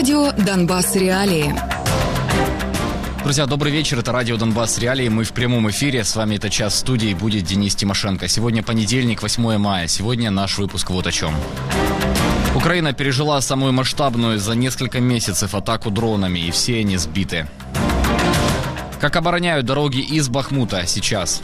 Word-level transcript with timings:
Радио 0.00 0.32
«Донбасс. 0.32 0.96
Реалии». 0.96 1.54
Друзья, 3.22 3.44
добрый 3.44 3.70
вечер. 3.70 3.98
Это 3.98 4.12
радио 4.12 4.38
Донбасс 4.38 4.78
Реалии. 4.78 5.08
Мы 5.08 5.24
в 5.24 5.34
прямом 5.34 5.68
эфире. 5.68 6.04
С 6.04 6.16
вами 6.16 6.36
это 6.36 6.48
час 6.48 6.78
студии 6.78 7.12
будет 7.12 7.44
Денис 7.44 7.74
Тимошенко. 7.74 8.26
Сегодня 8.26 8.62
понедельник, 8.62 9.20
8 9.20 9.58
мая. 9.58 9.88
Сегодня 9.88 10.30
наш 10.30 10.56
выпуск 10.56 10.88
вот 10.88 11.06
о 11.06 11.12
чем. 11.12 11.34
Украина 12.54 12.94
пережила 12.94 13.38
самую 13.42 13.74
масштабную 13.74 14.38
за 14.38 14.54
несколько 14.54 15.00
месяцев 15.00 15.54
атаку 15.54 15.90
дронами, 15.90 16.38
и 16.38 16.50
все 16.50 16.78
они 16.78 16.96
сбиты. 16.96 17.46
Как 19.02 19.16
обороняют 19.16 19.66
дороги 19.66 19.98
из 19.98 20.30
Бахмута 20.30 20.86
сейчас? 20.86 21.42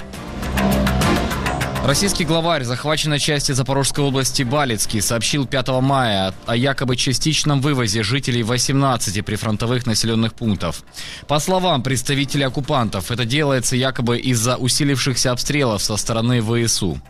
Российский 1.87 2.25
главарь 2.25 2.65
захваченной 2.65 3.21
части 3.21 3.53
Запорожской 3.53 4.03
области 4.03 4.43
Балицкий 4.43 5.01
сообщил 5.01 5.47
5 5.47 5.69
мая 5.83 6.35
о 6.45 6.57
якобы 6.57 6.97
частичном 6.97 7.61
вывозе 7.61 8.03
жителей 8.03 8.43
18 8.43 9.25
прифронтовых 9.25 9.87
населенных 9.87 10.35
пунктов. 10.35 10.83
По 11.29 11.39
словам 11.39 11.85
представителей 11.85 12.43
оккупантов, 12.43 13.13
это 13.13 13.25
делается 13.25 13.77
якобы 13.77 14.19
из-за 14.19 14.57
усилившихся 14.57 15.31
обстрелов 15.31 15.81
со 15.81 15.97
стороны 15.97 16.43
ВСУ. 16.43 17.01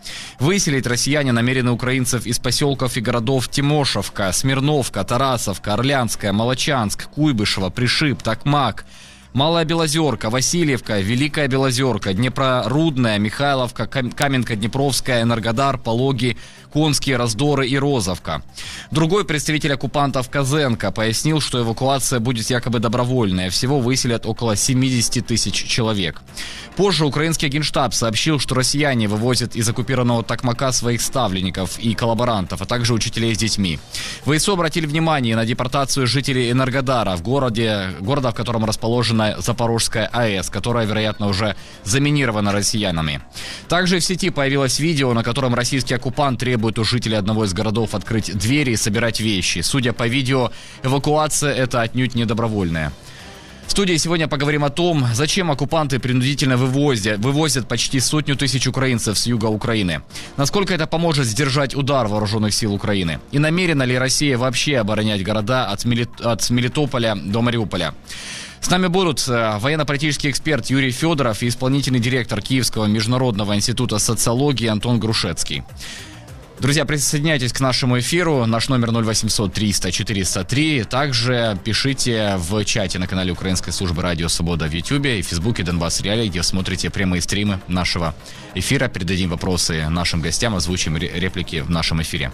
Выселить 0.40 0.86
россияне 0.86 1.32
намерены 1.32 1.70
украинцев 1.70 2.26
из 2.26 2.38
поселков 2.38 2.98
и 2.98 3.00
городов 3.00 3.48
Тимошевка, 3.48 4.30
Смирновка, 4.30 5.04
Тарасовка, 5.04 5.72
Орлянская, 5.72 6.34
Молочанск, 6.34 7.08
Куйбышево, 7.08 7.70
Пришиб, 7.70 8.22
Такмак– 8.22 8.84
Малая 9.36 9.66
Белозерка, 9.66 10.30
Васильевка, 10.30 10.98
Великая 11.00 11.46
Белозерка, 11.46 12.14
Днепрорудная, 12.14 13.18
Михайловка, 13.18 13.86
Каменка-Днепровская, 13.86 15.20
Энергодар, 15.20 15.76
Пологи, 15.76 16.38
Конские, 16.76 17.16
Раздоры 17.16 17.66
и 17.66 17.78
Розовка. 17.78 18.42
Другой 18.90 19.24
представитель 19.24 19.72
оккупантов 19.72 20.28
Казенко 20.28 20.92
пояснил, 20.92 21.40
что 21.40 21.62
эвакуация 21.62 22.20
будет 22.20 22.50
якобы 22.50 22.80
добровольная. 22.80 23.48
Всего 23.48 23.80
выселят 23.80 24.26
около 24.26 24.56
70 24.56 25.26
тысяч 25.26 25.54
человек. 25.54 26.20
Позже 26.76 27.06
украинский 27.06 27.48
генштаб 27.48 27.94
сообщил, 27.94 28.38
что 28.38 28.54
россияне 28.54 29.08
вывозят 29.08 29.56
из 29.56 29.66
оккупированного 29.66 30.22
Такмака 30.22 30.70
своих 30.72 31.00
ставленников 31.00 31.78
и 31.78 31.94
коллаборантов, 31.94 32.60
а 32.60 32.66
также 32.66 32.92
учителей 32.92 33.34
с 33.34 33.38
детьми. 33.38 33.78
ВСУ 34.26 34.52
обратили 34.52 34.84
внимание 34.84 35.34
на 35.34 35.46
депортацию 35.46 36.06
жителей 36.06 36.50
Энергодара 36.50 37.16
в 37.16 37.22
городе, 37.22 37.94
города, 38.00 38.30
в 38.30 38.34
котором 38.34 38.66
расположена 38.66 39.36
Запорожская 39.38 40.10
АЭС, 40.12 40.50
которая, 40.50 40.84
вероятно, 40.84 41.28
уже 41.28 41.56
заминирована 41.84 42.52
россиянами. 42.52 43.22
Также 43.68 43.98
в 43.98 44.04
сети 44.04 44.28
появилось 44.28 44.78
видео, 44.78 45.14
на 45.14 45.22
котором 45.22 45.54
российский 45.54 45.94
оккупант 45.94 46.40
требует 46.40 46.65
требует 46.66 46.78
у 46.78 46.84
жителей 46.84 47.16
одного 47.16 47.44
из 47.44 47.52
городов 47.52 47.94
открыть 47.94 48.36
двери 48.36 48.72
и 48.72 48.76
собирать 48.76 49.20
вещи. 49.20 49.62
Судя 49.62 49.92
по 49.92 50.08
видео, 50.08 50.50
эвакуация 50.82 51.54
это 51.54 51.82
отнюдь 51.82 52.16
не 52.16 52.24
добровольная. 52.24 52.92
В 53.66 53.70
студии 53.70 53.98
сегодня 53.98 54.26
поговорим 54.26 54.64
о 54.64 54.70
том, 54.70 55.06
зачем 55.14 55.50
оккупанты 55.50 55.98
принудительно 55.98 56.56
вывозят, 56.56 57.18
вывозят 57.18 57.68
почти 57.68 58.00
сотню 58.00 58.36
тысяч 58.36 58.66
украинцев 58.66 59.16
с 59.16 59.26
юга 59.26 59.46
Украины. 59.46 60.00
Насколько 60.36 60.74
это 60.74 60.86
поможет 60.86 61.26
сдержать 61.26 61.76
удар 61.76 62.08
вооруженных 62.08 62.52
сил 62.52 62.74
Украины? 62.74 63.18
И 63.32 63.38
намерена 63.38 63.84
ли 63.84 63.98
Россия 63.98 64.36
вообще 64.36 64.78
оборонять 64.78 65.22
города 65.22 65.66
от, 65.72 65.84
Мели... 65.84 66.08
от 66.24 66.50
Мелитополя 66.50 67.14
до 67.14 67.42
Мариуполя? 67.42 67.92
С 68.60 68.70
нами 68.70 68.88
будут 68.88 69.28
э, 69.28 69.58
военно-политический 69.60 70.30
эксперт 70.30 70.66
Юрий 70.70 70.90
Федоров 70.90 71.42
и 71.42 71.48
исполнительный 71.48 72.00
директор 72.00 72.40
Киевского 72.40 72.86
международного 72.86 73.54
института 73.54 73.98
социологии 73.98 74.66
Антон 74.66 74.98
Грушецкий. 74.98 75.62
Друзья, 76.58 76.86
присоединяйтесь 76.86 77.52
к 77.52 77.60
нашему 77.60 77.98
эфиру. 77.98 78.46
Наш 78.46 78.70
номер 78.70 78.90
0800 78.90 79.52
300 79.52 79.92
403. 79.92 80.84
Также 80.84 81.58
пишите 81.62 82.36
в 82.38 82.64
чате 82.64 82.98
на 82.98 83.06
канале 83.06 83.30
Украинской 83.30 83.72
службы 83.72 84.00
Радио 84.00 84.28
Свобода 84.28 84.66
в 84.66 84.72
Ютьюбе 84.72 85.18
и 85.18 85.22
Фейсбуке 85.22 85.64
Донбасс 85.64 86.00
Реалии, 86.00 86.28
где 86.28 86.42
смотрите 86.42 86.88
прямые 86.88 87.20
стримы 87.20 87.60
нашего 87.68 88.14
эфира. 88.54 88.88
Передадим 88.88 89.28
вопросы 89.28 89.86
нашим 89.90 90.22
гостям, 90.22 90.56
озвучим 90.56 90.96
реплики 90.96 91.60
в 91.60 91.68
нашем 91.68 92.00
эфире. 92.00 92.32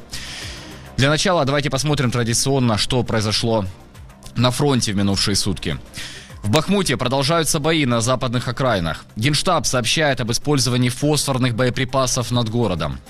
Для 0.96 1.10
начала 1.10 1.44
давайте 1.44 1.68
посмотрим 1.68 2.12
традиционно, 2.12 2.78
что 2.78 3.02
произошло 3.02 3.64
на 4.36 4.52
фронте 4.52 4.92
в 4.92 4.96
минувшие 4.96 5.34
сутки. 5.34 5.78
В 6.44 6.50
Бахмуте 6.50 6.96
продолжаются 6.96 7.58
бои 7.58 7.86
на 7.86 8.00
западных 8.00 8.46
окраинах. 8.46 9.04
Генштаб 9.16 9.66
сообщает 9.66 10.20
об 10.20 10.30
использовании 10.30 10.90
фосфорных 10.90 11.56
боеприпасов 11.56 12.30
над 12.30 12.48
городом. 12.48 13.00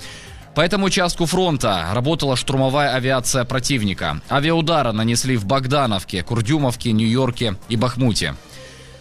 По 0.55 0.61
этому 0.61 0.85
участку 0.85 1.25
фронта 1.25 1.89
работала 1.93 2.35
штурмовая 2.35 2.93
авиация 2.93 3.43
противника. 3.43 4.21
Авиаудары 4.29 4.91
нанесли 4.91 5.35
в 5.35 5.45
Богдановке, 5.45 6.21
Курдюмовке, 6.21 6.91
Нью-Йорке 6.91 7.55
и 7.69 7.75
Бахмуте. 7.75 8.35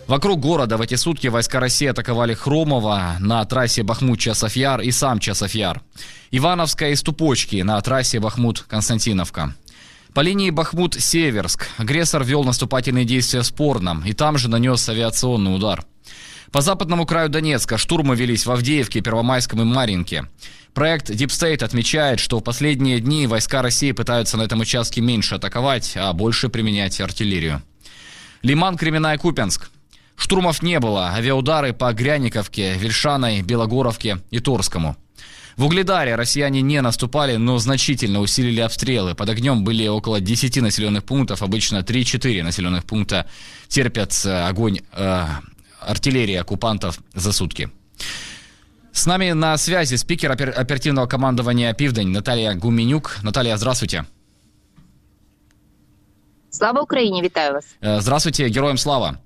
Вокруг 0.06 0.40
города 0.40 0.78
в 0.78 0.80
эти 0.80 0.94
сутки 0.94 1.26
войска 1.26 1.60
России 1.60 1.86
атаковали 1.86 2.32
Хромово 2.32 3.16
на 3.20 3.44
трассе 3.44 3.82
Бахмут-Часофьяр 3.82 4.80
и 4.80 4.90
сам 4.90 5.18
Часофьяр. 5.18 5.82
Ивановская 6.30 6.90
и 6.90 6.96
Ступочки 6.96 7.56
на 7.56 7.78
трассе 7.82 8.18
Бахмут-Константиновка. 8.18 9.54
По 10.14 10.20
линии 10.20 10.50
Бахмут-Северск 10.50 11.66
агрессор 11.76 12.24
вел 12.24 12.44
наступательные 12.44 13.04
действия 13.04 13.42
спорно 13.42 14.02
и 14.06 14.14
там 14.14 14.38
же 14.38 14.48
нанес 14.48 14.88
авиационный 14.88 15.54
удар. 15.54 15.84
По 16.52 16.60
западному 16.60 17.06
краю 17.06 17.30
Донецка 17.30 17.78
штурмы 17.78 18.14
велись 18.14 18.44
в 18.44 18.50
Авдеевке, 18.50 19.00
Первомайском 19.00 19.62
и 19.62 19.64
Маринке. 19.64 20.26
Проект 20.74 21.08
Deep 21.08 21.28
State 21.28 21.64
отмечает, 21.64 22.20
что 22.20 22.38
в 22.38 22.42
последние 22.42 23.00
дни 23.00 23.26
войска 23.26 23.62
России 23.62 23.92
пытаются 23.92 24.36
на 24.36 24.42
этом 24.42 24.60
участке 24.60 25.00
меньше 25.00 25.36
атаковать, 25.36 25.94
а 25.96 26.12
больше 26.12 26.50
применять 26.50 27.00
артиллерию. 27.00 27.62
Лиман, 28.42 28.76
Кременная, 28.76 29.16
Купенск. 29.16 29.70
Штурмов 30.14 30.62
не 30.62 30.78
было. 30.78 31.08
Авиаудары 31.14 31.72
по 31.72 31.90
Гряниковке, 31.94 32.74
Вельшаной, 32.74 33.40
Белогоровке 33.40 34.18
и 34.30 34.38
Торскому. 34.38 34.96
В 35.56 35.64
Угледаре 35.64 36.16
россияне 36.16 36.60
не 36.60 36.82
наступали, 36.82 37.36
но 37.36 37.58
значительно 37.58 38.20
усилили 38.20 38.60
обстрелы. 38.60 39.14
Под 39.14 39.28
огнем 39.30 39.64
были 39.64 39.86
около 39.86 40.20
10 40.20 40.56
населенных 40.58 41.04
пунктов. 41.04 41.42
Обычно 41.42 41.78
3-4 41.78 42.42
населенных 42.42 42.84
пункта 42.84 43.26
терпят 43.68 44.14
огонь 44.24 44.80
э, 44.92 45.26
артиллерии 45.86 46.36
оккупантов 46.36 46.98
за 47.14 47.32
сутки. 47.32 47.70
С 48.92 49.06
нами 49.06 49.32
на 49.32 49.56
связи 49.56 49.96
спикер 49.96 50.32
оперативного 50.32 51.06
командования 51.06 51.72
«Пивдень» 51.72 52.08
Наталья 52.08 52.54
Гуменюк. 52.54 53.18
Наталья, 53.22 53.56
здравствуйте. 53.56 54.04
Слава 56.50 56.82
Украине, 56.82 57.22
витаю 57.22 57.54
вас. 57.54 57.64
Э, 57.80 58.00
здравствуйте, 58.00 58.48
героям 58.48 58.76
слава. 58.76 59.18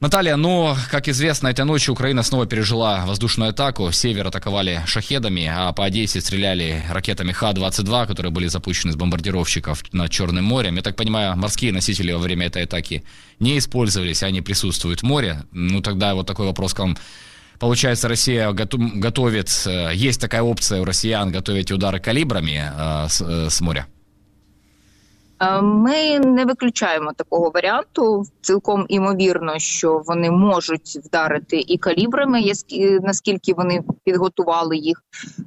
Наталья, 0.00 0.36
ну, 0.36 0.76
как 0.92 1.08
известно, 1.08 1.48
этой 1.48 1.64
ночью 1.64 1.92
Украина 1.92 2.22
снова 2.22 2.46
пережила 2.46 3.04
воздушную 3.04 3.50
атаку. 3.50 3.90
Север 3.90 4.28
атаковали 4.28 4.80
шахедами, 4.86 5.50
а 5.52 5.72
по 5.72 5.84
Одессе 5.86 6.20
стреляли 6.20 6.84
ракетами 6.88 7.32
Х-22, 7.32 8.06
которые 8.06 8.30
были 8.30 8.46
запущены 8.46 8.92
с 8.92 8.96
бомбардировщиков 8.96 9.82
над 9.92 10.08
Черным 10.12 10.44
морем. 10.44 10.76
Я 10.76 10.82
так 10.82 10.94
понимаю, 10.94 11.36
морские 11.36 11.72
носители 11.72 12.12
во 12.12 12.20
время 12.20 12.46
этой 12.46 12.62
атаки 12.62 13.02
не 13.40 13.58
использовались, 13.58 14.22
они 14.22 14.40
присутствуют 14.40 15.00
в 15.00 15.02
море. 15.02 15.42
Ну, 15.50 15.82
тогда 15.82 16.14
вот 16.14 16.28
такой 16.28 16.46
вопрос 16.46 16.74
к 16.74 16.78
вам. 16.78 16.96
Получается, 17.58 18.06
Россия 18.06 18.52
готовит, 18.52 19.50
э, 19.66 19.90
есть 19.96 20.20
такая 20.20 20.42
опция 20.42 20.80
у 20.80 20.84
россиян 20.84 21.32
готовить 21.32 21.72
удары 21.72 21.98
калибрами 21.98 22.70
э, 22.72 23.08
с, 23.08 23.20
э, 23.20 23.50
с 23.50 23.60
моря? 23.60 23.88
Е, 25.40 25.62
ми 25.62 26.18
не 26.18 26.44
виключаємо 26.44 27.12
такого 27.16 27.50
варіанту. 27.54 28.24
Цілком 28.40 28.86
імовірно, 28.88 29.58
що 29.58 30.02
вони 30.06 30.30
можуть 30.30 31.00
вдарити 31.04 31.64
і 31.66 31.78
калібрами, 31.78 32.42
наскільки 33.02 33.54
вони 33.54 33.82
підготували 34.04 34.76
їх. 34.76 35.02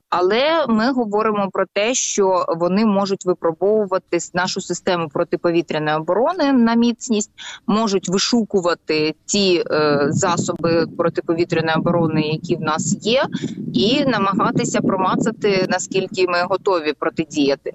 Але 0.09 0.65
ми 0.67 0.91
говоримо 0.91 1.49
про 1.53 1.65
те, 1.73 1.93
що 1.93 2.45
вони 2.57 2.85
можуть 2.85 3.25
випробовувати 3.25 4.17
нашу 4.33 4.61
систему 4.61 5.09
протиповітряної 5.09 5.97
оборони 5.97 6.53
на 6.53 6.75
міцність, 6.75 7.31
можуть 7.67 8.09
вишукувати 8.09 9.15
ті 9.25 9.63
е, 9.71 10.07
засоби 10.09 10.87
протиповітряної 10.97 11.77
оборони, 11.77 12.21
які 12.21 12.55
в 12.55 12.61
нас 12.61 12.97
є, 13.01 13.25
і 13.73 14.05
намагатися 14.05 14.81
промацати 14.81 15.65
наскільки 15.69 16.27
ми 16.27 16.43
готові 16.49 16.93
протидіяти. 16.99 17.73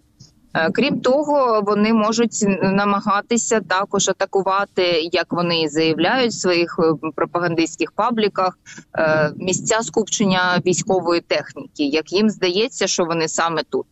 Е, 0.54 0.70
крім 0.70 1.00
того, 1.00 1.62
вони 1.66 1.94
можуть 1.94 2.44
намагатися 2.62 3.60
також 3.60 4.08
атакувати, 4.08 5.08
як 5.12 5.26
вони 5.32 5.68
заявляють 5.68 6.32
в 6.32 6.40
своїх 6.40 6.78
е, 6.78 7.10
пропагандистських 7.14 7.92
пабліках, 7.92 8.58
е, 8.98 9.32
місця 9.36 9.82
скупчення 9.82 10.60
військової 10.66 11.20
техніки. 11.20 11.84
Як 11.84 12.12
їм 12.12 12.30
здається, 12.30 12.86
що 12.86 13.04
вони 13.04 13.28
саме 13.28 13.62
тут. 13.70 13.86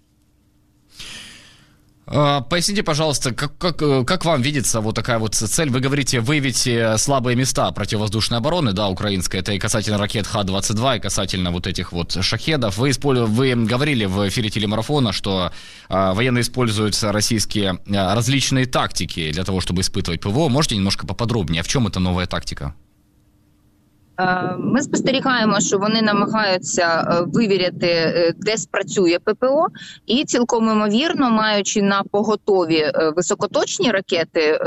А, 2.06 2.42
поясните, 2.42 2.82
пожалуйста, 2.82 3.32
как, 3.32 3.56
как, 3.56 3.80
э, 3.80 4.04
как 4.04 4.24
вам 4.24 4.42
видится 4.42 4.80
вот 4.80 4.94
такая 4.94 5.18
вот 5.18 5.34
цель? 5.34 5.70
Вы 5.70 5.80
говорите 5.80 6.20
выявить 6.20 6.66
э, 6.66 6.98
слабые 6.98 7.34
места 7.34 7.70
противовоздушной 7.72 8.38
обороны, 8.38 8.72
да, 8.72 8.88
украинской. 8.88 9.38
Это 9.38 9.52
и 9.52 9.58
касательно 9.58 9.96
ракет 9.96 10.26
Х-22, 10.26 10.98
и 10.98 11.00
касательно 11.00 11.50
вот 11.50 11.66
этих 11.66 11.92
вот 11.92 12.12
шахедов. 12.22 12.76
Вы, 12.76 12.90
использ... 12.90 13.20
вы 13.20 13.54
говорили 13.54 14.04
в 14.04 14.28
эфире 14.28 14.50
телемарафона, 14.50 15.12
что 15.12 15.50
а, 15.88 16.12
военные 16.12 16.42
используют 16.42 17.02
российские 17.02 17.78
различные 17.86 18.66
тактики 18.66 19.32
для 19.32 19.44
того, 19.44 19.60
чтобы 19.60 19.80
испытывать 19.80 20.20
ПВО. 20.20 20.48
Можете 20.48 20.76
немножко 20.76 21.06
поподробнее? 21.06 21.62
В 21.62 21.68
чем 21.68 21.86
эта 21.86 22.00
новая 22.00 22.26
тактика? 22.26 22.74
Е, 24.20 24.56
ми 24.58 24.82
спостерігаємо, 24.82 25.60
що 25.60 25.78
вони 25.78 26.02
намагаються 26.02 26.82
е, 27.00 27.24
вивіряти, 27.26 27.86
е, 27.86 28.32
де 28.36 28.56
спрацює 28.56 29.18
ППО, 29.24 29.66
і 30.06 30.24
цілком 30.24 30.70
імовірно, 30.70 31.30
маючи 31.30 31.82
на 31.82 32.02
поготові 32.02 32.92
високоточні 33.16 33.90
ракети, 33.90 34.60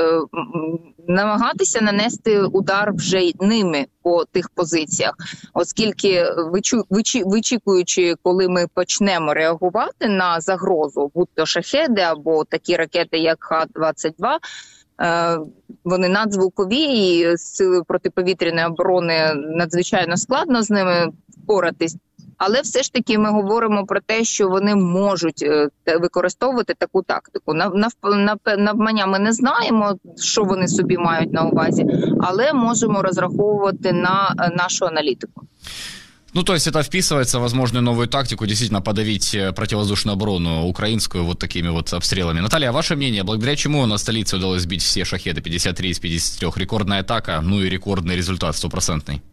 намагатися 1.07 1.81
нанести 1.81 2.41
удар 2.41 2.93
вже 2.93 3.31
ними 3.39 3.85
по 4.03 4.25
тих 4.25 4.49
позиціях, 4.49 5.13
оскільки 5.53 6.25
вичікуючи, 7.25 8.15
коли 8.23 8.47
ми 8.47 8.67
почнемо 8.73 9.33
реагувати 9.33 10.07
на 10.07 10.41
загрозу, 10.41 11.11
будь 11.15 11.29
то 11.35 11.45
шахеди 11.45 12.01
або 12.01 12.43
такі 12.43 12.75
ракети, 12.75 13.17
як 13.17 13.37
Х-22, 13.39 14.27
Е, 14.27 14.39
вони 15.83 16.09
надзвукові 16.09 16.81
і 16.81 17.37
сили 17.37 17.83
протиповітряної 17.83 18.67
оборони 18.67 19.33
надзвичайно 19.35 20.17
складно 20.17 20.63
з 20.63 20.69
ними 20.69 21.11
впоратись. 21.29 21.97
Але 22.37 22.61
все 22.61 22.83
ж 22.83 22.93
таки 22.93 23.17
ми 23.17 23.29
говоримо 23.29 23.85
про 23.85 23.99
те, 23.99 24.23
що 24.23 24.49
вони 24.49 24.75
можуть 24.75 25.43
е, 25.43 25.69
використовувати 25.99 26.73
таку 26.77 27.01
тактику. 27.01 27.53
навмання 28.57 29.05
ми 29.05 29.19
не 29.19 29.31
знаємо, 29.31 29.95
що 30.17 30.43
вони 30.43 30.67
собі 30.67 30.97
мають 30.97 31.33
на 31.33 31.43
увазі, 31.43 31.85
але 32.21 32.53
можемо 32.53 33.01
розраховувати 33.01 33.93
на 33.93 34.35
е, 34.39 34.55
нашу 34.55 34.85
аналітику. 34.85 35.41
Ну, 36.37 36.43
то 36.43 36.53
есть 36.53 36.67
это 36.67 36.83
вписывается 36.83 37.39
в 37.39 37.41
возможную 37.41 37.81
новую 37.81 38.07
тактику 38.07 38.45
действительно 38.45 38.79
подавить 38.79 39.33
э, 39.33 39.51
противовоздушную 39.53 40.13
оборону 40.13 40.67
украинскую 40.67 41.23
вот 41.23 41.39
такими 41.39 41.69
вот 41.69 41.91
обстрелами. 41.91 42.41
Наталья, 42.41 42.71
ваше 42.71 42.95
мнение, 42.95 43.23
благодаря 43.23 43.55
чему 43.55 43.83
на 43.87 43.97
столице 43.97 44.37
удалось 44.37 44.61
сбить 44.61 44.83
все 44.83 45.03
шахеды 45.03 45.41
53 45.41 45.89
из 45.89 45.99
53? 45.99 46.51
Рекордная 46.55 46.99
атака, 46.99 47.41
ну 47.41 47.63
и 47.63 47.67
рекордный 47.67 48.15
результат 48.15 48.55
стопроцентный. 48.55 49.23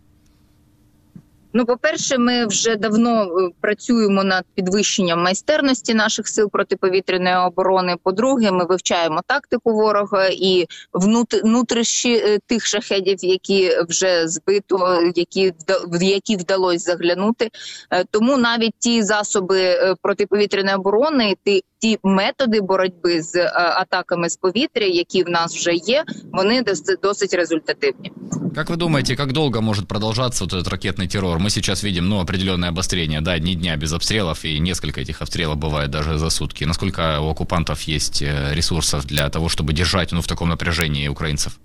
Ну, 1.54 1.66
по-перше, 1.66 2.18
ми 2.18 2.46
вже 2.46 2.76
давно 2.76 3.24
е, 3.24 3.50
працюємо 3.62 4.24
над 4.24 4.44
підвищенням 4.56 5.24
майстерності 5.24 5.94
наших 5.94 6.28
сил 6.28 6.50
протиповітряної 6.52 7.36
оборони. 7.36 7.96
По-друге, 8.04 8.52
ми 8.52 8.66
вивчаємо 8.66 9.22
тактику 9.28 9.74
ворога 9.74 10.28
і 10.32 10.66
внутрішні 11.44 12.16
е, 12.16 12.40
тих 12.46 12.66
шахедів, 12.66 13.18
які 13.22 13.72
вже 13.90 14.28
збито, 14.28 15.02
які 15.16 15.54
в 15.88 16.04
які 16.04 16.36
вдалося 16.36 16.80
заглянути. 16.80 17.50
Е, 17.92 18.06
тому 18.12 18.38
навіть 18.38 18.74
ті 18.80 19.04
засоби 19.04 19.78
протиповітряної 20.02 20.76
оборони, 20.76 21.36
ті 21.44 21.64
ті 21.80 22.00
методи 22.04 22.62
боротьби 22.62 23.22
з 23.22 23.52
атаками 23.56 24.30
з 24.30 24.38
повітря, 24.38 24.86
які 24.86 25.24
в 25.24 25.30
нас 25.30 25.56
вже 25.56 25.74
є, 25.74 26.04
вони 26.32 26.64
досить 27.02 27.34
результативні. 27.34 28.12
Как 28.56 28.70
вы 28.70 28.78
думаете, 28.78 29.16
как 29.16 29.32
долго 29.32 29.62
может 29.62 29.88
продолжаться 29.88 30.44
вот 30.44 30.54
этот 30.54 30.68
ракетный 30.68 31.08
террор? 31.08 31.40
Мы 31.44 31.50
сейчас 31.50 31.84
видим, 31.84 32.10
ну, 32.10 32.20
определенное 32.20 32.70
обострение, 32.70 33.22
да, 33.22 33.40
ни 33.40 33.54
дня 33.54 33.78
без 33.78 33.94
обстрелов, 33.94 34.46
и 34.46 34.60
несколько 34.60 35.02
этих 35.02 35.22
обстрелов 35.22 35.58
бывает 35.58 35.90
даже 35.90 36.18
за 36.18 36.30
сутки. 36.30 36.64
Насколько 36.66 37.20
у 37.22 37.30
оккупантов 37.30 37.82
есть 37.82 38.22
э, 38.22 38.54
ресурсов 38.54 39.06
для 39.06 39.30
того, 39.30 39.50
чтобы 39.50 39.74
держать, 39.74 40.12
ну, 40.12 40.22
в 40.22 40.28
таком 40.28 40.50
напряжении 40.50 41.08
украинцев? 41.08 41.60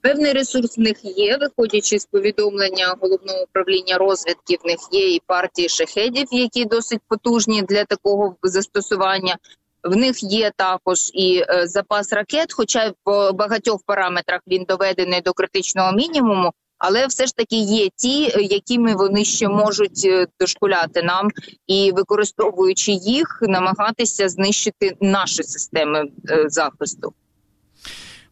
Певний 0.00 0.32
ресурс 0.32 0.78
в 0.78 0.80
них 0.80 0.96
є, 1.02 1.38
виходячи 1.40 1.98
з 1.98 2.06
повідомлення 2.06 2.94
головного 3.00 3.42
управління 3.42 3.98
розвідки, 3.98 4.58
в 4.64 4.66
них 4.66 4.78
є 4.92 5.14
і 5.14 5.22
партії 5.26 5.68
шахедів, 5.68 6.26
які 6.30 6.64
досить 6.64 7.00
потужні 7.08 7.62
для 7.62 7.84
такого 7.84 8.36
застосування. 8.42 9.36
В 9.84 9.96
них 9.96 10.22
є 10.22 10.52
також 10.56 10.98
і 11.14 11.44
е, 11.48 11.66
запас 11.66 12.12
ракет, 12.12 12.52
хоча 12.52 12.92
по 13.04 13.32
багатьох 13.32 13.80
параметрах 13.86 14.40
він 14.46 14.64
доведений 14.64 15.20
до 15.20 15.32
критичного 15.32 15.92
мінімуму. 15.92 16.52
Але 16.83 17.07
все 17.07 17.25
ж 17.25 17.35
таки 17.35 17.55
є 17.55 17.89
ті, 17.95 18.23
е, 18.23 18.41
якими 18.41 18.95
вони 18.95 19.25
ще 19.25 19.47
можуть 19.47 20.01
е, 20.05 20.27
дошкуляти 20.39 21.03
нам, 21.03 21.27
і 21.67 21.91
використовуючи 21.91 22.91
їх, 22.91 23.39
намагатися 23.41 24.29
знищити 24.29 24.95
наші 25.01 25.43
системи 25.43 26.03
захисту. 26.45 27.13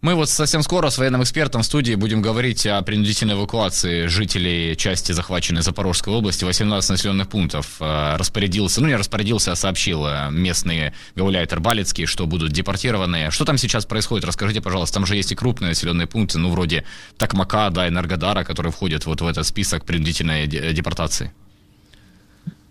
Мы 0.01 0.15
вот 0.15 0.29
совсем 0.29 0.63
скоро 0.63 0.89
с 0.89 0.97
военным 0.97 1.23
экспертом 1.23 1.61
в 1.61 1.65
студии 1.65 1.93
будем 1.93 2.21
говорить 2.21 2.65
о 2.65 2.81
принудительной 2.81 3.33
эвакуации 3.33 4.05
жителей 4.05 4.77
части, 4.77 5.11
захваченной 5.11 5.61
Запорожской 5.61 6.13
области. 6.13 6.45
18 6.45 6.91
населенных 6.91 7.27
пунктов 7.27 7.75
э, 7.81 8.15
распорядился, 8.15 8.79
ну 8.79 8.87
не 8.87 8.95
распорядился, 8.95 9.51
а 9.51 9.57
сообщил 9.57 10.05
э, 10.07 10.29
местный 10.31 10.93
гауляйтер 11.17 11.59
Балецкий, 11.59 12.05
что 12.05 12.27
будут 12.27 12.53
депортированы. 12.53 13.29
Что 13.29 13.43
там 13.43 13.57
сейчас 13.57 13.85
происходит? 13.85 14.23
Расскажите, 14.23 14.61
пожалуйста. 14.61 14.93
Там 14.93 15.05
же 15.05 15.17
есть 15.17 15.33
и 15.33 15.35
крупные 15.35 15.69
населенные 15.69 16.07
пункты, 16.07 16.39
ну 16.39 16.49
вроде 16.49 16.85
Такмака, 17.17 17.69
да, 17.69 17.89
Энергодара, 17.89 18.45
которые 18.45 18.71
входят 18.71 19.05
вот 19.05 19.19
в 19.19 19.27
этот 19.27 19.45
список 19.45 19.83
принудительной 19.83 20.47
депортации. 20.47 21.33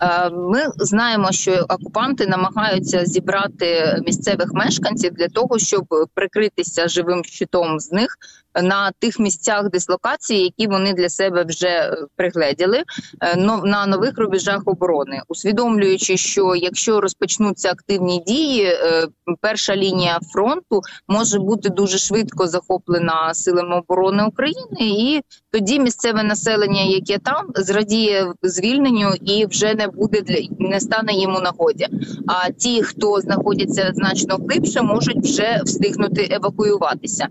Е, 0.00 0.30
ми 0.30 0.60
знаємо, 0.76 1.32
що 1.32 1.66
окупанти 1.68 2.26
намагаються 2.26 3.04
зібрати 3.04 3.98
місцевих 4.06 4.52
мешканців 4.52 5.12
для 5.12 5.28
того, 5.28 5.58
щоб 5.58 5.84
прикритися 6.14 6.88
живим 6.88 7.24
щитом 7.24 7.80
з 7.80 7.92
них 7.92 8.16
на 8.62 8.92
тих 8.98 9.18
місцях 9.18 9.70
дислокації, 9.70 10.42
які 10.42 10.66
вони 10.66 10.92
для 10.92 11.08
себе 11.08 11.44
вже 11.44 11.96
пригледіли 12.16 12.82
е, 13.20 13.36
на 13.64 13.86
нових 13.86 14.18
рубежах 14.18 14.62
оборони, 14.64 15.22
усвідомлюючи, 15.28 16.16
що 16.16 16.54
якщо 16.54 17.00
розпочнуться 17.00 17.70
активні 17.70 18.22
дії, 18.26 18.64
е, 18.64 19.06
перша 19.40 19.76
лінія 19.76 20.18
фронту 20.32 20.80
може 21.08 21.38
бути 21.38 21.68
дуже 21.68 21.98
швидко 21.98 22.46
захоплена 22.46 23.34
силами 23.34 23.76
оборони 23.76 24.24
України, 24.24 24.76
і 24.80 25.20
тоді 25.50 25.80
місцеве 25.80 26.22
населення, 26.22 26.82
яке 26.82 27.18
там 27.18 27.46
зрадіє 27.54 28.32
звільненню 28.42 29.10
і 29.24 29.46
вже 29.46 29.74
не 29.74 29.88
буде 29.88 30.20
для 30.20 30.36
не 30.58 30.80
стане 30.80 31.12
йому 31.14 31.40
нагоді. 31.40 31.86
А 32.26 32.50
ті, 32.50 32.82
хто 32.82 33.20
знаходяться 33.20 33.92
значно 33.94 34.36
глибше, 34.36 34.82
можуть 34.82 35.24
вже 35.24 35.60
встигнути 35.64 36.28
евакуюватися 36.30 37.26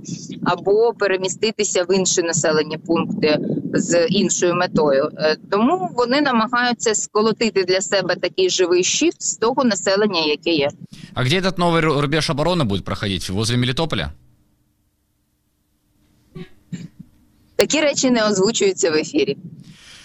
або 0.46 0.94
переміститися 0.94 1.84
в 1.84 1.96
інші 1.96 2.22
населені 2.22 2.78
пункти 2.78 3.40
з 3.74 4.08
іншою 4.08 4.56
метою. 4.56 5.10
Е, 5.18 5.38
тому 5.52 5.90
вони 5.96 6.22
намагаються 6.22 6.96
сколотити 6.96 7.64
для 7.64 7.82
себе 7.82 8.16
такий 8.16 8.50
живий 8.50 8.84
щит 8.84 9.14
з 9.20 9.36
того 9.38 9.64
населення, 9.64 10.22
яке 10.22 10.50
є. 10.50 10.70
А 11.14 11.24
де 11.24 11.40
этот 11.42 11.60
новий 11.60 11.82
рубеж 11.82 12.30
оборони 12.30 12.64
буде 12.64 12.82
проходити? 12.82 13.34
Возле 13.34 13.58
Мелітополя? 13.58 14.12
Такі 17.57 17.81
речі 17.81 18.11
не 18.11 18.25
озвучуються 18.25 18.91
в 18.91 18.95
ефірі. 18.95 19.37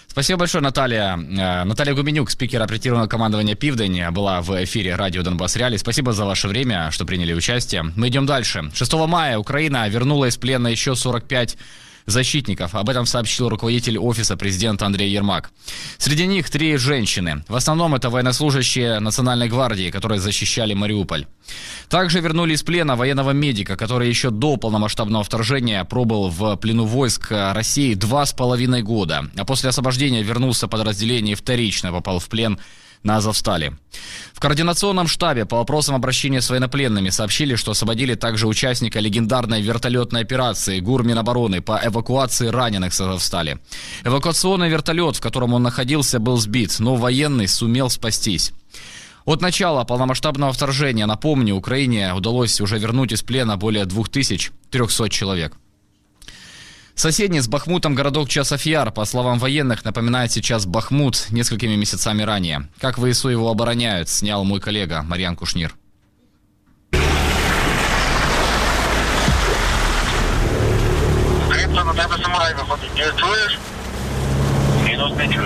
Спасибо 0.08 0.38
большое, 0.38 0.62
Наталья. 0.62 1.16
Э, 1.16 1.64
Наталья 1.64 1.94
Гуменюк, 1.94 2.30
спикер 2.30 2.62
оперативного 2.62 3.06
командования 3.06 3.54
«Пивдень», 3.54 4.02
была 4.10 4.40
в 4.40 4.64
эфире 4.64 4.96
радио 4.96 5.22
«Донбасс 5.22 5.56
Реалии». 5.56 5.76
Спасибо 5.76 6.12
за 6.12 6.24
ваше 6.24 6.48
время, 6.48 6.90
что 6.90 7.04
приняли 7.04 7.34
участие. 7.34 7.84
Мы 7.94 8.08
идем 8.08 8.26
дальше. 8.26 8.70
6 8.74 8.94
мая 9.06 9.38
Украина 9.38 9.88
вернула 9.88 10.26
из 10.26 10.36
плена 10.36 10.68
еще 10.68 10.96
45 10.96 11.56
защитников. 12.05 12.75
Об 12.75 12.89
этом 12.89 13.05
сообщил 13.05 13.49
руководитель 13.49 13.97
офиса 13.97 14.37
президента 14.37 14.85
Андрей 14.85 15.09
Ермак. 15.11 15.51
Среди 15.97 16.27
них 16.27 16.49
три 16.49 16.77
женщины. 16.77 17.43
В 17.47 17.55
основном 17.55 17.95
это 17.95 18.09
военнослужащие 18.09 18.99
Национальной 18.99 19.49
гвардии, 19.49 19.89
которые 19.89 20.19
защищали 20.19 20.73
Мариуполь. 20.73 21.25
Также 21.89 22.19
вернули 22.19 22.53
из 22.53 22.63
плена 22.63 22.95
военного 22.95 23.31
медика, 23.31 23.75
который 23.75 24.09
еще 24.09 24.29
до 24.29 24.57
полномасштабного 24.57 25.23
вторжения 25.23 25.83
пробыл 25.83 26.29
в 26.29 26.55
плену 26.57 26.85
войск 26.85 27.27
России 27.31 27.95
два 27.95 28.25
с 28.25 28.33
половиной 28.33 28.83
года, 28.83 29.25
а 29.35 29.43
после 29.43 29.69
освобождения 29.69 30.21
вернулся 30.21 30.67
под 30.67 30.83
подразделение 30.83 31.31
и 31.31 31.35
вторично 31.35 31.93
попал 31.93 32.19
в 32.19 32.27
плен 32.27 32.59
на 33.03 33.17
Азовстале. 33.17 33.77
В 34.33 34.39
координационном 34.39 35.07
штабе 35.07 35.45
по 35.45 35.57
вопросам 35.57 35.95
обращения 35.95 36.41
с 36.41 36.49
военнопленными 36.49 37.09
сообщили, 37.09 37.55
что 37.55 37.71
освободили 37.71 38.15
также 38.15 38.47
участника 38.47 38.99
легендарной 38.99 39.61
вертолетной 39.61 40.21
операции 40.21 40.79
ГУР 40.79 41.03
Минобороны 41.03 41.61
по 41.61 41.79
эвакуации 41.83 42.47
раненых 42.47 42.93
с 42.93 43.01
Азовстали. 43.01 43.59
Эвакуационный 44.03 44.69
вертолет, 44.69 45.17
в 45.17 45.21
котором 45.21 45.53
он 45.53 45.63
находился, 45.63 46.19
был 46.19 46.37
сбит, 46.37 46.75
но 46.79 46.95
военный 46.95 47.47
сумел 47.47 47.89
спастись. 47.89 48.53
От 49.25 49.41
начала 49.41 49.85
полномасштабного 49.85 50.51
вторжения, 50.51 51.05
напомню, 51.05 51.55
Украине 51.55 52.13
удалось 52.13 52.59
уже 52.59 52.77
вернуть 52.77 53.13
из 53.13 53.21
плена 53.21 53.55
более 53.55 53.85
2300 53.85 55.09
человек. 55.09 55.53
Соседний 56.95 57.41
с 57.41 57.47
Бахмутом 57.47 57.95
городок 57.95 58.29
Часофьяр, 58.29 58.91
по 58.91 59.05
словам 59.05 59.39
военных, 59.39 59.83
напоминает 59.83 60.31
сейчас 60.31 60.65
Бахмут 60.65 61.25
несколькими 61.31 61.75
месяцами 61.75 62.21
ранее. 62.21 62.69
Как 62.79 62.97
в 62.97 63.05
его 63.05 63.49
обороняют, 63.49 64.09
снял 64.09 64.43
мой 64.43 64.59
коллега 64.59 65.01
Марьян 65.01 65.35
Кушнир. 65.35 65.75
Укрепка 71.47 71.83
на 71.83 71.93
тебе 71.93 72.23
самурай 72.23 72.53
выходит. 72.53 72.93
Не 72.93 73.19
чуешь? 73.19 73.59
Минус 74.85 75.11
не. 75.17 75.39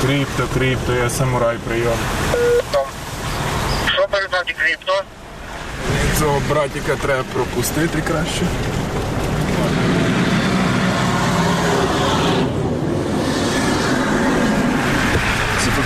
Крипто, 0.00 0.46
крипто, 0.54 0.92
я 0.92 1.10
самурай, 1.10 1.58
прием. 1.58 1.98
Что 3.88 4.06
передати 4.08 4.52
крипто? 4.52 5.02
Цього 6.18 6.42
братика 6.48 6.96
треба 6.96 7.24
пропустити 7.34 8.00
краще. 8.00 8.42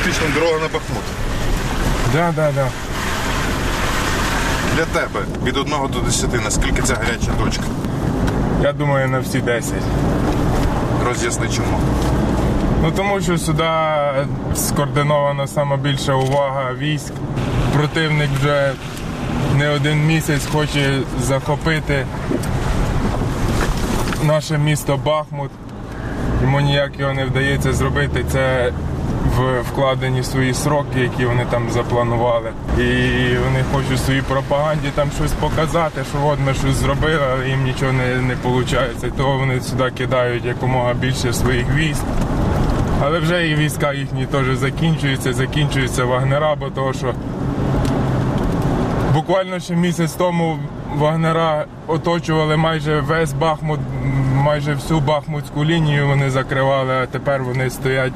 Фактично 0.00 0.26
дорога 0.34 0.58
на 0.60 0.68
Бахмут. 0.68 1.02
Да, 2.12 2.32
да, 2.32 2.52
да. 2.52 2.68
Для 4.76 4.84
тебе 4.84 5.20
від 5.44 5.56
1 5.56 5.74
до 5.92 6.00
10, 6.00 6.44
наскільки 6.44 6.82
це 6.82 6.94
гаряча 6.94 7.32
точка? 7.44 7.64
Я 8.62 8.72
думаю, 8.72 9.08
на 9.08 9.18
всі 9.18 9.40
10. 9.40 9.74
Роз'ясни 11.06 11.48
чому. 11.48 11.80
Ну 12.82 12.92
тому 12.96 13.20
що 13.20 13.38
сюди 13.38 13.68
скоординована 14.54 15.46
сама 15.46 15.76
більша 15.76 16.14
увага 16.14 16.72
військ. 16.78 17.12
Противник 17.74 18.30
вже 18.40 18.72
не 19.56 19.68
один 19.68 20.06
місяць 20.06 20.46
хоче 20.52 21.00
захопити 21.22 22.06
наше 24.22 24.58
місто 24.58 24.96
Бахмут. 24.96 25.50
Йому 26.42 26.60
ніяк 26.60 27.00
його 27.00 27.12
не 27.12 27.24
вдається 27.24 27.72
зробити. 27.72 28.24
Це 28.32 28.72
в 29.36 29.60
вкладені 29.60 30.22
свої 30.22 30.54
сроки, 30.54 31.00
які 31.00 31.26
вони 31.26 31.46
там 31.50 31.70
запланували. 31.70 32.50
І 32.78 32.82
вони 33.44 33.64
хочуть 33.72 34.04
своїй 34.04 34.22
пропаганді 34.22 34.88
там 34.94 35.08
щось 35.16 35.32
показати, 35.32 36.04
що 36.10 36.26
от 36.26 36.38
ми 36.46 36.54
щось 36.54 36.74
зробили, 36.74 37.22
але 37.32 37.48
їм 37.48 37.62
нічого 37.62 37.92
не, 37.92 38.16
не 38.16 38.34
виходить. 38.34 39.16
Того 39.16 39.38
вони 39.38 39.60
сюди 39.60 39.90
кидають 39.90 40.44
якомога 40.44 40.94
більше 40.94 41.32
своїх 41.32 41.74
військ. 41.74 42.02
Але 43.02 43.18
вже 43.18 43.48
і 43.48 43.54
війська 43.54 43.92
їхні 43.92 44.26
теж 44.26 44.56
закінчуються, 44.56 45.32
закінчуються 45.32 46.04
вагнера, 46.04 46.54
бо 46.54 46.70
того, 46.70 46.92
що 46.92 47.14
буквально 49.14 49.60
ще 49.60 49.74
місяць 49.74 50.12
тому 50.12 50.58
вагнера 50.96 51.64
оточували 51.86 52.56
майже 52.56 53.00
весь 53.00 53.32
Бахмут, 53.32 53.80
майже 54.34 54.74
всю 54.74 55.00
Бахмутську 55.00 55.64
лінію 55.64 56.06
вони 56.06 56.30
закривали, 56.30 56.94
а 56.94 57.06
тепер 57.06 57.42
вони 57.42 57.70
стоять 57.70 58.12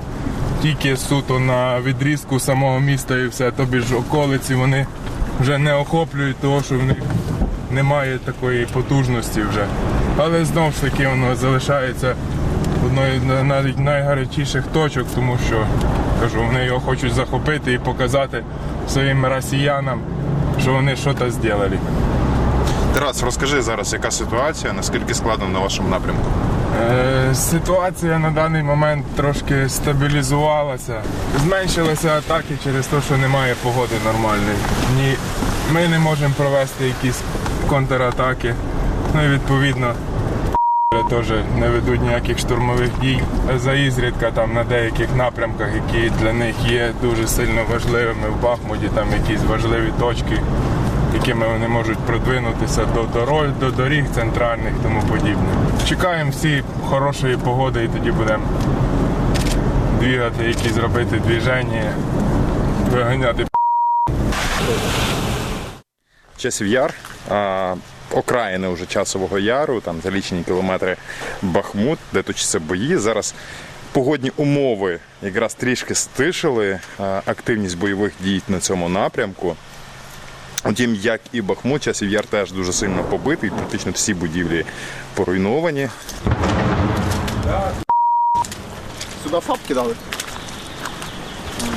тільки 0.62 0.96
суто 0.96 1.40
на 1.40 1.80
відрізку 1.80 2.40
самого 2.40 2.80
міста 2.80 3.18
і 3.18 3.26
все. 3.26 3.50
Тобі 3.50 3.80
ж 3.80 3.96
околиці 3.96 4.54
вони 4.54 4.86
вже 5.40 5.58
не 5.58 5.74
охоплюють, 5.74 6.36
того, 6.36 6.62
що 6.62 6.78
в 6.78 6.82
них 6.82 6.96
немає 7.70 8.18
такої 8.18 8.66
потужності 8.66 9.42
вже. 9.42 9.66
Але 10.16 10.44
знову 10.44 10.72
ж 10.72 10.80
таки 10.80 11.08
воно 11.08 11.36
залишається 11.36 12.14
одною 12.86 13.20
з 13.20 13.42
навіть 13.42 13.78
найгарячіших 13.78 14.64
точок, 14.66 15.06
тому 15.14 15.38
що 15.46 15.66
кажу, 16.20 16.44
вони 16.46 16.64
його 16.64 16.80
хочуть 16.80 17.12
захопити 17.12 17.72
і 17.72 17.78
показати 17.78 18.44
своїм 18.88 19.26
росіянам, 19.26 20.00
що 20.60 20.72
вони 20.72 20.96
щось 20.96 21.34
зробили. 21.34 21.78
Тарас, 22.94 23.22
розкажи 23.22 23.62
зараз, 23.62 23.92
яка 23.92 24.10
ситуація, 24.10 24.72
наскільки 24.72 25.14
складно 25.14 25.48
на 25.48 25.58
вашому 25.58 25.88
напрямку? 25.88 26.43
Е, 26.80 27.34
Ситуація 27.34 28.18
на 28.18 28.30
даний 28.30 28.62
момент 28.62 29.04
трошки 29.16 29.68
стабілізувалася. 29.68 31.02
Зменшилися 31.42 32.08
атаки 32.08 32.54
через 32.64 32.86
те, 32.86 32.96
що 33.06 33.16
немає 33.16 33.54
погоди 33.62 33.94
нормальної. 34.04 34.56
Ми 35.72 35.88
не 35.88 35.98
можемо 35.98 36.34
провести 36.36 36.84
якісь 36.84 37.20
контратаки. 37.68 38.54
Ну 39.14 39.24
і 39.24 39.28
відповідно 39.28 39.94
теж 41.10 41.26
не 41.58 41.68
ведуть 41.68 42.02
ніяких 42.02 42.38
штурмових 42.38 42.90
дій. 43.00 43.20
За 43.56 43.72
ізрідка 43.72 44.30
там 44.30 44.52
на 44.54 44.64
деяких 44.64 45.08
напрямках, 45.16 45.68
які 45.74 46.10
для 46.20 46.32
них 46.32 46.54
є 46.68 46.92
дуже 47.02 47.26
сильно 47.26 47.60
важливими 47.72 48.28
в 48.28 48.42
Бахмуті, 48.42 48.88
там 48.94 49.06
якісь 49.12 49.44
важливі 49.48 49.92
точки, 50.00 50.40
якими 51.14 51.48
вони 51.48 51.68
можуть 51.68 51.98
продвинутися 51.98 52.84
до 52.84 53.02
дорог, 53.02 53.46
до 53.60 53.70
доріг 53.70 54.04
центральних 54.14 54.72
тому 54.82 55.02
подібне. 55.02 55.48
Чекаємо 55.88 56.30
всі 56.30 56.62
хорошої 56.84 57.36
погоди 57.36 57.84
і 57.84 57.88
тоді 57.88 58.10
будемо 58.10 58.44
двігати, 60.00 60.44
якісь 60.44 60.76
робити 60.76 61.18
движення, 61.18 61.94
виганяти 62.92 63.46
Часів 66.36 66.66
Яр, 66.66 66.94
а, 67.30 67.74
окраїни 68.12 68.68
вже 68.68 68.86
часового 68.86 69.38
яру, 69.38 69.80
там 69.80 70.00
за 70.00 70.10
лічені 70.10 70.42
кілометри 70.42 70.96
Бахмут, 71.42 71.98
де 72.12 72.22
точаться 72.22 72.60
бої. 72.60 72.96
Зараз 72.96 73.34
погодні 73.92 74.32
умови 74.36 74.98
якраз 75.22 75.54
трішки 75.54 75.94
стишили 75.94 76.80
активність 77.26 77.78
бойових 77.78 78.12
дій 78.20 78.42
на 78.48 78.60
цьому 78.60 78.88
напрямку. 78.88 79.56
Утім, 80.66 80.94
як 80.94 81.20
і 81.32 81.42
Бахмут, 81.42 81.82
часів 81.82 82.10
Яр 82.10 82.26
теж 82.26 82.52
дуже 82.52 82.72
сильно 82.72 83.04
побитий, 83.04 83.50
практично 83.50 83.92
всі 83.92 84.14
будівлі 84.14 84.64
поруйновані. 85.14 85.88
Сюди 89.24 89.40
фаб 89.40 89.58
кидали. 89.68 89.94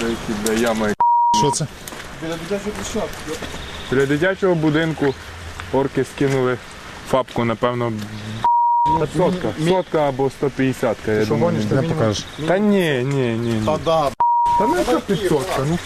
деякі 0.02 0.34
де 0.46 0.56
ями. 0.56 0.94
Що 1.40 1.52
це? 1.52 1.68
Біля 2.22 2.34
дитячої 2.34 2.72
площадки. 2.76 3.48
Біля 3.92 4.06
дитячого 4.06 4.56
будинку 4.56 5.14
орки 5.74 6.04
скинули 6.04 6.58
фабку, 7.10 7.46
напевно, 7.46 7.94
сотка. 9.18 9.48
Сотка 9.68 10.10
або 10.10 10.30
150, 10.30 10.98
я 11.08 11.26
думаю. 11.26 11.58
Не 11.72 11.82
покажеш. 11.82 12.26
Та 12.48 12.58
ні, 12.58 13.04
ні, 13.06 13.16
ні. 13.16 13.54
ні. 13.54 13.66
Та 13.66 13.78
да, 13.86 14.12
Та 14.60 14.68
не 14.68 14.84
це 14.84 15.00
500, 15.00 15.48
ну. 15.70 15.78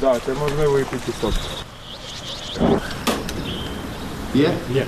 Да, 0.00 0.16
це 0.26 0.34
можливо 0.34 0.78
і 0.78 0.84
500. 0.84 1.34
Є? 4.34 4.50
Є. 4.74 4.86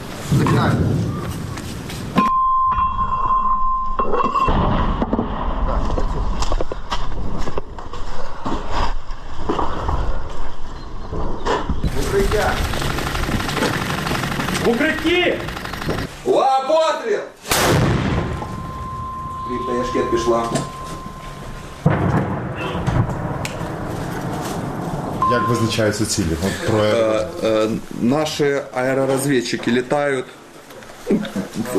Як 25.72 25.86
визначаються 25.86 26.06
цілі? 26.06 26.36
От 26.46 26.66
про 26.68 26.78
Э, 26.78 27.26
э, 27.42 27.78
наши 28.00 28.62
аэроразведчики 28.74 29.70
летают. 29.70 30.24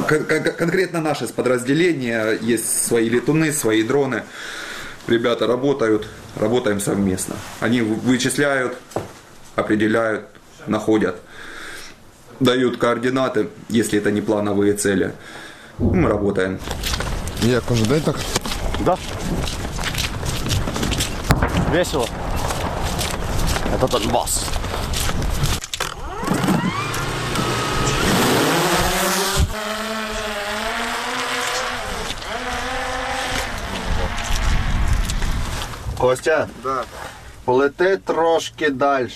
Кон- 0.10 0.24
кон- 0.30 0.52
Конкретно 0.60 1.00
наши 1.02 1.28
подразделения, 1.28 2.38
есть 2.54 2.86
свои 2.88 3.10
летуны, 3.10 3.52
свои 3.54 3.84
дроны. 3.84 4.22
Ребята 5.08 5.48
работают, 5.48 6.08
работаем 6.42 6.80
совместно. 6.82 7.36
Они 7.62 7.82
вычисляют, 7.82 8.74
определяют, 9.56 10.22
находят, 10.68 11.16
дают 12.40 12.78
координаты, 12.78 13.48
если 13.70 14.00
это 14.00 14.12
не 14.12 14.22
плановые 14.22 14.74
цели. 14.74 15.12
Мы 15.80 16.08
работаем. 16.10 16.58
Як 17.44 17.64
кожен 17.64 17.86
день 17.86 18.02
так? 18.02 18.16
Да. 18.86 18.98
Весело. 21.74 22.08
Это 23.74 23.88
Донбасс. 23.88 24.46
Костя, 35.98 36.48
да. 36.64 36.84
полети 37.46 37.98
трошки 37.98 38.70
далі. 38.70 39.10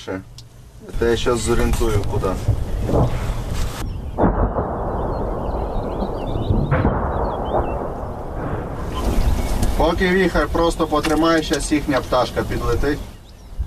Я 1.02 1.18
зараз 1.18 1.40
зорієнтую 1.40 2.06
куди. 2.12 2.28
Поки 9.78 10.08
віхар 10.08 10.48
просто 10.48 10.88
потримає, 10.88 11.44
зараз 11.44 11.72
їхня 11.72 12.02
пташка 12.02 12.44
підлетить. 12.44 13.00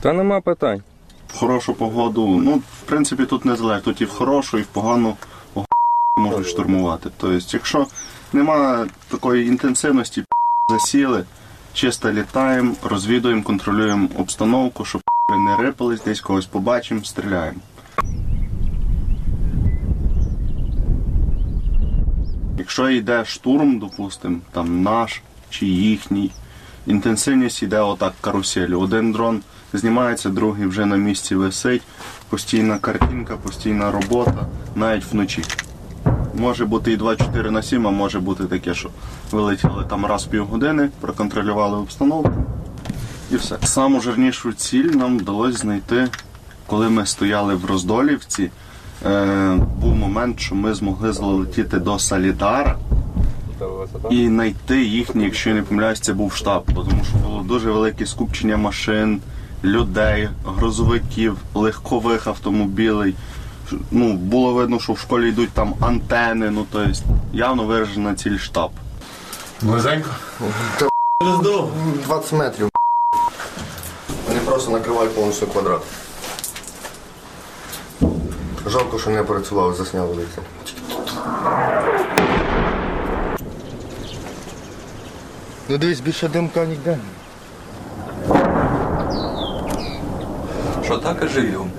Та 0.01 0.13
нема 0.13 0.41
питань. 0.41 0.83
в 1.29 1.39
хорошу 1.39 1.75
погоду. 1.75 2.27
Ну, 2.27 2.55
в 2.55 2.83
принципі, 2.87 3.25
тут 3.25 3.45
не 3.45 3.57
залежить. 3.57 3.85
Тут 3.85 4.01
і 4.01 4.05
в 4.05 4.11
хорошу, 4.11 4.59
і 4.59 4.63
в 4.63 4.67
погану 4.67 5.17
можуть 6.17 6.47
штурмувати. 6.47 7.11
Тобто, 7.19 7.39
якщо 7.49 7.87
немає 8.33 8.87
такої 9.09 9.47
інтенсивності, 9.47 10.25
засіли, 10.71 11.25
чисто 11.73 12.13
літаємо, 12.13 12.75
розвідуємо, 12.83 13.43
контролюємо 13.43 14.09
обстановку, 14.19 14.85
щоб 14.85 15.03
не 15.47 15.57
рипались, 15.57 16.05
десь 16.05 16.21
когось 16.21 16.47
побачимо, 16.47 17.05
стріляємо. 17.05 17.59
Якщо 22.59 22.91
йде 22.91 23.25
штурм, 23.25 23.79
допустимо, 23.79 24.39
там 24.53 24.83
наш 24.83 25.23
чи 25.51 25.67
їхній, 25.67 26.31
інтенсивність 26.87 27.63
йде 27.63 27.81
отак 27.81 28.15
каруселю. 28.21 28.81
Один 28.81 29.13
дрон 29.13 29.43
знімається, 29.79 30.29
другий 30.29 30.67
вже 30.67 30.87
на 30.87 30.97
місці 30.97 31.35
висить, 31.35 31.83
постійна 32.29 32.79
картинка, 32.79 33.37
постійна 33.37 33.91
робота, 33.91 34.47
навіть 34.75 35.05
вночі. 35.13 35.43
Може 36.35 36.65
бути 36.65 36.93
і 36.93 36.97
24 36.97 37.51
на 37.51 37.63
7, 37.63 37.87
а 37.87 37.91
може 37.91 38.21
бути 38.21 38.45
таке, 38.45 38.75
що 38.75 38.91
вилетіли 39.31 39.85
там 39.91 40.07
раз 40.07 40.27
в 40.27 40.29
півгодини, 40.29 40.91
проконтролювали 41.01 41.79
обстановку 41.79 42.33
і 43.31 43.37
все. 43.37 43.57
Саму 43.65 44.01
жирнішу 44.01 44.53
ціль 44.53 44.91
нам 44.95 45.19
вдалося 45.19 45.59
знайти, 45.59 46.09
коли 46.67 46.91
ми 46.91 47.07
стояли 47.07 47.55
в 47.55 47.65
Роздолівці. 47.65 48.51
Е, 49.07 49.59
був 49.81 49.95
момент, 49.95 50.41
що 50.41 50.55
ми 50.55 50.75
змогли 50.75 51.13
залетіти 51.13 51.79
до 51.79 51.99
Салідара 51.99 52.77
і 54.11 54.27
знайти 54.27 54.85
їхній, 54.85 55.25
якщо 55.25 55.51
я 55.51 55.57
не 55.57 55.63
помиляюсь, 55.63 56.01
це 56.01 56.13
був 56.13 56.33
штаб, 56.33 56.65
тому 56.75 57.05
що 57.09 57.19
було 57.19 57.43
дуже 57.43 57.71
велике 57.71 58.07
скупчення 58.07 58.57
машин, 58.57 59.21
людей, 59.65 60.29
грузовиків, 60.45 61.37
легкових 61.55 62.27
автомобілей. 62.27 63.15
Ну, 63.91 64.13
було 64.13 64.55
видно, 64.55 64.81
що 64.81 64.93
в 64.93 64.99
школі 64.99 65.29
йдуть 65.29 65.51
там 65.51 65.75
антени, 65.81 66.51
ну 66.51 66.67
тобто 66.73 66.93
явно 67.33 67.65
виражена 67.65 68.15
ціль 68.15 68.39
штаб. 68.39 68.71
Близенько? 69.63 70.11
20 72.07 72.33
метрів. 72.33 72.69
Вони 74.29 74.41
просто 74.41 74.71
накривають 74.71 75.15
повністю 75.15 75.47
квадрат. 75.47 75.83
Жалко, 78.67 78.99
що 78.99 79.11
не 79.11 79.23
працював, 79.23 79.75
засняв 79.75 80.07
вулиці. 80.09 80.39
Ну 85.69 85.79
дивись, 85.79 86.01
більше 86.01 86.29
димка 86.29 86.65
ніде. 86.65 86.99
Що 90.91 90.99
так 90.99 91.23
і 91.25 91.29
живем. 91.29 91.71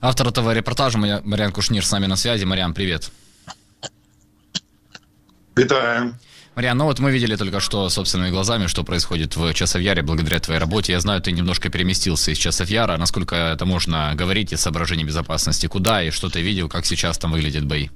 Автор 0.00 0.28
этого 0.28 0.54
репортажа 0.54 0.98
Мариан 1.24 1.52
Кушнир 1.52 1.84
с 1.84 1.92
нами 1.92 2.06
на 2.06 2.16
связи. 2.16 2.44
Мариан, 2.44 2.74
привет. 2.74 3.10
Вітаю. 5.58 6.14
Мариан, 6.56 6.78
ну 6.78 6.84
вот 6.84 7.00
мы 7.00 7.10
видели 7.10 7.36
только 7.36 7.60
что 7.60 7.90
собственными 7.90 8.30
глазами, 8.30 8.68
что 8.68 8.84
происходит 8.84 9.36
в 9.36 9.54
Часовяре 9.54 10.02
благодаря 10.02 10.38
твоей 10.38 10.60
работе. 10.60 10.92
Я 10.92 11.00
знаю, 11.00 11.20
ты 11.20 11.32
немножко 11.32 11.68
переместился 11.68 12.30
из 12.30 12.38
Часовяра. 12.38 12.96
Насколько 12.96 13.34
это 13.34 13.66
можно 13.66 14.14
говорить 14.14 14.52
из 14.52 14.60
соображений 14.60 15.04
безопасности? 15.04 15.66
Куда 15.66 16.02
и 16.02 16.10
что 16.10 16.28
ты 16.28 16.42
видел? 16.42 16.68
Как 16.68 16.86
сейчас 16.86 17.18
там 17.18 17.32
выглядят 17.32 17.64
бои? 17.64 17.88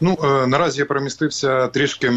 Ну 0.00 0.18
е, 0.24 0.46
наразі 0.46 0.80
я 0.80 0.86
перемістився 0.86 1.68
трішки, 1.68 2.12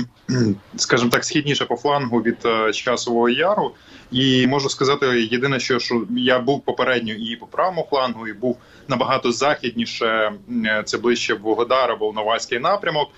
скажімо 0.75 1.09
так, 1.11 1.25
східніше 1.25 1.65
по 1.65 1.75
флангу 1.75 2.21
від 2.21 2.37
е, 2.45 2.73
часового 2.73 3.29
яру. 3.29 3.71
І 4.11 4.47
можу 4.47 4.69
сказати, 4.69 5.05
єдине, 5.31 5.59
що, 5.59 5.79
що 5.79 6.03
я 6.09 6.39
був 6.39 6.61
попередньо 6.61 7.13
і 7.13 7.35
по 7.35 7.45
правому 7.47 7.87
флангу, 7.89 8.27
і 8.27 8.33
був 8.33 8.57
набагато 8.87 9.31
західніше. 9.31 10.31
е, 10.65 10.83
Це 10.85 10.97
ближче 10.97 11.33
Вугледар 11.33 11.91
або 11.91 12.13
Новайський 12.13 12.59
напрямок. 12.59 13.09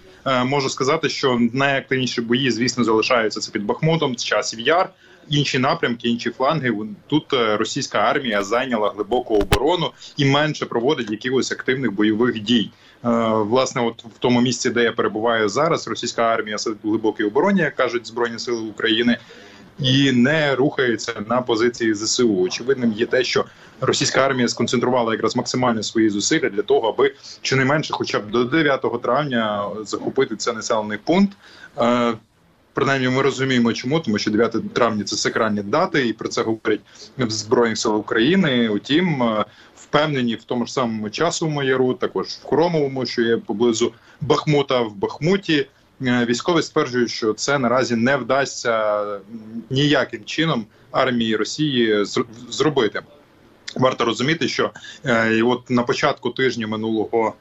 Можу 0.46 0.70
сказати, 0.70 1.10
що 1.10 1.39
найактивніші 1.53 2.22
бої, 2.22 2.51
звісно, 2.51 2.84
залишаються 2.84 3.39
це 3.39 3.51
під 3.51 3.63
Бахмутом, 3.63 4.15
часів 4.15 4.60
яр. 4.60 4.89
Інші 5.30 5.60
напрямки, 5.60 6.10
інші 6.10 6.30
фланги. 6.30 6.74
Тут 7.08 7.34
е, 7.34 7.58
російська 7.58 8.00
армія 8.00 8.44
зайняла 8.44 8.89
глибоку 8.96 9.36
оборону 9.36 9.92
і 10.18 10.25
менше 10.25 10.65
проводить 10.65 11.12
якихось 11.12 11.51
активних 11.51 11.92
бойових 11.92 12.39
дій. 12.39 12.72
Е, 13.06 13.10
Власне, 13.30 13.82
от 13.82 14.03
в 14.03 14.18
тому 14.20 14.42
місці, 14.42 14.70
де 14.70 14.84
я 14.84 14.92
перебуваю 14.92 15.50
зараз, 15.50 15.88
російська 15.88 16.22
армія 16.22 16.58
сидить 16.58 16.80
у 16.84 16.89
глибокій 16.89 17.24
обороні, 17.24 17.62
як 17.62 17.75
кажуть 17.75 18.08
Збройні 18.08 18.39
Сили 18.39 18.62
України, 18.62 19.18
і 19.80 20.12
не 20.12 20.56
рухається 20.56 21.13
на 21.30 21.42
позиції 21.42 21.94
ЗСУ. 21.94 22.41
Очевидним 22.41 22.93
є 22.93 23.06
те, 23.06 23.24
що 23.24 23.45
російська 23.82 24.26
армія 24.26 24.48
сконцентрувала 24.48 25.13
якраз 25.13 25.36
максимально 25.36 25.84
свої 25.84 26.10
зусилля 26.10 26.50
для 26.50 26.62
того, 26.62 26.89
аби 26.89 27.13
щонайменше, 27.41 27.93
хоча 27.93 28.19
б 28.19 28.32
до 28.32 28.43
9 28.43 29.02
травня, 29.02 29.69
захопити 29.86 30.36
цей 30.36 30.54
населений 30.54 30.98
пункт. 30.98 31.38
Принаймні, 32.74 33.10
ми 33.10 33.22
розуміємо, 33.22 33.74
чому, 33.74 34.00
тому 34.00 34.18
що 34.18 34.32
9 34.32 34.74
травня 34.74 35.04
це 35.04 35.16
сакральні 35.16 35.62
дати, 35.62 36.08
і 36.08 36.14
про 36.14 36.30
це 36.30 36.42
говорять 36.42 36.80
в 37.18 37.30
Збройних 37.30 37.78
сил 37.78 37.96
України. 37.98 38.70
Утім, 38.70 39.24
е, 39.24 39.46
впевнені 39.76 40.36
в 40.36 40.44
тому 40.44 40.66
ж 40.66 40.74
самому 40.74 41.10
часовому 41.10 41.64
яру, 41.64 41.94
також 41.94 42.28
в 42.28 42.46
Хромовому, 42.46 43.06
що 43.06 43.22
є 43.22 43.38
поблизу 43.38 43.94
Бахмута, 44.22 44.82
в 44.82 44.96
Бахмуті. 44.96 45.68
Е, 46.02 46.26
Військові 46.26 46.62
стверджують, 46.62 47.10
що 47.10 47.34
це 47.34 47.60
наразі 47.60 47.96
не 47.96 48.18
вдасться 48.18 49.04
ніяким 49.70 50.26
чином 50.26 50.66
армії 50.92 51.36
Росії 51.36 51.94
зр- 51.96 52.26
зробити. 52.50 53.02
Варто 53.76 54.06
розуміти, 54.06 54.48
що 54.48 54.72
е, 55.06 55.36
і 55.36 55.42
от 55.42 55.70
на 55.70 55.84
початку 55.84 56.30
тижня 56.30 56.68
минулого 56.68 57.34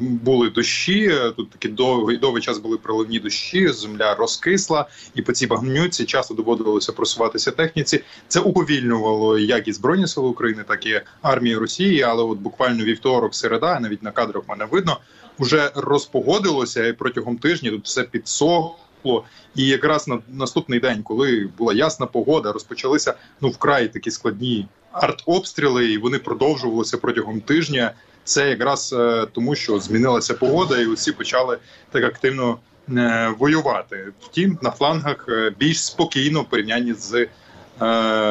були 0.00 0.50
дощі. 0.50 1.08
е, 1.12 1.30
Тут 1.30 1.50
такі 1.50 1.68
довгий 1.68 2.16
довгий 2.16 2.42
час 2.42 2.58
були 2.58 2.76
проливні 2.76 3.18
дощі. 3.18 3.68
Земля 3.68 4.14
розкисла, 4.14 4.88
і 5.14 5.22
по 5.22 5.32
цій 5.32 5.46
багнюці 5.46 6.04
часто 6.04 6.34
доводилося 6.34 6.92
просуватися 6.92 7.50
техніці. 7.50 8.00
Це 8.28 8.40
уповільнювало 8.40 9.38
як 9.38 9.68
і 9.68 9.72
збройні 9.72 10.06
сили 10.06 10.28
України, 10.28 10.64
так 10.68 10.86
і 10.86 11.00
армію 11.22 11.60
Росії. 11.60 12.02
Але 12.02 12.22
от 12.22 12.38
буквально 12.38 12.84
вівторок, 12.84 13.34
середа, 13.34 13.80
навіть 13.80 14.02
на 14.02 14.10
кадрах 14.10 14.44
мене 14.48 14.64
видно, 14.64 15.00
вже 15.38 15.70
розпогодилося 15.74 16.86
і 16.86 16.92
протягом 16.92 17.36
тижня 17.36 17.70
тут 17.70 17.84
все 17.84 18.02
підсохло. 18.02 19.24
І 19.54 19.66
якраз 19.66 20.08
на 20.08 20.18
наступний 20.28 20.80
день, 20.80 21.02
коли 21.02 21.48
була 21.58 21.74
ясна 21.74 22.06
погода, 22.06 22.52
розпочалися 22.52 23.14
ну 23.40 23.48
вкрай 23.48 23.92
такі 23.92 24.10
складні 24.10 24.68
артобстріли, 24.92 25.92
і 25.92 25.98
вони 25.98 26.18
продовжувалися 26.18 26.98
протягом 26.98 27.40
тижня. 27.40 27.92
Це 28.23 28.49
якраз 28.49 28.93
е, 28.93 29.27
тому, 29.33 29.55
що 29.55 29.79
змінилася 29.79 30.33
погода, 30.33 30.77
і 30.77 30.85
усі 30.85 31.11
почали 31.11 31.57
так 31.91 32.03
активно 32.03 32.57
е, 32.89 33.33
воювати. 33.39 34.07
Втім, 34.21 34.59
на 34.61 34.71
флангах 34.71 35.25
е, 35.29 35.51
більш 35.59 35.85
спокійно 35.85 36.41
в 36.41 36.49
порівнянні 36.49 36.93
з 36.93 37.13
е, 37.13 37.27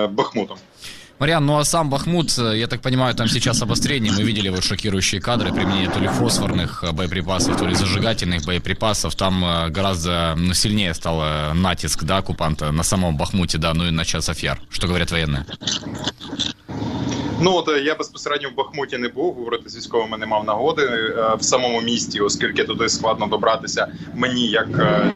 Бахмутом. 0.07 0.57
Мариан, 1.20 1.47
ну 1.47 1.59
а 1.59 1.64
сам 1.64 1.90
Бахмут, 1.90 2.29
э, 2.38 2.57
я 2.57 2.66
так 2.66 2.81
понимаю, 2.81 3.14
там 3.14 3.29
сейчас 3.29 3.62
обострение. 3.62 4.12
Мы 4.12 4.25
видели 4.25 4.49
вот 4.49 4.64
шокирующие 4.64 5.20
кадры 5.20 5.53
применения 5.53 5.88
то 5.88 6.01
ли 6.01 6.09
фосфорных 6.09 6.83
э, 6.83 6.92
боеприпасов, 6.92 7.57
то 7.57 7.66
ли 7.66 7.75
зажигательных 7.75 8.44
боеприпасов. 8.44 9.14
Там 9.14 9.44
э, 9.44 9.70
гораздо 9.70 10.35
ну, 10.37 10.55
сильнее 10.55 10.92
стал 10.92 11.23
э, 11.23 11.53
натиск 11.53 12.03
да, 12.03 12.18
оккупанта 12.18 12.73
на 12.73 12.83
самом 12.83 13.16
Бахмуте, 13.16 13.59
да, 13.59 13.75
ну 13.75 13.87
и 13.87 13.90
на 13.90 14.05
часов 14.05 14.40
яр. 14.40 14.61
Что 14.70 14.88
говорят 14.88 15.12
военные? 15.12 15.47
Ну 17.41 17.56
от 17.56 17.69
е, 17.69 17.80
я 17.80 17.95
безпосередньо 17.95 18.49
в 18.49 18.56
Бахмуті 18.56 18.97
не 18.97 19.08
був. 19.08 19.34
Говорити 19.34 19.69
з 19.69 19.78
військовими 19.78 20.17
не 20.17 20.25
мав 20.25 20.45
нагоди 20.45 20.82
е, 20.82 21.36
в 21.36 21.43
самому 21.43 21.82
місті, 21.82 22.21
оскільки 22.21 22.63
туди 22.63 22.89
складно 22.89 23.28
добратися 23.28 23.88
мені 24.15 24.47
як. 24.47 24.67
е, 24.80 25.13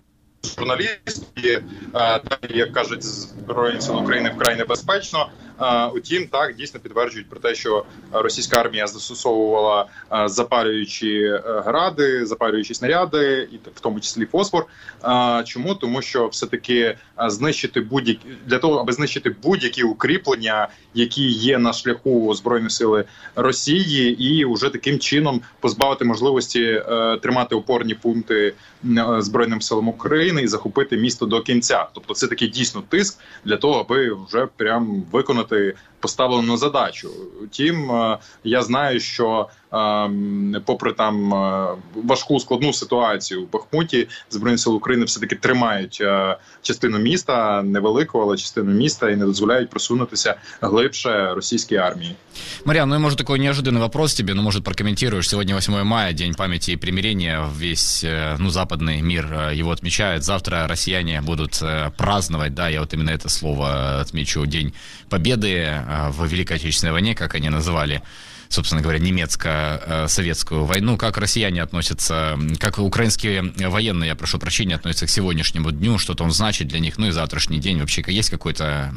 так, 2.19 2.39
як 2.49 2.73
кажуть, 2.73 3.03
збройні 3.03 3.81
сили 3.81 4.01
України 4.01 4.33
вкрай 4.35 4.57
небезпечно. 4.57 5.29
Е, 5.61 5.85
Утім, 5.85 6.27
так 6.27 6.55
дійсно 6.55 6.79
підтверджують 6.79 7.29
про 7.29 7.39
те, 7.39 7.55
що 7.55 7.85
російська 8.11 8.57
армія 8.57 8.87
застосовувала 8.87 9.85
е, 10.13 10.27
запалюючі 10.27 11.21
е, 11.23 11.41
гради, 11.65 12.25
запалюючі 12.25 12.73
снаряди, 12.73 13.49
і 13.51 13.55
в 13.75 13.79
тому 13.79 13.99
числі 13.99 14.25
фосфор. 14.25 14.65
Е, 15.05 15.43
Чому 15.45 15.75
тому, 15.75 16.01
що 16.01 16.27
все 16.27 16.45
таки 16.45 16.79
е, 16.79 16.97
знищити 17.29 17.81
будь-які 17.81 18.27
для 18.45 18.59
того, 18.59 18.79
аби 18.79 18.93
знищити 18.93 19.35
будь-які 19.43 19.83
укріплення, 19.83 20.67
які 20.93 21.23
є 21.23 21.57
на 21.57 21.73
шляху 21.73 22.33
збройної 22.33 22.69
сили 22.69 23.03
Росії, 23.35 24.23
і 24.23 24.45
вже 24.45 24.69
таким 24.69 24.99
чином 24.99 25.41
позбавити 25.59 26.05
можливості 26.05 26.63
е, 26.63 27.17
тримати 27.21 27.55
опорні 27.55 27.93
пункти 27.93 28.53
е, 28.85 29.05
збройним 29.19 29.61
силам 29.61 29.87
України 29.87 30.41
і 30.41 30.47
захопити 30.47 30.97
місто 30.97 31.25
до 31.25 31.41
кінця. 31.41 31.87
Тобто, 31.93 32.13
це 32.13 32.27
такий 32.27 32.47
дійсно 32.47 32.83
тиск 32.89 33.19
для 33.45 33.57
того, 33.57 33.79
аби 33.79 34.17
вже 34.27 34.47
прям 34.57 35.03
виконати 35.11 35.42
комнаты, 35.43 35.75
поставлену 36.02 36.56
задачу. 36.56 37.10
Втім, 37.44 37.90
е, 37.90 38.18
я 38.44 38.62
знаю, 38.62 39.00
що 39.00 39.48
е, 39.72 39.78
м, 39.78 40.56
попри 40.64 40.92
там 40.92 41.34
е, 41.34 41.68
важку 41.94 42.40
складну 42.40 42.72
ситуацію 42.72 43.44
в 43.44 43.52
Бахмуті, 43.52 44.08
збройні 44.30 44.58
сили 44.58 44.76
України 44.76 45.04
все 45.04 45.20
таки 45.20 45.36
тримають 45.36 45.98
е, 46.00 46.36
частину 46.62 46.98
міста, 46.98 47.62
невелику, 47.62 48.20
але 48.20 48.36
частину 48.36 48.72
міста 48.72 49.10
і 49.10 49.16
не 49.16 49.26
дозволяють 49.26 49.70
просунутися 49.70 50.34
глибше 50.60 51.34
російській 51.34 51.76
армії. 51.76 52.16
Мариан, 52.64 52.88
ну 52.88 52.94
и 52.94 52.98
может 52.98 53.18
такой 53.18 53.38
неожиданный 53.38 53.80
вопрос 53.80 54.14
тебе, 54.14 54.34
ну 54.34 54.42
может 54.42 54.64
прокомментируешь. 54.64 55.28
Сегодня 55.28 55.56
8 55.56 55.84
мая, 55.84 56.12
День 56.12 56.34
памяти 56.34 56.72
и 56.72 56.76
примирения. 56.76 57.44
Весь, 57.58 58.04
э, 58.04 58.36
ну, 58.38 58.50
западный 58.50 59.02
мир 59.02 59.26
э, 59.32 59.60
его 59.60 59.70
отмечает. 59.70 60.22
Завтра 60.22 60.66
россияне 60.68 61.20
будут 61.22 61.62
э, 61.62 61.90
праздновать, 61.96 62.54
да, 62.54 62.68
я 62.68 62.80
вот 62.80 62.94
именно 62.94 63.10
это 63.10 63.28
слово 63.28 64.00
отмечу, 64.00 64.46
День 64.46 64.72
Победы 65.08 65.54
э, 65.54 65.88
в 66.10 66.26
Великой 66.26 66.56
Отечественной 66.56 66.92
войне, 66.92 67.14
как 67.14 67.34
они 67.34 67.48
называли 67.48 68.02
собственно 68.48 68.82
говоря, 68.82 68.98
немецко-советскую 68.98 70.64
войну. 70.64 70.96
Как 70.96 71.18
россияне 71.18 71.62
относятся, 71.62 72.38
как 72.58 72.78
украинские 72.78 73.52
военные, 73.68 74.08
я 74.08 74.14
прошу 74.16 74.38
прощения, 74.38 74.74
относятся 74.74 75.06
к 75.06 75.10
сегодняшнему 75.10 75.70
дню, 75.70 75.98
что-то 75.98 76.24
он 76.24 76.30
значит 76.30 76.68
для 76.68 76.80
них, 76.80 76.98
ну 76.98 77.08
и 77.08 77.10
завтрашний 77.10 77.58
день. 77.58 77.78
Вообще 77.78 78.02
есть 78.06 78.30
какой-то 78.30 78.92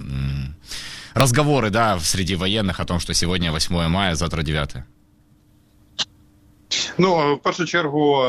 разговоры, 1.14 1.70
да, 1.70 2.00
среди 2.00 2.36
военных 2.36 2.80
о 2.80 2.86
том, 2.86 3.00
что 3.00 3.14
сегодня 3.14 3.52
8 3.52 3.90
мая, 3.90 4.16
завтра 4.16 4.44
9? 4.44 4.70
Ну 6.98 7.36
в 7.36 7.42
першу 7.42 7.66
чергу, 7.66 8.24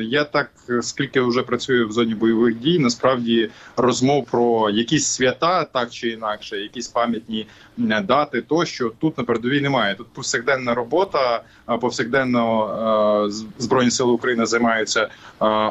я 0.00 0.24
так 0.24 0.50
скільки 0.82 1.20
вже 1.20 1.42
працюю 1.42 1.88
в 1.88 1.92
зоні 1.92 2.14
бойових 2.14 2.58
дій, 2.58 2.78
насправді 2.78 3.50
розмов 3.76 4.26
про 4.26 4.70
якісь 4.70 5.06
свята, 5.06 5.64
так 5.64 5.90
чи 5.90 6.08
інакше, 6.08 6.56
якісь 6.56 6.88
пам'ятні 6.88 7.46
дати, 7.77 8.41
тощо 8.41 8.91
тут 8.99 9.17
на 9.17 9.23
передовій 9.23 9.61
немає. 9.61 9.95
Тут 9.95 10.07
повсякденна 10.07 10.73
робота, 10.73 11.41
повсякденно 11.81 13.29
збройні 13.57 13.91
сили 13.91 14.11
України 14.11 14.45
займаються 14.45 15.09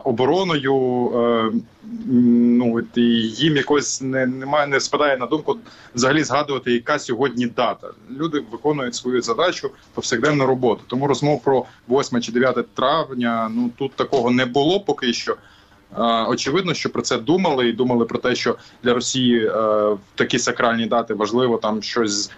обороною. 0.05 1.63
Ну 2.07 2.81
і 2.95 3.01
їм 3.21 3.57
якось 3.57 4.03
не 4.03 4.27
немає, 4.27 4.67
не 4.67 4.81
спадає 4.81 5.17
на 5.17 5.27
думку 5.27 5.57
взагалі 5.95 6.23
згадувати, 6.23 6.73
яка 6.73 6.99
сьогодні 6.99 7.47
дата. 7.47 7.89
Люди 8.19 8.45
виконують 8.51 8.95
свою 8.95 9.23
задачу 9.23 9.71
повсякденну 9.95 10.47
роботу. 10.47 10.83
Тому 10.87 11.07
розмов 11.07 11.43
про 11.43 11.65
8 11.89 12.21
чи 12.21 12.33
9 12.33 12.75
травня. 12.75 13.51
Ну 13.55 13.71
тут 13.79 13.93
такого 13.93 14.31
не 14.31 14.47
було 14.47 14.81
поки 14.81 15.13
що. 15.13 15.37
Очевидно, 16.29 16.75
що 16.75 16.91
про 16.91 17.03
це 17.03 17.19
думали 17.19 17.69
і 17.69 17.73
думали 17.73 18.05
про 18.05 18.19
те, 18.19 18.35
що 18.35 18.57
для 18.83 18.95
Росії 18.95 19.49
в 19.49 19.99
такі 20.15 20.39
сакральні 20.39 20.87
дати 20.87 21.15
важливо 21.15 21.59
там 21.59 21.83
щось 21.83 22.31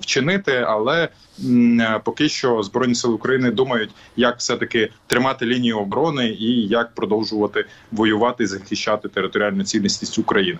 вчинити, 0.00 0.64
але 0.68 1.08
поки 2.04 2.28
що 2.28 2.62
збройні 2.62 2.94
сили 2.94 3.14
України 3.14 3.50
думають, 3.50 3.90
як 4.16 4.38
все 4.38 4.56
таки 4.56 4.90
тримати 5.06 5.46
лінію 5.46 5.78
оборони 5.78 6.28
і 6.28 6.66
як 6.66 6.94
продовжувати 6.94 7.64
воювати 7.92 8.44
і 8.44 8.46
захищати 8.46 9.08
територіальну 9.08 9.64
цілісність 9.64 10.18
України. 10.18 10.58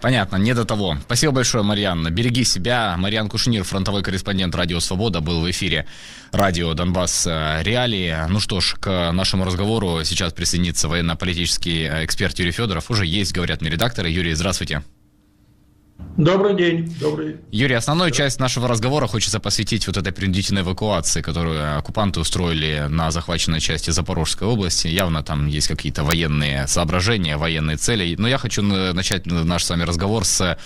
Понятно, 0.00 0.38
не 0.38 0.54
до 0.54 0.64
того. 0.64 0.96
Спасибо 1.02 1.32
большое, 1.32 1.62
Марьян. 1.62 2.14
Береги 2.14 2.44
себя. 2.44 2.96
Марьян 2.98 3.28
Кушнир, 3.28 3.64
фронтовой 3.64 4.02
корреспондент 4.02 4.54
Радио 4.54 4.80
Свобода, 4.80 5.20
был 5.20 5.40
в 5.40 5.50
эфире 5.50 5.86
радио 6.32 6.74
Донбасс 6.74 7.26
Реалии. 7.62 8.14
Ну 8.28 8.40
что 8.40 8.60
ж, 8.60 8.76
к 8.80 9.12
нашему 9.12 9.44
разговору 9.44 10.04
сейчас 10.04 10.32
присоединится 10.32 10.88
военно-политический 10.88 11.83
эксперт 11.86 12.38
Юрий 12.38 12.52
Федоров. 12.52 12.90
Уже 12.90 13.06
есть, 13.06 13.32
говорят 13.32 13.60
мне 13.60 13.70
редакторы. 13.70 14.08
Юрий, 14.10 14.34
здравствуйте. 14.34 14.82
Добрый 16.16 16.56
день. 16.56 16.92
Добрый. 17.00 17.36
Юрий, 17.52 17.74
основную 17.74 18.10
часть 18.10 18.40
нашего 18.40 18.68
разговора 18.68 19.06
хочется 19.06 19.40
посвятить 19.40 19.86
вот 19.86 19.96
этой 19.96 20.12
принудительной 20.12 20.62
эвакуации, 20.62 21.22
которую 21.22 21.78
оккупанты 21.78 22.20
устроили 22.20 22.86
на 22.88 23.10
захваченной 23.10 23.60
части 23.60 23.90
Запорожской 23.90 24.46
области. 24.46 24.88
Явно 24.88 25.22
там 25.22 25.46
есть 25.46 25.68
какие-то 25.68 26.02
военные 26.02 26.66
соображения, 26.66 27.36
военные 27.36 27.76
цели. 27.76 28.14
Но 28.18 28.28
я 28.28 28.38
хочу 28.38 28.62
начать 28.62 29.26
наш 29.26 29.64
с 29.64 29.70
вами 29.70 29.82
разговор 29.82 30.24
с 30.24 30.58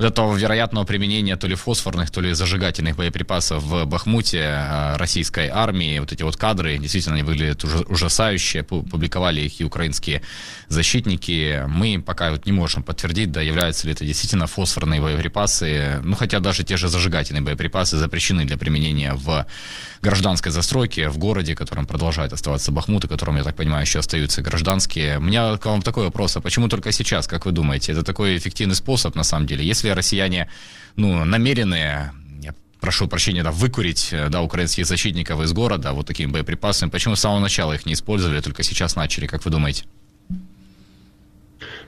вот 0.00 0.06
этого 0.06 0.34
вероятного 0.34 0.84
применения 0.84 1.36
то 1.36 1.46
ли 1.46 1.54
фосфорных, 1.54 2.10
то 2.10 2.22
ли 2.22 2.32
зажигательных 2.32 2.96
боеприпасов 2.96 3.62
в 3.62 3.84
Бахмуте 3.84 4.38
э, 4.38 4.96
российской 4.96 5.48
армии. 5.48 5.98
Вот 5.98 6.10
эти 6.12 6.22
вот 6.22 6.36
кадры 6.36 6.78
действительно 6.78 7.16
они 7.16 7.22
выглядят 7.22 7.64
ужасающе. 7.64 8.62
Публиковали 8.62 9.42
их 9.42 9.60
и 9.60 9.64
украинские 9.64 10.22
защитники. 10.68 11.64
Мы 11.68 12.02
пока 12.04 12.30
вот 12.30 12.46
не 12.46 12.52
можем 12.52 12.82
подтвердить, 12.82 13.30
да, 13.30 13.42
являются 13.42 13.86
ли 13.86 13.92
это 13.92 14.06
действительно 14.06 14.46
фосфорные 14.46 15.02
боеприпасы. 15.02 16.00
Ну, 16.02 16.16
хотя 16.16 16.40
даже 16.40 16.64
те 16.64 16.78
же 16.78 16.88
зажигательные 16.88 17.42
боеприпасы 17.42 17.98
запрещены 17.98 18.46
для 18.46 18.56
применения 18.56 19.12
в 19.12 19.46
гражданской 20.00 20.50
застройке, 20.50 21.10
в 21.10 21.18
городе, 21.18 21.54
которым 21.54 21.86
продолжает 21.86 22.32
оставаться 22.32 22.72
Бахмут, 22.72 23.04
и 23.04 23.08
которым, 23.08 23.36
я 23.36 23.44
так 23.44 23.54
понимаю, 23.54 23.82
еще 23.82 23.98
остаются 23.98 24.40
гражданские. 24.40 25.18
У 25.18 25.22
меня 25.22 25.58
к 25.58 25.66
вам 25.66 25.82
такой 25.82 26.04
вопрос, 26.04 26.36
а 26.36 26.40
почему 26.40 26.68
только 26.68 26.90
сейчас, 26.90 27.26
как 27.26 27.44
вы 27.44 27.52
думаете? 27.52 27.92
Это 27.92 28.02
такой 28.02 28.38
эффективный 28.38 28.74
способ, 28.74 29.14
на 29.14 29.24
самом 29.24 29.46
деле? 29.46 29.62
Если 29.62 29.89
россияне, 29.94 30.48
ну, 30.96 31.24
намеренные 31.24 32.12
прошу 32.80 33.08
прощения, 33.08 33.42
да, 33.42 33.50
выкурить, 33.50 34.14
да, 34.30 34.40
украинских 34.42 34.86
защитников 34.86 35.42
из 35.42 35.52
города 35.52 35.92
вот 35.92 36.06
такими 36.06 36.30
боеприпасами, 36.30 36.88
почему 36.88 37.14
с 37.14 37.20
самого 37.20 37.40
начала 37.40 37.74
их 37.74 37.84
не 37.84 37.92
использовали, 37.92 38.40
только 38.40 38.62
сейчас 38.62 38.96
начали, 38.96 39.26
как 39.26 39.44
вы 39.44 39.50
думаете? 39.50 39.84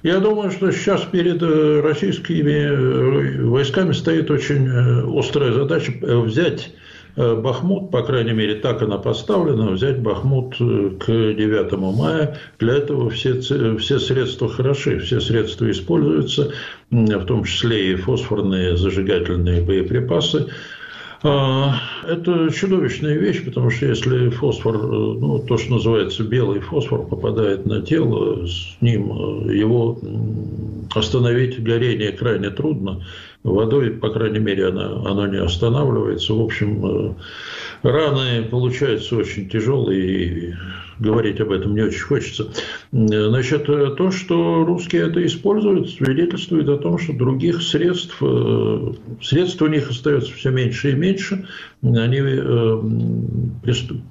Я 0.03 0.19
думаю, 0.19 0.51
что 0.51 0.73
сейчас 0.73 1.03
перед 1.03 1.41
э, 1.43 1.81
российскими 1.81 2.51
э, 2.51 3.45
войсками 3.45 3.93
стоит 3.93 4.31
очень 4.31 4.67
э, 4.67 5.19
острая 5.19 5.53
задача 5.53 5.93
взять 6.03 6.73
Бахмут, 7.17 7.91
по 7.91 8.03
крайней 8.03 8.33
мере, 8.33 8.55
так 8.57 8.83
она 8.83 8.99
поставлена, 8.99 9.73
взять 9.73 10.01
Бахмут 10.01 10.57
к 10.57 11.07
9 11.07 11.73
мая. 11.97 12.39
Для 12.59 12.75
этого 12.75 13.11
все, 13.11 13.41
все 13.41 13.99
средства 13.99 14.49
хороши, 14.49 14.99
все 15.01 15.21
средства 15.21 15.71
используются, 15.71 16.53
в 16.91 17.25
том 17.25 17.45
числе 17.45 17.93
и 17.93 17.97
фосфорные 17.97 18.77
зажигательные 18.77 19.61
боеприпасы. 19.61 20.49
А, 21.25 21.77
это 22.09 22.51
чудовищная 22.51 23.17
вещь, 23.17 23.45
потому 23.45 23.71
что 23.71 23.87
если 23.87 24.29
фосфор, 24.31 24.77
ну, 24.83 25.39
то, 25.39 25.57
что 25.57 25.75
называется 25.75 26.25
белый 26.25 26.59
фосфор, 26.59 27.07
попадает 27.07 27.65
на 27.65 27.81
тело, 27.81 28.45
с 28.45 28.77
ним 28.81 29.49
его 29.49 30.01
остановить 30.95 31.63
горение 31.63 32.11
крайне 32.11 32.51
трудно. 32.51 33.05
Водой, 33.43 33.91
по 33.91 34.09
крайней 34.11 34.39
мере, 34.39 34.69
она, 34.69 34.87
оно 35.05 35.27
не 35.27 35.39
останавливается. 35.39 36.33
В 36.33 36.41
общем, 36.41 36.87
э, 36.87 37.15
раны 37.83 38.45
получаются 38.45 39.17
очень 39.17 39.49
тяжелые, 39.49 40.51
и 40.51 40.55
говорить 40.99 41.41
об 41.41 41.51
этом 41.51 41.75
не 41.75 41.83
очень 41.83 42.01
хочется. 42.01 42.49
Значит, 42.93 43.67
то, 43.67 44.11
что 44.11 44.65
русские 44.65 45.09
это 45.09 45.25
используют, 45.27 45.91
свидетельствует 45.91 46.69
о 46.69 46.79
том, 46.79 46.99
что 46.99 47.13
других 47.13 47.61
средств, 47.63 48.17
э, 48.21 48.93
средств 49.21 49.61
у 49.63 49.67
них 49.67 49.91
остается 49.91 50.33
все 50.33 50.51
меньше 50.51 50.93
и 50.93 50.95
меньше. 50.95 51.49
Они 51.83 52.21
э, 52.21 52.83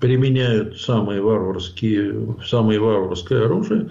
применяют 0.01 0.79
самые 0.79 1.21
варварские, 1.21 2.35
самое 2.45 2.79
варварское 2.79 3.45
оружие, 3.45 3.89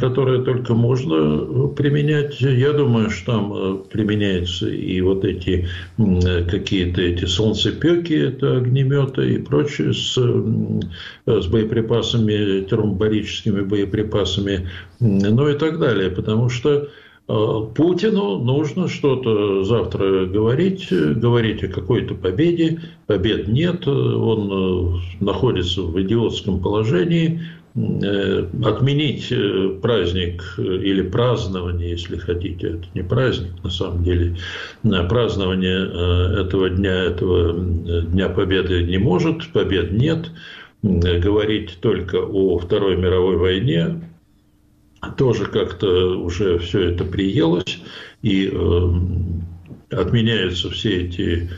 которое 0.00 0.42
только 0.42 0.72
можно 0.72 1.68
применять. 1.68 2.40
Я 2.40 2.72
думаю, 2.72 3.10
что 3.10 3.32
там 3.32 3.52
э, 3.52 3.76
применяются 3.92 4.70
и 4.70 5.00
вот 5.02 5.24
эти 5.24 5.68
какие-то 5.96 7.02
эти 7.02 7.26
солнцепеки, 7.26 8.14
это 8.14 8.56
огнеметы 8.56 8.93
и 9.02 9.38
прочее 9.38 9.92
с, 9.92 10.14
с 10.14 11.46
боеприпасами, 11.46 12.64
термобарическими 12.64 13.62
боеприпасами, 13.62 14.68
ну 15.00 15.48
и 15.48 15.54
так 15.54 15.78
далее. 15.78 16.10
Потому 16.10 16.48
что 16.48 16.88
э, 17.28 17.56
Путину 17.74 18.38
нужно 18.38 18.88
что-то 18.88 19.64
завтра 19.64 20.26
говорить, 20.26 20.88
говорить 20.90 21.64
о 21.64 21.68
какой-то 21.68 22.14
победе. 22.14 22.80
Побед 23.06 23.48
нет, 23.48 23.86
он 23.86 24.50
э, 24.50 25.24
находится 25.24 25.82
в 25.82 26.00
идиотском 26.00 26.60
положении. 26.60 27.40
Э, 27.76 28.46
отменить 28.64 29.32
праздник 29.82 30.54
или 30.58 31.02
празднование, 31.02 31.90
если 31.90 32.16
хотите, 32.16 32.68
это 32.68 32.86
не 32.94 33.02
праздник 33.02 33.52
на 33.64 33.70
самом 33.70 34.04
деле, 34.04 34.36
празднование 34.82 36.40
этого 36.42 36.70
дня, 36.70 36.94
этого 36.94 37.52
Дня 38.02 38.28
Победы 38.28 38.84
не 38.84 38.98
может, 38.98 39.52
побед 39.52 39.92
нет– 39.92 40.30
говорить 40.84 41.78
только 41.80 42.16
о 42.16 42.58
Второй 42.58 42.96
мировой 42.96 43.36
войне, 43.36 44.00
тоже 45.16 45.46
как-то 45.46 46.18
уже 46.18 46.58
все 46.58 46.90
это 46.90 47.04
приелось, 47.04 47.80
и 48.22 48.50
э, 48.52 48.90
отменяются 49.90 50.70
все 50.70 51.06
эти 51.06 51.50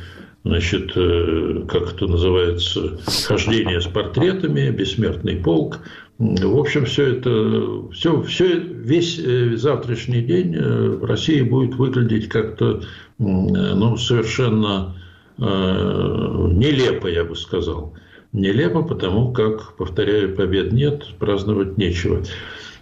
значит, 0.45 0.93
э, 0.95 1.65
как 1.69 1.95
это 1.95 2.07
называется, 2.07 3.01
хождение 3.27 3.81
с 3.81 3.87
портретами, 3.87 4.71
бессмертный 4.71 5.37
полк. 5.37 5.81
В 6.19 6.59
общем, 6.59 6.87
все 6.87 7.15
это, 7.15 7.91
все, 7.93 8.23
все, 8.23 8.59
весь 8.59 9.19
э, 9.19 9.57
завтрашний 9.57 10.23
день 10.23 10.55
э, 10.55 10.89
в 10.97 11.05
России 11.05 11.43
будет 11.43 11.75
выглядеть 11.75 12.29
как-то, 12.31 12.83
ну, 13.19 13.97
совершенно 13.99 14.97
э, 15.39 15.43
нелепо, 15.43 17.07
я 17.07 17.23
бы 17.25 17.37
сказал 17.37 17.95
нелепо, 18.33 18.83
потому 18.83 19.33
как, 19.33 19.77
повторяю, 19.77 20.35
побед 20.35 20.73
нет, 20.73 21.07
праздновать 21.19 21.77
нечего. 21.77 22.23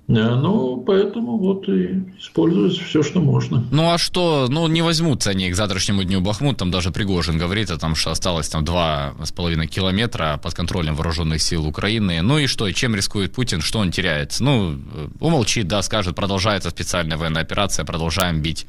Ну, 0.07 0.85
поэтому 0.87 1.39
вот 1.39 1.67
и 1.69 2.05
используется 2.19 2.85
все, 2.85 3.03
что 3.03 3.21
можно. 3.21 3.65
Ну, 3.71 3.91
а 3.91 3.97
что, 3.97 4.49
ну, 4.51 4.67
не 4.69 4.83
возьмутся 4.83 5.31
они 5.31 5.51
к 5.51 5.57
завтрашнему 5.57 6.05
дню 6.05 6.21
Бахмут, 6.21 6.59
там 6.59 6.71
даже 6.71 6.91
Пригожин 6.91 7.39
говорит 7.39 7.71
о 7.71 7.79
том, 7.79 7.95
что 7.95 8.11
осталось 8.11 8.49
там 8.51 8.65
два 8.65 9.15
с 9.23 9.33
половиной 9.33 9.67
километра 9.67 10.39
под 10.43 10.53
контролем 10.53 10.95
вооруженных 10.95 11.41
сил 11.41 11.67
Украины. 11.67 12.21
Ну 12.21 12.39
и 12.39 12.47
что, 12.47 12.71
чем 12.73 12.95
рискует 12.95 13.33
Путин, 13.33 13.63
что 13.63 13.79
он 13.79 13.91
теряет? 13.91 14.37
Ну, 14.41 14.79
умолчит, 15.21 15.69
да, 15.69 15.81
скажет, 15.81 16.15
продолжается 16.15 16.69
специальная 16.69 17.17
военная 17.17 17.43
операция, 17.43 17.87
продолжаем 17.87 18.43
бить 18.43 18.67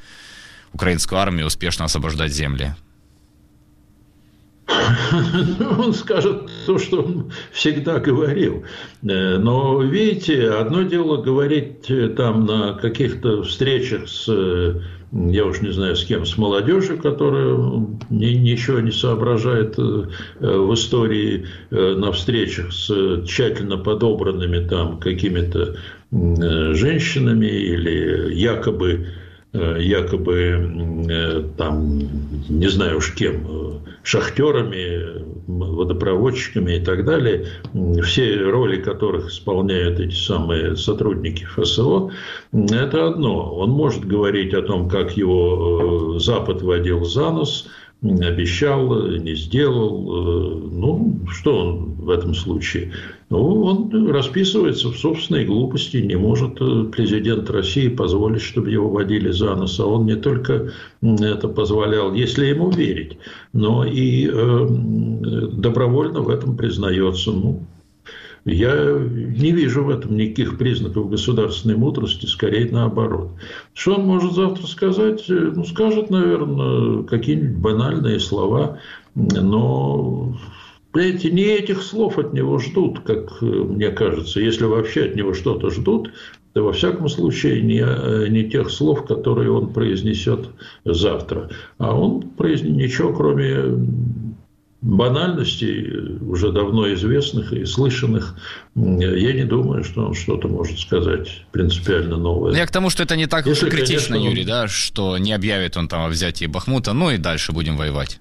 украинскую 0.72 1.20
армию, 1.20 1.48
успешно 1.48 1.86
освобождать 1.86 2.32
земли. 2.32 2.76
Он 5.78 5.94
скажет 5.94 6.50
то, 6.66 6.78
что 6.80 7.02
он 7.02 7.32
всегда 7.52 8.00
говорил. 8.00 8.64
Э, 9.04 9.38
но, 9.38 9.82
видите, 9.82 10.50
одно 10.50 10.84
дело 10.84 11.22
говорить 11.22 11.90
э, 11.90 12.10
там 12.10 12.46
на 12.46 12.74
каких-то 12.74 13.44
встречах 13.44 14.08
с, 14.08 14.26
э, 14.28 14.82
я 15.12 15.46
уж 15.46 15.62
не 15.62 15.72
знаю 15.72 15.96
с 15.96 16.04
кем, 16.04 16.26
с 16.26 16.38
молодежью, 16.38 16.98
которая 16.98 17.56
ни, 18.10 18.26
ничего 18.34 18.80
не 18.80 18.92
соображает 18.92 19.78
в 19.78 20.74
истории, 20.74 21.46
на 21.70 22.12
встречах 22.12 22.74
с 22.74 23.24
тщательно 23.26 23.78
подобранными 23.78 24.68
там 24.68 25.00
какими-то 25.00 25.76
женщинами 26.12 27.46
или 27.46 28.34
якобы 28.34 29.08
якобы 29.80 31.52
там, 31.58 32.00
не 32.50 32.68
знаю 32.68 32.98
уж 32.98 33.14
кем, 33.14 33.82
шахтерами, 34.04 35.24
водопроводчиками 35.48 36.78
и 36.78 36.80
так 36.80 37.06
далее, 37.06 37.48
все 38.04 38.38
роли 38.38 38.82
которых 38.82 39.30
исполняют 39.30 40.00
эти 40.00 40.16
самые 40.16 40.76
сотрудники 40.76 41.44
ФСО, 41.44 42.12
это 42.54 43.08
одно. 43.08 43.56
Он 43.56 43.72
может 43.72 44.06
говорить 44.06 44.54
о 44.54 44.62
том, 44.62 44.90
как 44.90 45.18
его 45.18 46.16
э, 46.16 46.20
Запад 46.20 46.62
водил 46.62 47.04
за 47.04 47.32
нос– 47.32 47.68
обещал, 48.02 49.08
не 49.18 49.36
сделал. 49.36 50.06
Э, 50.06 50.70
ну, 50.72 51.20
что 51.30 51.58
он 51.58 51.96
в 51.96 52.10
этом 52.10 52.34
случае? 52.34 52.94
Ну, 53.30 53.64
он 53.64 54.10
расписывается 54.10 54.90
в 54.90 54.98
собственной 54.98 55.46
глупости. 55.46 55.98
Не 55.98 56.16
может 56.16 56.62
э, 56.62 56.86
президент 56.92 57.50
России 57.50 57.88
позволить, 57.88 58.42
чтобы 58.42 58.70
его 58.70 58.90
водили 58.90 59.32
за 59.32 59.56
нос. 59.56 59.80
А 59.80 59.86
он 59.86 60.06
не 60.06 60.16
только 60.16 60.72
это 61.02 61.48
позволял, 61.48 62.14
если 62.14 62.46
ему 62.46 62.70
верить, 62.70 63.18
но 63.54 63.86
и 63.86 64.30
э, 64.32 64.68
добровольно 65.54 66.22
в 66.22 66.30
этом 66.30 66.56
признается. 66.56 67.32
Ну, 67.32 67.66
я 68.46 68.74
не 68.74 69.52
вижу 69.52 69.84
в 69.84 69.90
этом 69.90 70.16
никаких 70.16 70.58
признаков 70.58 71.10
государственной 71.10 71.76
мудрости, 71.76 72.28
скорее 72.28 72.72
наоборот. 72.72 73.32
Что 73.74 73.96
он 73.96 74.06
может 74.06 74.34
завтра 74.34 74.68
сказать? 74.68 75.26
Ну, 75.28 75.66
скажет, 75.66 76.12
наверное, 76.12 77.04
какие-нибудь 77.04 77.58
банальные 77.58 78.20
слова, 78.20 78.80
но 79.16 80.38
Понимаете, 80.96 81.30
не 81.30 81.44
этих 81.44 81.82
слов 81.82 82.18
от 82.18 82.32
него 82.32 82.58
ждут, 82.58 83.02
как 83.02 83.42
мне 83.42 83.90
кажется. 83.90 84.40
Если 84.40 84.64
вообще 84.64 85.08
от 85.08 85.16
него 85.18 85.34
что-то 85.34 85.70
ждут, 85.70 86.14
то 86.54 86.64
во 86.64 86.72
всяком 86.72 87.10
случае 87.10 87.62
не, 87.64 88.30
не 88.30 88.50
тех 88.50 88.70
слов, 88.70 89.06
которые 89.06 89.52
он 89.52 89.74
произнесет 89.74 90.48
завтра. 90.86 91.50
А 91.80 91.94
он 91.94 92.22
произнесет 92.22 92.78
ничего, 92.78 93.12
кроме 93.12 93.78
банальностей, 94.86 96.20
уже 96.22 96.52
давно 96.52 96.94
известных 96.94 97.52
и 97.54 97.66
слышанных, 97.66 98.36
я 98.76 99.34
не 99.34 99.44
думаю, 99.44 99.84
что 99.84 100.06
он 100.06 100.14
что-то 100.14 100.48
может 100.48 100.78
сказать 100.80 101.44
принципиально 101.52 102.18
новое. 102.18 102.52
Ну, 102.52 102.58
я 102.58 102.68
к 102.68 102.72
тому, 102.72 102.92
что 102.92 103.02
это 103.02 103.16
не 103.16 103.26
так 103.26 103.48
Если, 103.48 103.68
критично, 103.68 104.14
конечно, 104.14 104.30
Юрий, 104.30 104.46
да, 104.46 104.68
что 104.68 105.18
не 105.18 105.34
объявит 105.34 105.76
он 105.76 105.88
там 105.88 106.06
о 106.06 106.10
взятии 106.10 106.46
Бахмута, 106.46 106.94
ну 106.94 107.10
и 107.10 107.18
дальше 107.18 107.52
будем 107.52 107.78
воевать. 107.78 108.20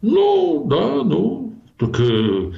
Ну, 0.00 0.66
да, 0.66 1.04
ну, 1.04 1.54
так 1.76 2.00
э, 2.00 2.52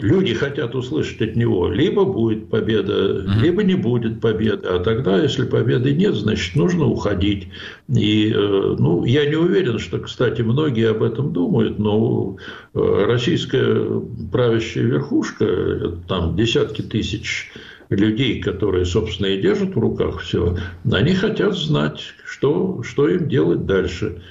люди 0.00 0.34
хотят 0.34 0.74
услышать 0.74 1.20
от 1.20 1.36
него, 1.36 1.68
либо 1.68 2.04
будет 2.04 2.48
победа, 2.48 3.24
либо 3.40 3.62
не 3.62 3.74
будет 3.74 4.20
победы. 4.20 4.66
А 4.68 4.80
тогда, 4.80 5.20
если 5.22 5.44
победы 5.44 5.92
нет, 5.92 6.14
значит, 6.14 6.56
нужно 6.56 6.86
уходить. 6.86 7.48
И, 7.88 8.32
э, 8.34 8.76
ну, 8.78 9.04
я 9.04 9.26
не 9.26 9.36
уверен, 9.36 9.78
что, 9.78 9.98
кстати, 9.98 10.42
многие 10.42 10.90
об 10.90 11.02
этом 11.02 11.32
думают, 11.32 11.78
но 11.78 12.36
э, 12.74 13.04
российская 13.06 14.02
правящая 14.32 14.84
верхушка, 14.84 15.94
там 16.08 16.36
десятки 16.36 16.82
тысяч 16.82 17.50
людей, 17.90 18.40
которые, 18.40 18.84
собственно, 18.84 19.28
и 19.28 19.40
держат 19.40 19.74
в 19.74 19.78
руках 19.78 20.20
все, 20.20 20.56
они 20.90 21.14
хотят 21.14 21.56
знать, 21.56 22.00
что, 22.26 22.82
что 22.82 23.08
им 23.08 23.28
делать 23.28 23.66
дальше. 23.66 24.22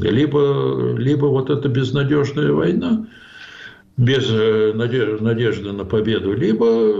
Либо, 0.00 0.94
либо 0.96 1.26
вот 1.26 1.50
эта 1.50 1.68
безнадежная 1.68 2.52
война, 2.52 3.06
без 3.96 4.28
э, 4.28 4.72
надежды 4.74 5.72
на 5.72 5.84
победу, 5.84 6.32
либо, 6.32 6.94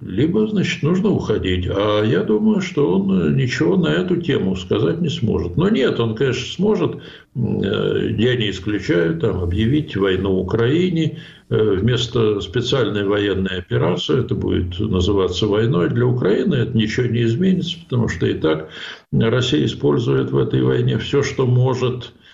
либо, 0.00 0.48
значит, 0.48 0.82
нужно 0.82 1.10
уходить. 1.10 1.68
А 1.70 2.02
я 2.02 2.24
думаю, 2.24 2.60
что 2.60 2.98
он 2.98 3.36
ничего 3.36 3.76
на 3.76 3.88
эту 3.88 4.16
тему 4.16 4.56
сказать 4.56 5.00
не 5.00 5.08
сможет. 5.08 5.56
Но 5.56 5.68
нет, 5.68 6.00
он, 6.00 6.16
конечно, 6.16 6.46
сможет, 6.46 6.96
э, 6.96 6.98
я 8.18 8.36
не 8.36 8.50
исключаю, 8.50 9.18
там, 9.20 9.40
объявить 9.40 9.96
войну 9.96 10.36
Украине, 10.40 11.20
э, 11.48 11.76
вместо 11.76 12.40
специальной 12.40 13.04
военной 13.04 13.58
операции, 13.58 14.20
это 14.20 14.34
будет 14.34 14.80
называться 14.80 15.46
войной 15.46 15.90
для 15.90 16.06
Украины, 16.06 16.56
это 16.56 16.76
ничего 16.76 17.06
не 17.06 17.22
изменится, 17.22 17.78
потому 17.84 18.08
что 18.08 18.26
и 18.26 18.34
так 18.34 18.68
Россия 19.12 19.64
использует 19.64 20.32
в 20.32 20.38
этой 20.38 20.62
войне 20.62 20.98
все, 20.98 21.22
что 21.22 21.46
может– 21.46 22.12
Э, 22.24 22.25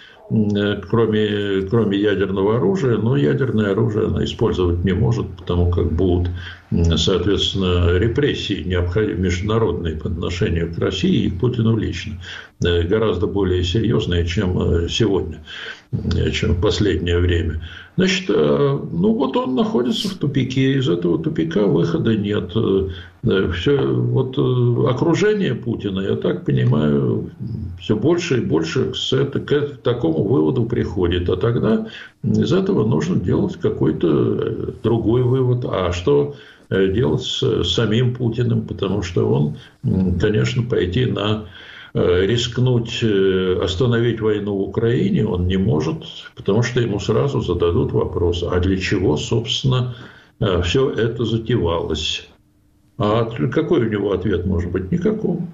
кроме, 0.89 1.63
кроме 1.69 1.99
ядерного 1.99 2.57
оружия, 2.57 2.97
но 2.97 3.17
ядерное 3.17 3.73
оружие 3.73 4.07
она 4.07 4.25
использовать 4.25 4.85
не 4.85 4.93
может, 4.93 5.27
потому 5.37 5.71
как 5.71 5.93
будут, 5.93 6.31
соответственно, 6.97 7.99
репрессии 7.99 8.63
необходимые 8.63 9.19
международные 9.19 9.97
по 9.97 10.09
отношению 10.09 10.73
к 10.75 10.79
России 10.79 11.27
и 11.27 11.31
к 11.31 11.41
Путину 11.41 11.77
лично, 11.77 12.15
э, 12.65 12.83
гораздо 12.83 13.27
более 13.27 13.63
серьезные, 13.63 14.27
чем 14.27 14.59
э, 14.59 14.89
сегодня, 14.89 15.45
чем 16.33 16.55
в 16.55 16.61
последнее 16.61 17.19
время. 17.19 17.61
Значит, 17.97 18.29
ну 18.29 19.13
вот 19.13 19.37
он 19.37 19.55
находится 19.55 20.09
в 20.09 20.15
тупике, 20.15 20.79
из 20.79 20.89
этого 20.89 21.23
тупика 21.23 21.67
выхода 21.67 22.17
нет. 22.17 22.51
Все, 23.23 23.79
вот 23.87 24.37
окружение 24.91 25.55
Путина, 25.55 26.01
я 26.01 26.17
так 26.17 26.45
понимаю, 26.45 27.31
все 27.79 27.95
больше 27.95 28.39
и 28.39 28.45
больше 28.45 28.95
с 28.95 29.13
это, 29.13 29.39
к 29.39 29.77
такому 29.85 30.25
выводу 30.25 30.65
приходит. 30.65 31.29
А 31.29 31.37
тогда 31.37 31.87
из 32.25 32.53
этого 32.53 32.85
нужно 32.85 33.21
делать 33.21 33.57
какой-то 33.59 34.09
э, 34.09 34.73
другой 34.83 35.23
вывод. 35.23 35.65
А 35.69 35.93
что 35.93 36.35
э, 36.69 36.89
делать 36.89 37.23
с 37.23 37.63
самим 37.63 38.13
Путиным? 38.15 38.63
Потому 38.63 39.03
что 39.03 39.29
он, 39.29 39.57
конечно, 40.19 40.65
пойти 40.65 41.07
на 41.07 41.45
э, 41.95 42.27
рискнуть 42.27 43.05
остановить 43.63 44.21
войну 44.21 44.57
в 44.57 44.63
Украине 44.63 45.25
он 45.27 45.47
не 45.47 45.59
может, 45.59 46.03
потому 46.35 46.65
что 46.65 46.81
ему 46.81 46.99
сразу 46.99 47.41
зададут 47.41 47.93
вопрос, 47.93 48.43
а 48.43 48.59
для 48.59 48.79
чего, 48.79 49.17
собственно, 49.17 49.95
все 50.65 50.91
это 50.91 51.25
затевалось? 51.25 52.29
А 52.99 53.25
какой 53.25 53.87
у 53.87 53.91
него 53.91 54.13
ответ 54.13 54.47
может 54.47 54.71
быть? 54.71 54.91
Никакого. 54.93 55.47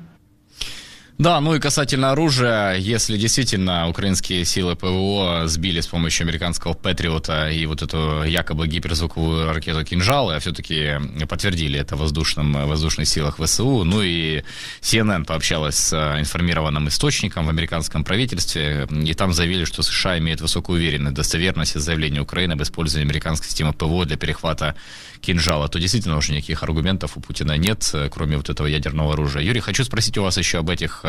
Да, 1.18 1.40
ну 1.40 1.52
и 1.52 1.58
касательно 1.58 2.12
оружия, 2.12 2.76
если 2.76 3.18
действительно 3.18 3.88
украинские 3.88 4.44
силы 4.44 4.76
ПВО 4.76 5.48
сбили 5.48 5.80
с 5.80 5.88
помощью 5.88 6.22
американского 6.26 6.74
Патриота 6.74 7.50
и 7.50 7.66
вот 7.66 7.82
эту 7.82 8.22
якобы 8.22 8.68
гиперзвуковую 8.68 9.52
ракету 9.52 9.84
«Кинжал», 9.84 10.30
а 10.30 10.38
все-таки 10.38 10.92
подтвердили 11.28 11.76
это 11.76 11.96
воздушным, 11.96 12.68
воздушных 12.68 13.08
силах 13.08 13.40
ВСУ, 13.40 13.82
ну 13.82 14.00
и 14.00 14.44
CNN 14.80 15.24
пообщалась 15.24 15.74
с 15.74 15.92
информированным 16.20 16.86
источником 16.86 17.46
в 17.46 17.48
американском 17.48 18.04
правительстве, 18.04 18.86
и 18.88 19.12
там 19.12 19.32
заявили, 19.32 19.64
что 19.64 19.82
США 19.82 20.18
имеют 20.18 20.40
высокую 20.40 20.78
уверенность 20.78 21.14
в 21.14 21.16
достоверности 21.16 21.78
заявления 21.78 22.20
Украины 22.20 22.52
об 22.52 22.62
использовании 22.62 23.06
американской 23.08 23.48
системы 23.48 23.72
ПВО 23.72 24.04
для 24.04 24.16
перехвата 24.16 24.76
кинжала, 25.20 25.66
то 25.66 25.80
действительно 25.80 26.16
уже 26.16 26.32
никаких 26.32 26.62
аргументов 26.62 27.16
у 27.16 27.20
Путина 27.20 27.56
нет, 27.56 27.92
кроме 28.12 28.36
вот 28.36 28.50
этого 28.50 28.68
ядерного 28.68 29.14
оружия. 29.14 29.42
Юрий, 29.42 29.58
хочу 29.58 29.82
спросить 29.82 30.16
у 30.16 30.22
вас 30.22 30.38
еще 30.38 30.58
об 30.58 30.70
этих 30.70 31.04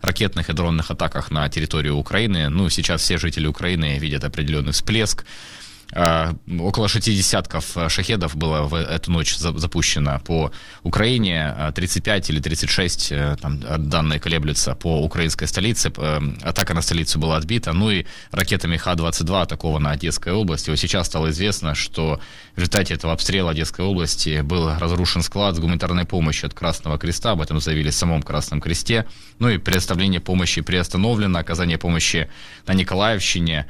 ракетных 0.00 0.50
и 0.50 0.52
дронных 0.52 0.90
атаках 0.90 1.30
на 1.30 1.48
территорию 1.48 1.96
Украины. 1.96 2.48
Ну, 2.48 2.68
сейчас 2.70 3.02
все 3.02 3.18
жители 3.18 3.46
Украины 3.46 3.98
видят 3.98 4.24
определенный 4.24 4.72
всплеск. 4.72 5.24
А, 5.92 6.34
около 6.60 6.88
шести 6.88 7.14
десятков 7.14 7.76
э, 7.76 7.88
шахедов 7.88 8.36
было 8.36 8.62
в 8.62 8.74
эту 8.74 9.12
ночь 9.12 9.36
запущено 9.36 10.20
по 10.20 10.50
Украине, 10.82 11.72
35 11.74 12.30
а, 12.30 12.32
или 12.32 12.40
36, 12.40 13.12
э, 13.12 13.36
там 13.40 13.60
данные 13.60 14.18
колеблются, 14.18 14.74
по 14.74 15.02
украинской 15.02 15.46
столице. 15.46 15.92
Э, 15.96 16.20
атака 16.42 16.74
на 16.74 16.82
столицу 16.82 17.18
была 17.18 17.36
отбита, 17.36 17.72
ну 17.72 17.90
и 17.90 18.06
ракетами 18.32 18.76
Х-22 18.76 19.42
атакована 19.42 19.90
Одесская 19.92 20.34
область. 20.34 20.68
И 20.68 20.70
вот 20.70 20.78
сейчас 20.80 21.06
стало 21.06 21.30
известно, 21.30 21.74
что 21.74 22.20
в 22.54 22.58
результате 22.58 22.94
этого 22.94 23.12
обстрела 23.12 23.50
Одесской 23.50 23.84
области 23.84 24.40
был 24.40 24.76
разрушен 24.78 25.22
склад 25.22 25.54
с 25.54 25.58
гуманитарной 25.58 26.06
помощью 26.06 26.48
от 26.48 26.54
Красного 26.54 26.98
Креста, 26.98 27.32
об 27.32 27.40
этом 27.40 27.60
заявили 27.60 27.90
в 27.90 27.94
самом 27.94 28.22
Красном 28.22 28.60
Кресте. 28.60 29.06
Ну 29.38 29.48
и 29.48 29.58
предоставление 29.58 30.20
помощи 30.20 30.60
приостановлено, 30.60 31.38
оказание 31.38 31.78
помощи 31.78 32.28
на 32.66 32.74
Николаевщине 32.74 33.66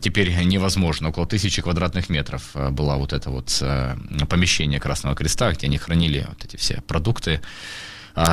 теперь 0.00 0.34
невозможно. 0.44 1.10
Около 1.10 1.26
тысячи 1.26 1.60
квадратных 1.60 2.08
метров 2.08 2.50
э, 2.54 2.70
было 2.70 2.96
вот 2.96 3.12
это 3.12 3.30
вот 3.30 3.58
э, 3.60 3.96
помещение 4.28 4.80
Красного 4.80 5.14
Креста, 5.14 5.52
где 5.52 5.66
они 5.66 5.76
хранили 5.76 6.24
вот 6.28 6.44
эти 6.44 6.56
все 6.56 6.80
продукты 6.86 7.40
а, 7.42 7.89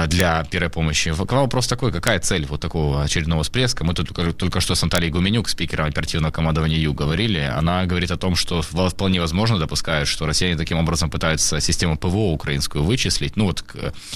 для 0.07 0.43
первой 0.45 0.69
помощи. 0.69 1.09
Вопрос 1.09 1.67
такой, 1.67 1.91
какая 1.91 2.19
цель 2.19 2.45
вот 2.45 2.61
такого 2.61 3.03
очередного 3.03 3.43
всплеска? 3.43 3.83
Мы 3.83 3.93
тут 3.93 4.09
только, 4.09 4.33
только 4.33 4.61
что 4.61 4.75
с 4.75 4.83
Анталией 4.83 5.11
Гуменюк, 5.11 5.49
спикером 5.49 5.87
оперативного 5.87 6.31
командования 6.31 6.77
ЮГ, 6.77 6.97
говорили. 6.97 7.39
Она 7.39 7.85
говорит 7.85 8.11
о 8.11 8.17
том, 8.17 8.35
что 8.35 8.61
вполне 8.61 9.21
возможно 9.21 9.59
допускают, 9.59 10.07
что 10.09 10.25
россияне 10.25 10.57
таким 10.57 10.77
образом 10.77 11.09
пытаются 11.09 11.59
систему 11.59 11.97
ПВО 11.97 12.31
украинскую 12.31 12.83
вычислить. 12.83 13.35
Ну 13.35 13.45
вот 13.45 13.63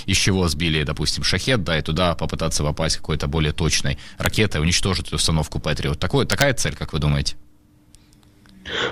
из 0.05 0.17
чего 0.17 0.47
сбили, 0.47 0.83
допустим, 0.83 1.23
шахет, 1.23 1.63
да, 1.63 1.77
и 1.77 1.81
туда 1.81 2.15
попытаться 2.15 2.63
попасть 2.63 2.97
какой-то 2.97 3.27
более 3.27 3.53
точной 3.53 3.97
ракетой, 4.17 4.61
уничтожить 4.61 5.13
установку 5.13 5.59
Патриот. 5.59 5.99
Такое, 5.99 6.25
такая 6.25 6.53
цель, 6.53 6.75
как 6.75 6.93
вы 6.93 6.99
думаете? 6.99 7.35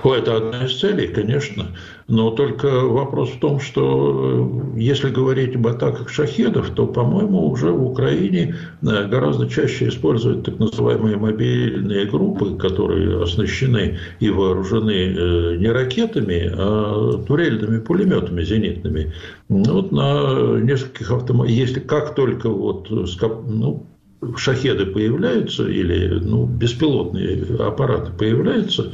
О, 0.03 0.13
это 0.13 0.37
одна 0.37 0.65
из 0.65 0.79
целей, 0.79 1.07
конечно. 1.07 1.67
Но 2.07 2.31
только 2.31 2.67
вопрос 2.67 3.29
в 3.29 3.39
том, 3.39 3.59
что 3.59 4.71
э, 4.75 4.79
если 4.79 5.09
говорить 5.09 5.55
об 5.55 5.67
атаках 5.67 6.09
шахедов, 6.09 6.71
то, 6.71 6.87
по-моему, 6.87 7.47
уже 7.49 7.71
в 7.71 7.85
Украине 7.85 8.55
э, 8.81 9.07
гораздо 9.07 9.47
чаще 9.47 9.89
используют 9.89 10.45
так 10.45 10.57
называемые 10.57 11.17
мобильные 11.17 12.05
группы, 12.05 12.55
которые 12.55 13.21
оснащены 13.21 13.99
и 14.19 14.29
вооружены 14.31 14.91
э, 14.91 15.55
не 15.57 15.67
ракетами, 15.67 16.51
а 16.51 17.23
турельными 17.27 17.79
пулеметами 17.79 18.41
зенитными. 18.43 19.13
Вот 19.49 19.91
на 19.91 20.59
нескольких 20.59 21.11
автомобилях, 21.11 21.67
если 21.67 21.79
как 21.79 22.15
только 22.15 22.49
вот 22.49 22.89
ну, 22.89 23.85
шахеды 24.35 24.85
появляются 24.85 25.67
или 25.67 26.19
ну, 26.19 26.45
беспилотные 26.45 27.43
аппараты 27.59 28.11
появляются, 28.11 28.93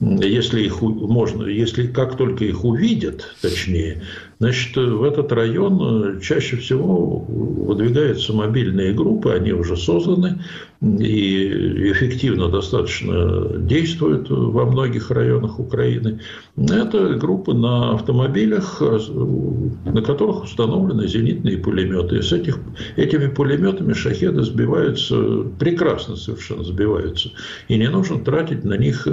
если 0.00 0.62
их 0.62 0.82
можно, 0.82 1.44
если 1.44 1.86
как 1.86 2.16
только 2.16 2.44
их 2.44 2.64
увидят, 2.64 3.34
точнее, 3.40 4.02
значит, 4.38 4.76
в 4.76 5.02
этот 5.02 5.32
район 5.32 6.20
чаще 6.20 6.56
всего 6.56 7.18
выдвигаются 7.18 8.34
мобильные 8.34 8.92
группы, 8.92 9.32
они 9.32 9.52
уже 9.52 9.76
созданы 9.76 10.42
и 10.82 11.90
эффективно 11.90 12.48
достаточно 12.48 13.58
действуют 13.58 14.28
во 14.28 14.66
многих 14.66 15.10
районах 15.10 15.58
Украины. 15.58 16.20
Это 16.56 17.14
группы 17.14 17.54
на 17.54 17.94
автомобилях, 17.94 18.82
на 18.82 20.02
которых 20.02 20.44
установлены 20.44 21.08
зенитные 21.08 21.56
пулеметы. 21.56 22.18
И 22.18 22.22
с 22.22 22.32
этих, 22.32 22.58
этими 22.96 23.28
пулеметами 23.28 23.94
шахеды 23.94 24.42
сбиваются, 24.42 25.44
прекрасно 25.58 26.16
совершенно 26.16 26.62
сбиваются. 26.62 27.30
И 27.68 27.78
не 27.78 27.88
нужно 27.88 28.22
тратить 28.22 28.64
на 28.64 28.76
них 28.76 29.06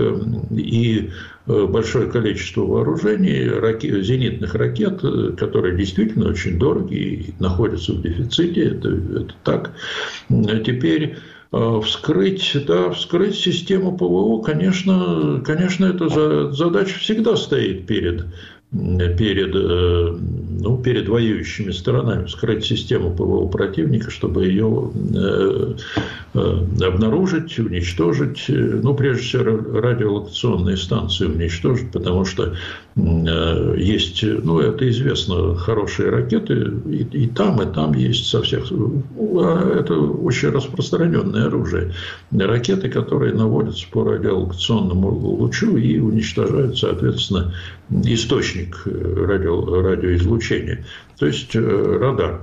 и 0.73 1.11
э, 1.45 1.65
большое 1.67 2.09
количество 2.09 2.61
вооружений, 2.61 3.47
ракет, 3.47 4.03
зенитных 4.03 4.55
ракет, 4.55 5.03
э, 5.03 5.33
которые 5.37 5.77
действительно 5.77 6.29
очень 6.29 6.57
дорогие 6.57 7.13
и 7.13 7.33
находятся 7.39 7.93
в 7.93 8.01
дефиците, 8.01 8.63
это, 8.63 8.89
это 8.89 9.33
так. 9.43 9.71
Теперь 10.65 11.17
э, 11.51 11.81
вскрыть, 11.83 12.57
да, 12.65 12.89
вскрыть 12.89 13.35
систему 13.35 13.95
ПВО, 13.95 14.41
конечно, 14.41 15.43
конечно, 15.45 15.85
эта 15.85 16.51
задача 16.51 16.97
всегда 16.97 17.35
стоит 17.35 17.85
перед 17.85 18.25
перед, 18.73 19.53
ну, 19.53 20.77
перед 20.77 21.07
воюющими 21.07 21.71
сторонами, 21.71 22.25
вскрыть 22.25 22.65
систему 22.65 23.11
ПВО 23.11 23.47
противника, 23.47 24.09
чтобы 24.09 24.45
ее 24.45 24.91
Э, 26.35 26.65
обнаружить, 26.81 27.59
уничтожить, 27.59 28.45
э, 28.47 28.53
ну, 28.81 28.95
прежде 28.95 29.21
всего, 29.21 29.43
радиолокационные 29.79 30.77
станции 30.77 31.27
уничтожить, 31.27 31.91
потому 31.91 32.25
что 32.25 32.55
э, 32.92 32.92
есть, 32.95 34.23
ну, 34.23 34.59
это 34.59 34.87
известно, 34.89 35.55
хорошие 35.55 36.09
ракеты, 36.09 36.71
и, 36.85 37.03
и 37.23 37.27
там, 37.27 37.61
и 37.61 37.73
там 37.73 37.93
есть 37.93 38.27
со 38.27 38.41
всех... 38.43 38.71
А 38.71 39.79
это 39.79 39.95
очень 39.95 40.49
распространенное 40.49 41.47
оружие. 41.47 41.93
Ракеты, 42.31 42.89
которые 42.89 43.33
наводятся 43.33 43.87
по 43.89 44.03
радиолокационному 44.03 45.09
лучу 45.09 45.75
и 45.77 45.97
уничтожают, 45.97 46.77
соответственно, 46.77 47.53
источник 47.89 48.83
радио, 48.85 49.81
радиоизлучения, 49.81 50.85
то 51.17 51.25
есть 51.25 51.55
радар. 51.55 52.41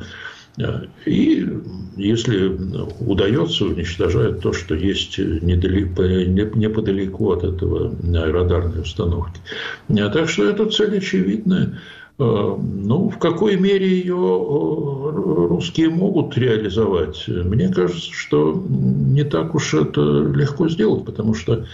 И 1.06 1.48
если 1.96 2.56
удается, 3.00 3.66
уничтожают 3.66 4.40
то, 4.40 4.52
что 4.52 4.74
есть 4.74 5.18
недалеко, 5.18 6.02
неподалеку 6.04 7.32
от 7.32 7.44
этого 7.44 7.94
радарной 8.02 8.82
установки. 8.82 9.40
Так 9.88 10.28
что 10.28 10.44
эта 10.44 10.66
цель 10.66 10.98
очевидная. 10.98 11.78
Э, 12.20 12.56
ну, 12.58 13.08
в 13.08 13.18
какой 13.18 13.56
мере 13.56 13.88
ее 13.88 14.14
э, 14.14 15.46
русские 15.48 15.88
могут 15.88 16.36
реализовать? 16.36 17.24
Мне 17.26 17.70
кажется, 17.70 18.12
что 18.12 18.62
не 18.68 19.24
так 19.24 19.54
уж 19.54 19.72
это 19.72 20.00
легко 20.34 20.68
сделать, 20.68 21.06
потому 21.06 21.32
что 21.32 21.64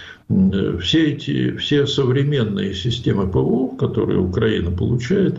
все 0.80 1.12
эти, 1.12 1.56
все 1.56 1.86
современные 1.86 2.74
системы 2.74 3.28
ПВО, 3.28 3.76
которые 3.76 4.20
Украина 4.20 4.70
получает 4.70 5.34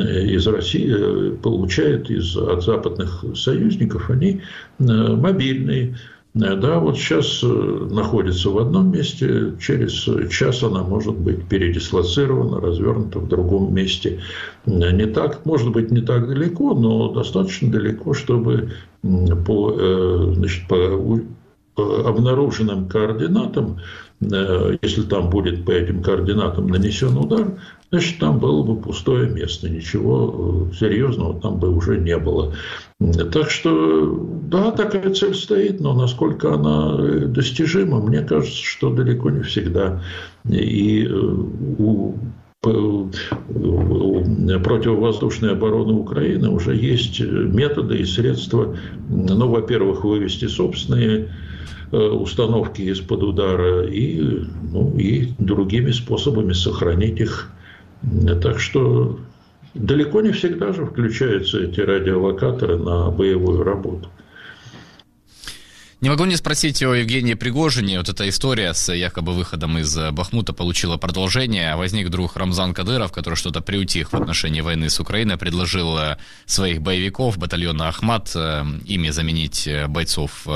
из 0.00 0.46
России, 0.46 1.36
получает 1.42 2.10
из, 2.10 2.36
от 2.36 2.64
западных 2.64 3.24
союзников, 3.34 4.10
они 4.10 4.40
мобильные, 4.78 5.96
Э, 6.34 6.56
да, 6.56 6.78
вот 6.78 6.96
сейчас 6.96 7.40
э, 7.42 7.46
находится 7.46 8.50
в 8.50 8.58
одном 8.58 8.92
месте, 8.92 9.54
через 9.60 10.08
час 10.30 10.62
она 10.62 10.82
может 10.82 11.16
быть 11.16 11.48
передислоцирована, 11.48 12.60
развернута 12.60 13.18
в 13.18 13.28
другом 13.28 13.74
месте. 13.74 14.20
Э, 14.66 14.92
не 14.92 15.06
так, 15.06 15.44
может 15.44 15.70
быть, 15.72 15.90
не 15.90 16.00
так 16.00 16.28
далеко, 16.28 16.74
но 16.74 17.12
достаточно 17.12 17.70
далеко, 17.70 18.14
чтобы 18.14 18.70
по, 19.46 20.32
значит, 20.34 20.66
по 20.68 21.20
обнаруженным 21.76 22.88
координатам, 22.88 23.78
если 24.20 25.02
там 25.02 25.30
будет 25.30 25.64
по 25.64 25.70
этим 25.70 26.02
координатам 26.02 26.66
нанесен 26.66 27.16
удар, 27.16 27.52
значит, 27.90 28.18
там 28.18 28.38
было 28.38 28.64
бы 28.64 28.76
пустое 28.76 29.30
место, 29.30 29.68
ничего 29.68 30.68
серьезного 30.78 31.40
там 31.40 31.58
бы 31.58 31.70
уже 31.70 31.98
не 31.98 32.18
было. 32.18 32.52
Так 33.32 33.50
что, 33.50 34.28
да, 34.48 34.72
такая 34.72 35.12
цель 35.14 35.34
стоит, 35.34 35.80
но 35.80 35.94
насколько 35.94 36.54
она 36.54 36.96
достижима, 37.26 38.00
мне 38.00 38.22
кажется, 38.22 38.60
что 38.60 38.90
далеко 38.90 39.30
не 39.30 39.42
всегда. 39.42 40.02
И 40.48 41.04
э, 41.04 41.10
у 41.10 42.16
противовоздушной 42.64 45.52
обороны 45.52 45.92
Украины 45.92 46.50
уже 46.50 46.74
есть 46.74 47.20
методы 47.20 47.98
и 47.98 48.04
средства, 48.04 48.76
ну, 49.08 49.48
во-первых, 49.48 50.02
вывести 50.02 50.46
собственные 50.46 51.18
э, 51.18 51.28
установки 51.90 52.82
из-под 52.82 53.22
удара 53.22 53.86
и, 53.86 54.20
ну, 54.72 54.96
и 54.98 55.32
другими 55.38 55.90
способами 55.90 56.52
сохранить 56.52 57.20
их. 57.20 57.50
Так 58.42 58.60
что 58.60 59.18
далеко 59.74 60.20
не 60.20 60.32
всегда 60.32 60.72
же 60.72 60.84
включаются 60.84 61.60
эти 61.60 61.80
радиолокаторы 61.80 62.76
на 62.76 63.10
боевую 63.10 63.62
работу. 63.62 64.08
Не 66.00 66.10
могу 66.10 66.26
не 66.26 66.36
спросить 66.36 66.80
о 66.84 66.94
Евгении 66.94 67.34
Пригожине. 67.34 67.98
Вот 67.98 68.08
эта 68.08 68.28
история 68.28 68.72
с 68.72 68.92
якобы 68.92 69.32
выходом 69.32 69.78
из 69.78 69.98
Бахмута 70.12 70.52
получила 70.52 70.96
продолжение. 70.96 71.74
Возник 71.74 72.08
друг 72.08 72.36
Рамзан 72.36 72.72
Кадыров, 72.72 73.10
который 73.10 73.34
что-то 73.34 73.62
приутих 73.62 74.12
в 74.12 74.14
отношении 74.14 74.60
войны 74.60 74.90
с 74.90 75.00
Украиной, 75.00 75.38
предложил 75.38 75.98
э, 75.98 76.18
своих 76.46 76.82
боевиков 76.82 77.36
батальона 77.36 77.88
Ахмат 77.88 78.30
э, 78.36 78.64
ими 78.86 79.08
заменить 79.08 79.66
э, 79.66 79.88
бойцов 79.88 80.46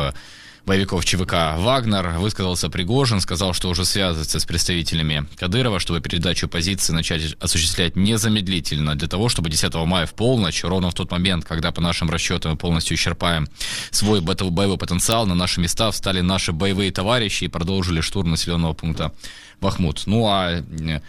боевиков 0.67 1.05
ЧВК 1.05 1.57
«Вагнер». 1.57 2.19
Высказался 2.19 2.69
Пригожин, 2.69 3.21
сказал, 3.21 3.53
что 3.53 3.69
уже 3.69 3.85
связывается 3.85 4.41
с 4.41 4.45
представителями 4.45 5.27
Кадырова, 5.37 5.81
чтобы 5.81 6.01
передачу 6.01 6.49
позиции 6.49 6.93
начать 6.93 7.35
осуществлять 7.41 7.97
незамедлительно, 7.97 8.95
для 8.95 9.09
того, 9.09 9.29
чтобы 9.29 9.51
10 9.51 9.75
мая 9.87 10.07
в 10.07 10.15
полночь, 10.15 10.65
ровно 10.65 10.91
в 10.91 10.95
тот 10.95 11.11
момент, 11.11 11.45
когда 11.45 11.73
по 11.73 11.81
нашим 11.81 12.11
расчетам 12.11 12.53
мы 12.53 12.57
полностью 12.57 12.97
исчерпаем 12.97 13.49
свой 13.91 14.21
боевой 14.21 14.79
потенциал, 14.79 15.27
на 15.27 15.35
наши 15.35 15.61
места 15.61 15.91
встали 15.91 16.21
наши 16.21 16.53
боевые 16.53 16.93
товарищи 16.93 17.45
и 17.45 17.49
продолжили 17.49 18.01
штурм 18.01 18.31
населенного 18.31 18.73
пункта 18.75 19.13
Бахмут. 19.61 20.03
Ну 20.07 20.27
а 20.29 20.63
Э, 20.63 21.01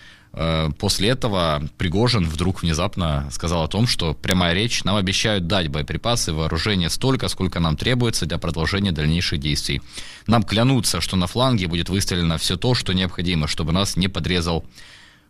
после 0.80 1.10
этого 1.10 1.62
Пригожин 1.78 2.26
вдруг 2.26 2.64
внезапно 2.64 3.30
сказал 3.32 3.64
о 3.64 3.68
том, 3.68 3.86
что 3.86 4.14
прямая 4.14 4.54
речь, 4.54 4.84
нам 4.84 4.96
обещают 4.96 5.48
дать 5.48 5.68
боеприпасы, 5.68 6.34
вооружение 6.34 6.90
столько, 6.90 7.28
сколько 7.28 7.60
нам 7.60 7.78
требуется 7.78 8.26
для 8.26 8.40
продолжения 8.40 8.92
дальнейших 8.92 9.40
действий. 9.40 9.82
Нам 10.26 10.44
клянутся, 10.44 11.02
что 11.02 11.16
на 11.16 11.28
фланге 11.28 11.68
будет 11.68 11.90
выстрелено 11.90 12.38
все 12.38 12.58
то, 12.58 12.74
что 12.74 12.94
необходимо, 12.94 13.48
чтобы 13.48 13.74
нас 13.74 13.96
не 13.96 14.08
подрезал 14.08 14.66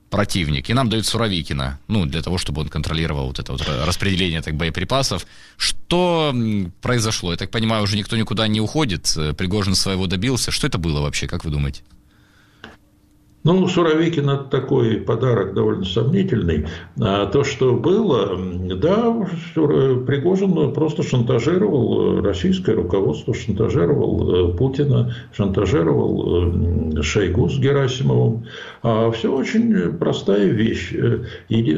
противник. 0.09 0.69
И 0.69 0.73
нам 0.73 0.89
дают 0.89 1.07
Суровикина, 1.07 1.79
ну, 1.87 2.05
для 2.05 2.21
того, 2.21 2.37
чтобы 2.37 2.61
он 2.61 2.69
контролировал 2.69 3.27
вот 3.27 3.39
это 3.39 3.51
вот 3.51 3.67
распределение 3.67 4.41
так, 4.43 4.55
боеприпасов. 4.55 5.25
Что 5.57 6.33
произошло? 6.81 7.31
Я 7.31 7.37
так 7.37 7.49
понимаю, 7.49 7.83
уже 7.83 7.97
никто 7.97 8.15
никуда 8.15 8.47
не 8.47 8.61
уходит. 8.61 9.05
Пригожин 9.37 9.73
своего 9.73 10.05
добился. 10.05 10.51
Что 10.51 10.67
это 10.67 10.77
было 10.77 11.01
вообще, 11.01 11.25
как 11.25 11.43
вы 11.43 11.51
думаете? 11.51 11.81
Ну, 13.43 13.67
Суровикин– 13.67 14.29
такой 14.51 14.97
подарок 14.97 15.53
довольно 15.53 15.83
сомнительный. 15.83 16.65
А 16.99 17.25
то, 17.25 17.43
что 17.43 17.73
было, 17.73 18.37
да, 18.75 19.11
Пригожин 19.53 20.71
просто 20.73 21.03
шантажировал 21.03 22.21
российское 22.21 22.73
руководство, 22.73 23.33
шантажировал 23.33 24.53
э, 24.53 24.57
Путина, 24.57 25.13
шантажировал 25.33 26.97
э, 26.97 27.01
Шойгу 27.01 27.49
с 27.49 27.59
Герасимовым. 27.59 28.45
А 28.81 29.11
все 29.11 29.33
очень 29.33 29.91
простая 29.97 30.45
вещь. 30.45 30.93
И 31.49 31.77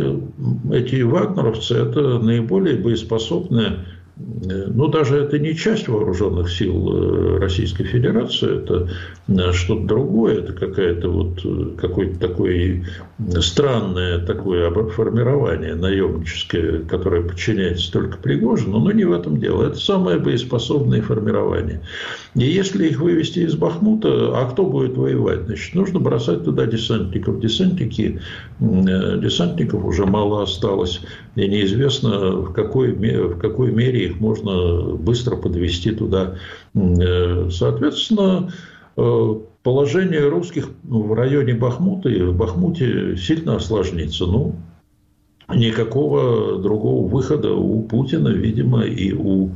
эти 0.71 1.01
вагнеровцы– 1.01 1.75
это 1.77 2.19
наиболее 2.19 2.77
боеспособная 2.77 3.85
Э, 4.04 4.04
ну, 4.17 4.87
даже 4.87 5.17
это 5.17 5.37
не 5.39 5.55
часть 5.55 5.89
вооруженных 5.89 6.49
сил 6.49 7.35
э, 7.35 7.37
Российской 7.39 7.83
Федерации, 7.83 8.59
это 8.59 8.89
э, 9.27 9.51
что-то 9.51 9.85
другое, 9.85 10.39
это 10.39 10.53
какая-то 10.53 11.09
вот, 11.09 11.77
какое-то 11.77 12.19
такое 12.19 12.85
странное 13.39 14.19
такое 14.19 14.69
формирование 14.89 15.75
наемническое, 15.75 16.79
которое 16.81 17.23
подчиняется 17.23 17.91
только 17.91 18.17
Пригожину, 18.17 18.79
но 18.79 18.91
не 18.91 19.03
в 19.03 19.11
этом 19.11 19.37
дело. 19.37 19.67
Это 19.67 19.77
самое 19.77 20.17
боеспособное 20.17 21.01
формирование. 21.01 21.81
И 22.35 22.43
если 22.43 22.87
их 22.87 22.99
вывести 22.99 23.39
из 23.39 23.55
Бахмута, 23.55 24.37
а 24.37 24.49
кто 24.49 24.65
будет 24.65 24.97
воевать? 24.97 25.45
Значит, 25.45 25.75
нужно 25.75 25.99
бросать 25.99 26.43
туда 26.43 26.65
десантников. 26.65 27.39
Десантники, 27.39 28.19
десантников 28.59 29.85
уже 29.85 30.05
мало 30.05 30.43
осталось, 30.43 31.01
и 31.35 31.47
неизвестно, 31.47 32.31
в 32.41 32.53
какой, 32.53 32.91
в 32.91 33.37
какой 33.39 33.71
мере 33.71 34.04
их 34.05 34.19
можно 34.19 34.95
быстро 34.95 35.35
подвести 35.35 35.91
туда. 35.91 36.35
Э, 36.73 37.49
соответственно, 37.51 38.51
э, 38.97 39.35
положение 39.63 40.27
русских 40.27 40.69
в 40.83 41.13
районе 41.13 41.53
Бахмута 41.53 42.09
и 42.09 42.21
в 42.21 42.35
Бахмуте 42.35 43.17
сильно 43.17 43.55
осложнится. 43.55 44.25
Ну, 44.25 44.55
никакого 45.53 46.61
другого 46.61 47.07
выхода 47.07 47.53
у 47.53 47.81
Путина, 47.83 48.29
видимо, 48.29 48.83
и 48.83 49.13
у 49.13 49.47
э, 49.47 49.51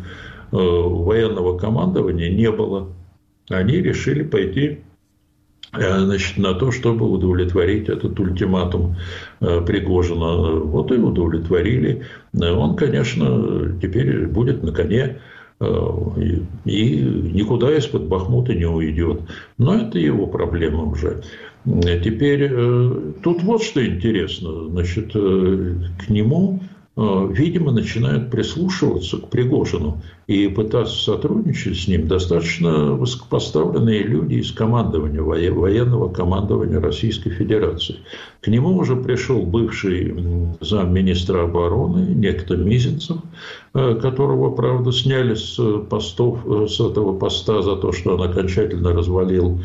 военного 0.51 1.57
командования 1.57 2.29
не 2.29 2.51
было. 2.51 2.87
Они 3.49 3.77
решили 3.77 4.23
пойти 4.23 4.79
значит, 5.73 6.37
на 6.37 6.53
то, 6.53 6.71
чтобы 6.71 7.09
удовлетворить 7.09 7.89
этот 7.89 8.19
ультиматум 8.19 8.95
Пригожина. 9.39 10.59
Вот 10.59 10.91
и 10.91 10.95
удовлетворили. 10.95 12.03
Он, 12.33 12.75
конечно, 12.75 13.77
теперь 13.81 14.27
будет 14.27 14.63
на 14.63 14.71
коне 14.71 15.19
и 15.61 16.99
никуда 17.33 17.77
из-под 17.77 18.07
Бахмута 18.07 18.55
не 18.55 18.65
уйдет. 18.65 19.21
Но 19.57 19.75
это 19.75 19.99
его 19.99 20.25
проблема 20.25 20.85
уже. 20.85 21.21
Теперь 21.65 22.49
тут 23.21 23.43
вот 23.43 23.63
что 23.63 23.85
интересно. 23.85 24.69
Значит, 24.69 25.11
к 25.11 26.09
нему 26.09 26.61
Э, 26.61 26.78
видимо, 26.99 27.71
начинают 27.71 28.29
прислушиваться 28.29 29.17
к 29.17 29.29
Пригожину 29.29 30.01
и 30.27 30.47
пытаться 30.47 30.95
сотрудничать 30.95 31.79
с 31.79 31.87
ним 31.87 32.07
достаточно 32.07 32.93
высокопоставленные 32.93 34.03
люди 34.03 34.35
из 34.35 34.51
командования, 34.51 35.21
военного 35.21 36.09
командования 36.09 36.79
Российской 36.79 37.29
Федерации. 37.29 37.99
К 38.41 38.47
нему 38.47 38.75
уже 38.75 38.97
пришел 38.97 39.43
бывший 39.43 40.13
замминистра 40.59 41.45
обороны, 41.45 42.13
некто 42.15 42.57
Мизинцев, 42.57 43.17
э, 43.73 43.95
которого, 44.01 44.51
правда, 44.51 44.91
сняли 44.91 45.35
с 45.35 45.57
постов, 45.89 46.39
э, 46.45 46.67
с 46.67 46.81
этого 46.81 47.17
поста 47.17 47.61
за 47.61 47.77
то, 47.77 47.93
что 47.93 48.15
он 48.15 48.29
окончательно 48.29 48.93
развалил 48.93 49.61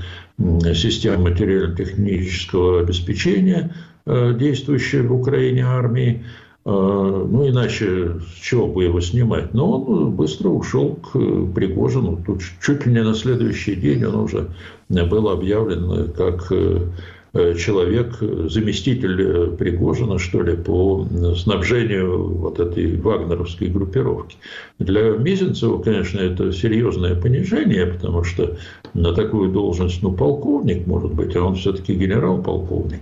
систему 0.75 1.25
материально-технического 1.25 2.81
обеспечения, 2.81 3.73
действующей 4.05 5.01
в 5.01 5.15
Украине 5.15 5.65
армии. 5.65 6.25
А, 6.67 6.71
ну, 6.71 7.49
иначе 7.49 8.21
с 8.21 8.41
чего 8.41 8.67
бы 8.67 8.85
его 8.85 9.01
снимать? 9.01 9.53
Но 9.53 9.81
он 9.81 10.13
быстро 10.13 10.49
ушел 10.49 10.97
к 10.97 11.13
Пригожину. 11.55 12.23
Тут 12.25 12.43
чуть 12.63 12.87
ли 12.87 12.93
не 12.93 13.03
на 13.03 13.15
следующий 13.15 13.75
день 13.75 14.05
он 14.05 14.15
уже 14.17 14.49
был 14.89 15.29
объявлен 15.29 16.13
как 16.13 16.51
э, 16.51 17.55
человек, 17.57 18.17
заместитель 18.21 19.21
э, 19.21 19.47
Пригожина, 19.59 20.19
что 20.19 20.43
ли, 20.43 20.57
по 20.57 21.07
снабжению 21.37 22.29
вот 22.29 22.61
этой 22.61 22.97
вагнеровской 22.97 23.69
группировки. 23.69 24.37
Для 24.79 25.11
Мизинцева, 25.11 25.83
конечно, 25.83 26.19
это 26.19 26.51
серьезное 26.53 27.15
понижение, 27.15 27.87
потому 27.87 28.25
что 28.25 28.57
на 28.95 29.13
такую 29.13 29.51
должность, 29.51 30.03
ну, 30.03 30.13
полковник, 30.13 30.87
может 30.87 31.13
быть, 31.13 31.37
а 31.37 31.43
он 31.43 31.57
все-таки 31.57 31.95
генерал-полковник. 31.95 33.01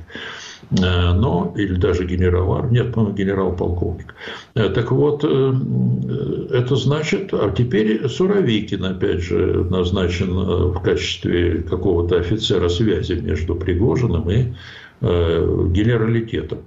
Э, 0.70 1.12
но, 1.12 1.52
или 1.56 1.74
даже 1.74 2.06
генерал, 2.06 2.66
нет, 2.70 2.92
по-моему, 2.92 3.16
генерал-полковник. 3.16 4.14
Э, 4.54 4.68
так 4.68 4.90
вот, 4.92 5.24
э, 5.24 5.52
это 6.50 6.76
значит, 6.76 7.32
а 7.32 7.50
теперь 7.50 8.08
Суровикин, 8.08 8.84
опять 8.84 9.20
же, 9.20 9.64
назначен 9.70 10.32
в 10.32 10.80
качестве 10.80 11.62
какого-то 11.62 12.18
офицера 12.18 12.68
связи 12.68 13.14
между 13.14 13.54
Пригожиным 13.56 14.30
и 14.30 14.54
генералитетом. 15.00 16.60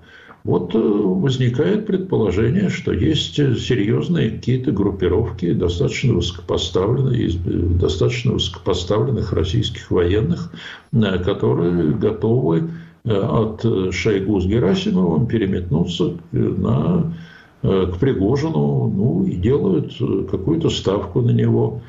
Вот 0.43 0.73
возникает 0.73 1.87
предположение, 1.87 2.67
что 2.67 2.91
есть 2.91 3.35
серьезные 3.35 4.31
какие-то 4.31 4.73
группировки 4.73 5.53
достаточно 5.53 6.15
высокопоставленных, 6.15 7.77
достаточно 7.77 8.33
высокопоставленных 8.33 9.31
российских 9.31 9.89
военных, 9.89 10.51
которые 10.91 11.93
готовы 11.93 12.69
от 13.05 13.65
Шойгу 13.91 14.39
с 14.39 14.45
Герасимовым 14.45 15.27
переметнуться 15.27 16.13
на, 16.31 17.13
э, 17.61 17.91
к 17.93 17.97
Пригожину 17.97 18.91
ну, 18.95 19.25
и 19.25 19.35
делают 19.35 19.93
какую-то 20.29 20.69
ставку 20.69 21.21
на 21.21 21.31
него 21.31 21.81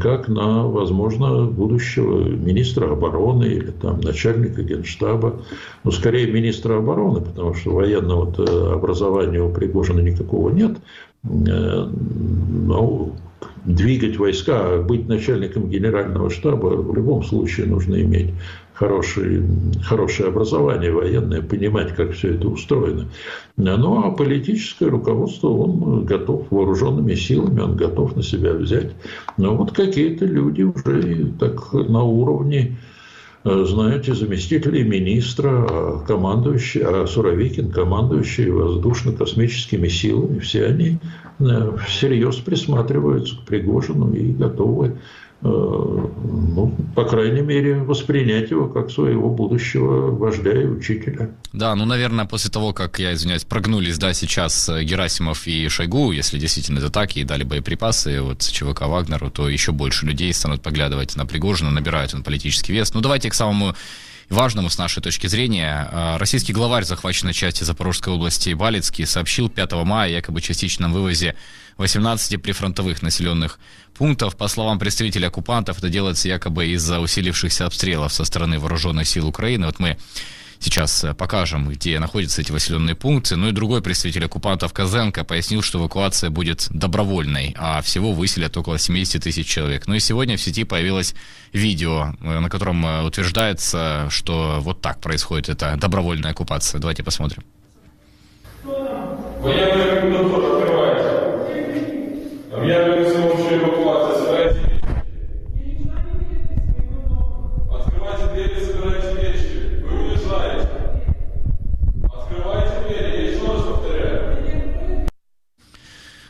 как 0.00 0.28
на, 0.28 0.66
возможно, 0.66 1.44
будущего 1.44 2.24
министра 2.28 2.90
обороны 2.90 3.44
или 3.44 3.70
там 3.70 4.00
начальника 4.00 4.62
генштаба. 4.62 5.40
Ну, 5.84 5.90
скорее, 5.92 6.30
министра 6.30 6.78
обороны, 6.78 7.20
потому 7.20 7.54
что 7.54 7.70
военного 7.70 8.74
образования 8.74 9.40
у 9.40 9.50
Пригожина 9.50 10.00
никакого 10.00 10.50
нет. 10.50 10.78
Э, 11.24 11.86
но 11.86 13.12
двигать 13.64 14.16
войска, 14.18 14.78
быть 14.78 15.08
начальником 15.08 15.68
генерального 15.68 16.30
штаба 16.30 16.66
в 16.66 16.94
любом 16.94 17.22
случае 17.22 17.66
нужно 17.66 18.00
иметь 18.02 18.30
хорошее, 18.74 19.42
хорошее 19.84 20.28
образование 20.28 20.92
военное, 20.92 21.42
понимать, 21.42 21.94
как 21.94 22.12
все 22.12 22.34
это 22.34 22.48
устроено. 22.48 23.06
Ну, 23.56 24.04
а 24.04 24.10
политическое 24.10 24.88
руководство 24.88 25.48
он 25.48 26.04
готов 26.04 26.46
вооруженными 26.50 27.14
силами, 27.14 27.60
он 27.60 27.76
готов 27.76 28.16
на 28.16 28.22
себя 28.22 28.54
взять. 28.54 28.92
Но 29.36 29.56
вот 29.56 29.72
какие-то 29.72 30.24
люди 30.24 30.62
уже 30.62 31.32
так 31.38 31.72
на 31.72 32.02
уровне 32.02 32.76
знаете, 33.44 34.14
заместителей 34.14 34.84
министра, 34.84 36.00
командующий, 36.06 36.82
а 36.84 37.06
Суровикин, 37.08 37.72
командующий 37.72 38.48
воздушно-космическими 38.48 39.88
силами, 39.88 40.38
все 40.38 40.66
они 40.66 40.98
э, 41.40 41.76
всерьез 41.88 42.36
присматриваются 42.36 43.36
к 43.36 43.40
Пригожину 43.40 44.12
и 44.12 44.30
готовы 44.30 44.92
Э, 44.92 44.96
ну, 45.42 46.72
по 46.94 47.04
крайней 47.04 47.40
мере, 47.40 47.76
воспринять 47.82 48.50
его 48.50 48.68
как 48.68 48.90
своего 48.90 49.28
будущего 49.28 50.10
вождя 50.10 50.52
и 50.52 50.66
учителя. 50.66 51.30
Да, 51.52 51.74
ну, 51.74 51.84
наверное, 51.84 52.26
после 52.26 52.50
того, 52.50 52.72
как, 52.72 53.00
я 53.00 53.12
извиняюсь, 53.12 53.44
прогнулись, 53.44 53.98
да, 53.98 54.12
сейчас 54.14 54.68
э, 54.68 54.84
Герасимов 54.84 55.46
и 55.48 55.68
Шойгу, 55.68 56.12
если 56.12 56.38
действительно 56.38 56.78
это 56.78 56.90
так, 56.90 57.16
и 57.16 57.24
дали 57.24 57.42
боеприпасы 57.42 58.20
вот 58.22 58.40
ЧВК 58.40 58.82
Вагнеру, 58.82 59.30
то 59.30 59.48
еще 59.48 59.72
больше 59.72 60.06
людей 60.06 60.32
станут 60.32 60.62
поглядывать 60.62 61.16
на 61.16 61.26
Пригожина, 61.26 61.70
набирает 61.70 62.14
он 62.14 62.22
политический 62.22 62.72
вес. 62.72 62.94
Ну, 62.94 63.00
давайте 63.00 63.28
к 63.28 63.34
самому 63.34 63.74
важному 64.28 64.70
с 64.70 64.78
нашей 64.78 65.02
точки 65.02 65.26
зрения. 65.26 65.88
Э, 65.90 66.16
российский 66.18 66.52
главарь 66.52 66.84
захваченной 66.84 67.32
части 67.32 67.64
Запорожской 67.64 68.12
области 68.12 68.54
Балицкий 68.54 69.06
сообщил 69.06 69.48
5 69.48 69.72
мая 69.84 70.10
якобы 70.10 70.40
частичном 70.40 70.92
вывозе 70.92 71.34
18 71.78 72.42
прифронтовых 72.42 73.02
населенных 73.02 73.58
пунктов. 73.94 74.36
По 74.36 74.48
словам 74.48 74.78
представителей 74.78 75.26
оккупантов, 75.26 75.78
это 75.78 75.88
делается 75.88 76.28
якобы 76.28 76.66
из-за 76.68 77.00
усилившихся 77.00 77.66
обстрелов 77.66 78.12
со 78.12 78.24
стороны 78.24 78.58
вооруженных 78.58 79.06
сил 79.06 79.28
Украины. 79.28 79.66
Вот 79.66 79.78
мы 79.78 79.96
сейчас 80.62 81.04
э, 81.04 81.14
покажем, 81.14 81.68
где 81.68 81.98
находятся 81.98 82.40
эти 82.40 82.52
населенные 82.52 82.94
пункты. 82.94 83.36
Ну 83.36 83.48
и 83.48 83.52
другой 83.52 83.82
представитель 83.82 84.24
оккупантов 84.24 84.72
Казенко 84.72 85.24
пояснил, 85.24 85.62
что 85.62 85.78
эвакуация 85.78 86.30
будет 86.30 86.68
добровольной, 86.70 87.54
а 87.58 87.82
всего 87.82 88.12
выселят 88.12 88.56
около 88.56 88.78
70 88.78 89.22
тысяч 89.22 89.46
человек. 89.46 89.86
Ну 89.86 89.94
и 89.94 90.00
сегодня 90.00 90.36
в 90.36 90.40
сети 90.40 90.64
появилось 90.64 91.14
видео, 91.52 92.14
э, 92.20 92.38
на 92.38 92.48
котором 92.48 92.84
э, 92.86 93.02
утверждается, 93.02 94.06
что 94.10 94.58
вот 94.60 94.80
так 94.80 95.00
происходит 95.00 95.48
эта 95.48 95.76
добровольная 95.76 96.30
оккупация. 96.30 96.80
Давайте 96.80 97.02
посмотрим. 97.02 97.42
Военная 98.64 100.61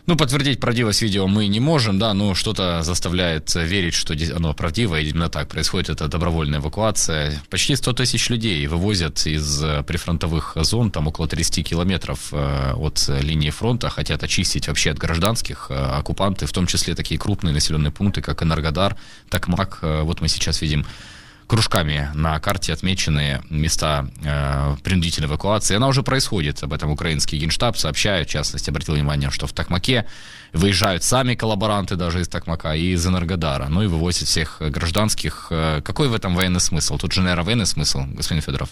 Ну, 0.05 0.17
подтвердить 0.17 0.59
правдивость 0.59 1.01
видео 1.03 1.29
мы 1.29 1.47
не 1.47 1.61
можем, 1.61 1.97
да, 2.01 2.13
но 2.13 2.35
что-то 2.35 2.83
заставляет 2.83 3.55
верить, 3.55 3.95
что 3.95 4.17
оно 4.35 4.53
правдиво, 4.53 4.99
и 4.99 5.09
именно 5.09 5.29
так 5.29 5.49
происходит 5.49 5.91
эта 5.91 6.09
добровольная 6.09 6.59
эвакуация. 6.59 7.41
Почти 7.49 7.77
100 7.77 7.93
тысяч 7.93 8.29
людей 8.29 8.67
вывозят 8.67 9.25
из 9.29 9.63
э, 9.63 9.85
прифронтовых 9.85 10.57
зон, 10.57 10.91
там 10.91 11.07
около 11.07 11.29
30 11.29 11.65
километров 11.65 12.31
э, 12.33 12.73
от 12.75 13.09
линии 13.21 13.51
фронта, 13.51 13.91
хотят 13.91 14.25
очистить 14.25 14.67
вообще 14.67 14.91
от 14.91 14.99
гражданских 14.99 15.69
э, 15.71 15.75
оккупанты, 15.75 16.47
в 16.47 16.53
том 16.53 16.67
числе 16.67 16.97
такие 16.97 17.21
крупные 17.21 17.55
населенные 17.55 17.93
пункты, 17.93 18.23
как 18.23 18.43
Энергодар, 18.43 18.97
Такмак, 19.31 19.79
вот 19.83 20.21
мы 20.21 20.27
сейчас 20.27 20.63
видим 20.63 20.85
кружками 21.47 22.11
на 22.15 22.39
карте 22.41 22.73
отмечены 22.73 23.43
места 23.51 24.09
э, 24.25 24.77
принудительной 24.83 25.29
эвакуации. 25.29 25.77
Она 25.77 25.89
уже 25.89 26.03
происходит. 26.03 26.63
Об 26.63 26.73
этом 26.73 26.91
украинский 26.91 27.39
генштаб 27.39 27.77
сообщает. 27.77 28.29
В 28.29 28.31
частности, 28.31 28.71
обратил 28.71 28.95
внимание, 28.95 29.31
что 29.31 29.47
в 29.47 29.53
Такмаке 29.53 30.07
выезжают 30.53 31.03
сами 31.03 31.35
коллаборанты 31.35 31.97
даже 31.97 32.21
из 32.21 32.29
Такмака 32.29 32.75
и 32.75 32.93
из 32.93 33.07
Энергодара. 33.07 33.69
Ну 33.69 33.83
и 33.83 33.87
вывозят 33.87 34.29
всех 34.29 34.59
гражданских. 34.61 35.49
Э, 35.51 35.81
какой 35.85 36.09
в 36.09 36.15
этом 36.15 36.35
военный 36.35 36.61
смысл? 36.61 36.99
Тут 36.99 37.13
же, 37.13 37.23
наверное, 37.23 37.45
военный 37.45 37.67
смысл, 37.67 38.05
господин 38.07 38.43
Федоров. 38.43 38.71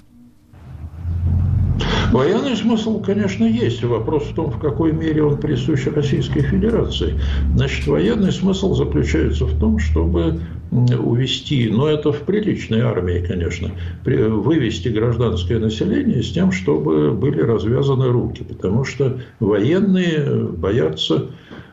Военный 2.13 2.57
смысл, 2.57 3.01
конечно, 3.01 3.45
есть. 3.45 3.83
Вопрос 3.85 4.25
в 4.25 4.35
том, 4.35 4.51
в 4.51 4.59
какой 4.59 4.93
мере 4.93 5.23
он 5.23 5.39
присущ 5.39 5.87
Российской 5.87 6.41
Федерации. 6.41 7.15
Значит, 7.55 7.87
военный 7.87 8.33
смысл 8.33 8.75
заключается 8.75 9.45
в 9.45 9.59
том, 9.59 9.79
чтобы 9.79 10.41
увести, 10.71 11.69
но 11.69 11.89
это 11.89 12.13
в 12.13 12.21
приличной 12.21 12.81
армии, 12.81 13.25
конечно, 13.27 13.71
вывести 14.05 14.89
гражданское 14.89 15.59
население 15.59 16.23
с 16.23 16.31
тем, 16.31 16.53
чтобы 16.53 17.13
были 17.13 17.41
развязаны 17.41 18.09
руки, 18.09 18.45
потому 18.45 18.85
что 18.85 19.19
военные 19.41 20.47
боятся 20.49 21.27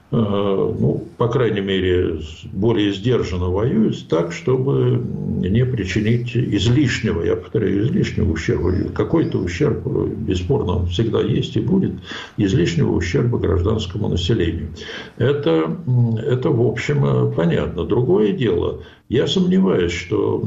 ну, 0.10 1.04
по 1.18 1.28
крайней 1.28 1.60
мере, 1.60 2.22
более 2.54 2.94
сдержанно 2.94 3.50
воюют 3.50 4.08
так, 4.08 4.32
чтобы 4.32 5.04
не 5.42 5.66
причинить 5.66 6.36
излишнего, 6.36 7.24
я 7.24 7.36
повторяю, 7.36 7.84
излишнего 7.84 8.32
ущерба. 8.32 8.72
Какой-то 8.94 9.40
ущерб, 9.40 9.86
бесспорно, 9.86 10.78
он 10.78 10.88
всегда 10.88 11.22
есть 11.22 11.58
и 11.58 11.60
будет, 11.60 11.92
излишнего 12.38 12.94
ущерба 12.94 13.38
гражданскому 13.38 14.08
населению. 14.08 14.70
Это, 15.18 15.78
это 16.26 16.52
в 16.52 16.66
общем, 16.66 17.34
понятно. 17.36 17.84
Другое 17.84 18.32
дело, 18.32 18.84
я 19.10 19.28
сомневаюсь, 19.28 19.92
что 19.92 20.42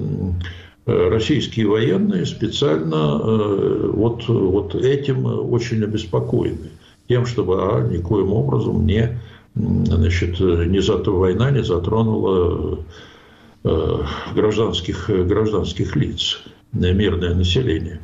российские 0.86 1.68
военные 1.68 2.26
специально 2.26 3.20
э, 3.22 3.90
вот, 3.92 4.26
вот 4.28 4.74
этим 4.74 5.26
очень 5.26 5.82
обеспокоены. 5.84 6.70
Тем, 7.08 7.26
чтобы 7.26 7.56
а, 7.58 7.88
никоим 7.88 8.32
образом 8.32 8.86
не 8.86 9.18
значит, 9.54 10.40
не 10.40 10.80
зато 10.80 11.16
война 11.16 11.50
не 11.50 11.62
затронула 11.62 12.78
э, 13.64 13.98
гражданских, 14.34 15.10
гражданских 15.10 15.96
лиц, 15.96 16.42
мирное 16.72 17.34
население. 17.34 18.00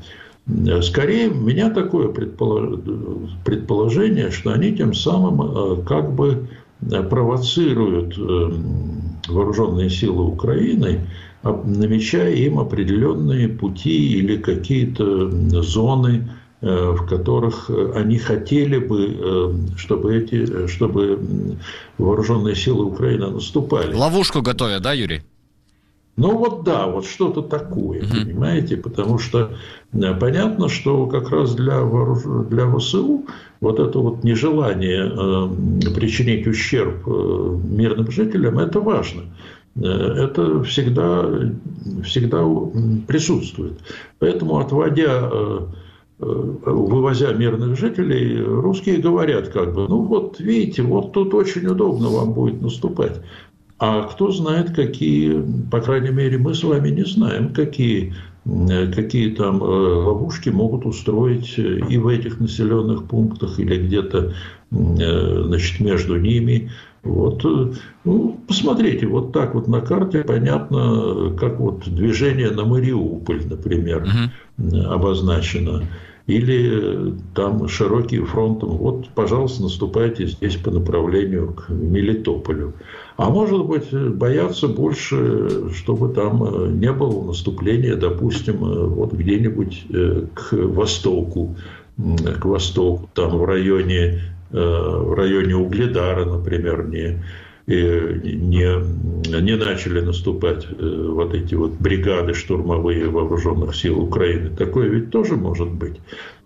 Скорее, 0.83 1.29
у 1.29 1.41
меня 1.41 1.71
такое 1.71 2.09
предположение, 2.09 4.31
что 4.31 4.53
они 4.53 4.77
тем 4.77 4.95
самым 4.95 5.43
э, 5.43 5.83
как 5.85 6.15
бы 6.15 6.49
провоцируют 7.11 8.17
э, 8.17 8.53
вооруженные 9.29 9.91
силы 9.91 10.25
Украины, 10.25 11.01
намечая 11.43 12.33
им 12.35 12.59
определенные 12.59 13.49
пути 13.49 14.19
или 14.19 14.37
какие-то 14.37 15.31
зоны 15.63 16.29
в 16.67 17.07
которых 17.07 17.71
э, 17.71 17.93
они 17.95 18.19
хотели 18.19 18.79
бы, 18.79 19.17
э, 19.19 19.77
чтобы, 19.77 20.17
эти, 20.17 20.67
чтобы 20.67 21.19
вооруженные 21.97 22.57
силы 22.57 22.87
Украины 22.87 23.31
наступали. 23.31 23.95
Ловушку 23.95 24.43
готовят, 24.43 24.83
да, 24.83 24.93
Юрий? 24.93 25.23
Ну 26.17 26.37
вот 26.39 26.65
да, 26.65 26.87
вот 26.87 27.07
что-то 27.07 27.43
такое, 27.43 28.03
угу. 28.03 28.11
понимаете, 28.11 28.79
потому 28.79 29.19
что 29.19 29.51
понятно, 29.93 30.69
что 30.69 31.07
как 31.07 31.31
раз 31.31 31.55
для, 31.55 31.81
вооруж... 31.81 32.49
для 32.49 32.69
ВСУ 32.77 33.27
вот 33.61 33.79
это 33.79 33.99
вот 33.99 34.25
нежелание 34.25 35.07
э, 35.07 35.91
причинить 35.95 36.47
ущерб 36.47 37.07
э, 37.07 37.59
мирным 37.69 38.11
жителям, 38.11 38.59
это 38.59 38.81
важно. 38.81 39.23
Это 39.79 40.63
всегда, 40.63 41.29
всегда 42.03 42.43
присутствует. 43.07 43.79
Поэтому, 44.19 44.59
отводя 44.59 45.29
э, 45.31 45.61
Э, 45.61 45.67
вывозя 46.19 47.33
мирных 47.35 47.79
жителей, 47.79 48.41
русские 48.41 48.99
говорят 48.99 49.49
как 49.49 49.75
бы, 49.75 49.87
ну 49.87 50.03
вот 50.03 50.41
видите, 50.41 50.83
вот 50.83 51.13
тут 51.13 51.35
очень 51.35 51.67
удобно 51.67 52.09
вам 52.09 52.33
будет 52.33 52.63
наступать. 52.63 53.21
А 53.79 54.05
кто 54.05 54.31
знает, 54.31 54.75
какие, 54.75 55.43
по 55.71 55.81
крайней 55.81 56.11
мере, 56.11 56.39
мы 56.39 56.55
с 56.55 56.65
вами 56.65 56.89
не 56.89 57.05
знаем, 57.05 57.53
какие, 57.53 58.15
какие 58.45 59.35
там 59.35 59.63
э, 59.63 59.67
ловушки 59.67 60.49
могут 60.49 60.87
устроить 60.87 61.59
и 61.59 61.99
в 61.99 62.07
этих 62.09 62.41
населенных 62.41 63.05
пунктах, 63.05 63.61
или 63.61 63.87
где-то 63.87 64.33
э, 64.71 65.43
значит, 65.45 65.81
между 65.81 66.17
ними. 66.17 66.71
Вот, 67.03 67.45
ну, 68.05 68.41
посмотрите, 68.49 69.07
вот 69.07 69.33
так 69.33 69.55
вот 69.55 69.69
на 69.69 69.81
карте 69.81 70.25
понятно, 70.25 71.37
как 71.39 71.61
вот 71.61 71.85
движение 71.87 72.51
на 72.51 72.65
Мариуполь, 72.65 73.43
например, 73.47 74.03
угу. 74.03 74.33
Обозначено 74.59 75.83
или 76.27 77.15
там 77.35 77.69
широким 77.69 78.27
фронтом, 78.27 78.71
вот, 78.71 79.09
пожалуйста, 79.11 79.63
наступайте 79.63 80.27
здесь 80.27 80.57
по 80.57 80.71
направлению 80.73 81.53
к 81.53 81.69
Мелитополю. 81.69 82.75
А 83.17 83.31
может 83.31 83.65
быть, 83.65 83.93
боятся 83.93 84.67
больше, 84.67 85.73
чтобы 85.73 86.13
там 86.13 86.43
э, 86.43 86.69
не 86.73 86.93
было 86.93 87.25
наступления, 87.25 87.95
допустим, 87.95 88.65
э, 88.65 88.87
вот 88.87 89.13
где-нибудь 89.13 89.87
э, 89.91 90.27
к 90.35 90.53
востоку, 90.53 91.57
к 91.97 92.45
востоку, 92.45 93.09
там 93.15 93.39
в 93.39 93.45
районе, 93.45 94.21
в 94.51 95.15
районе 95.17 95.57
Угледара, 95.57 96.27
например, 96.27 96.87
не, 96.89 97.23
не, 97.67 99.41
не 99.41 99.57
начали 99.57 100.01
наступать 100.01 100.67
э, 100.71 101.09
вот 101.11 101.35
эти 101.35 101.55
вот 101.55 101.73
бригады 101.73 102.33
штурмовые 102.33 103.09
вооруженных 103.09 103.75
сил 103.75 104.01
Украины. 104.01 104.51
Такое 104.51 104.89
ведь 104.89 105.11
тоже 105.11 105.37
может 105.37 105.71
быть. 105.71 105.97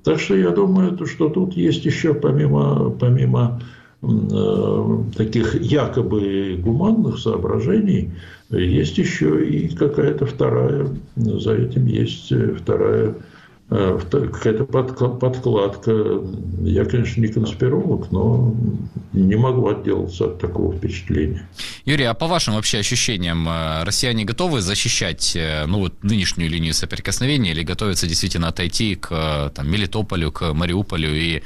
Так 0.02 0.18
что 0.18 0.34
я 0.34 0.50
думаю, 0.50 0.98
что 1.06 1.28
тут 1.28 1.54
есть 1.54 1.84
еще 1.84 2.14
помимо, 2.14 2.90
помимо 2.90 3.60
э, 4.02 4.98
таких 5.16 5.60
якобы 5.60 6.56
гуманных 6.58 7.18
соображений, 7.18 8.10
есть 8.48 8.96
еще 8.96 9.46
и 9.46 9.68
какая-то 9.68 10.24
вторая, 10.24 10.88
за 11.16 11.54
этим 11.54 11.86
есть 11.86 12.32
вторая 12.58 13.08
Э, 13.10 13.14
какая-то 13.70 14.64
подкладка. 14.64 15.92
Я, 16.62 16.84
конечно, 16.84 17.20
не 17.20 17.28
конспиролог, 17.28 18.10
но 18.10 18.52
не 19.12 19.36
могу 19.36 19.68
отделаться 19.68 20.26
от 20.26 20.40
такого 20.40 20.74
впечатления. 20.76 21.48
Юрий, 21.84 22.04
а 22.04 22.14
по 22.14 22.26
вашим 22.26 22.54
вообще 22.54 22.78
ощущениям, 22.78 23.48
э, 23.48 23.84
россияне 23.84 24.24
готовы 24.24 24.60
защищать 24.60 25.36
э, 25.36 25.66
ну, 25.66 25.78
вот, 25.78 26.02
нынешнюю 26.02 26.50
линию 26.50 26.74
соприкосновения 26.74 27.52
или 27.52 27.62
готовятся 27.62 28.08
действительно 28.08 28.48
отойти 28.48 28.96
к 28.96 29.52
там, 29.54 29.70
Мелитополю, 29.70 30.32
к 30.32 30.52
Мариуполю 30.52 31.14
и 31.14 31.42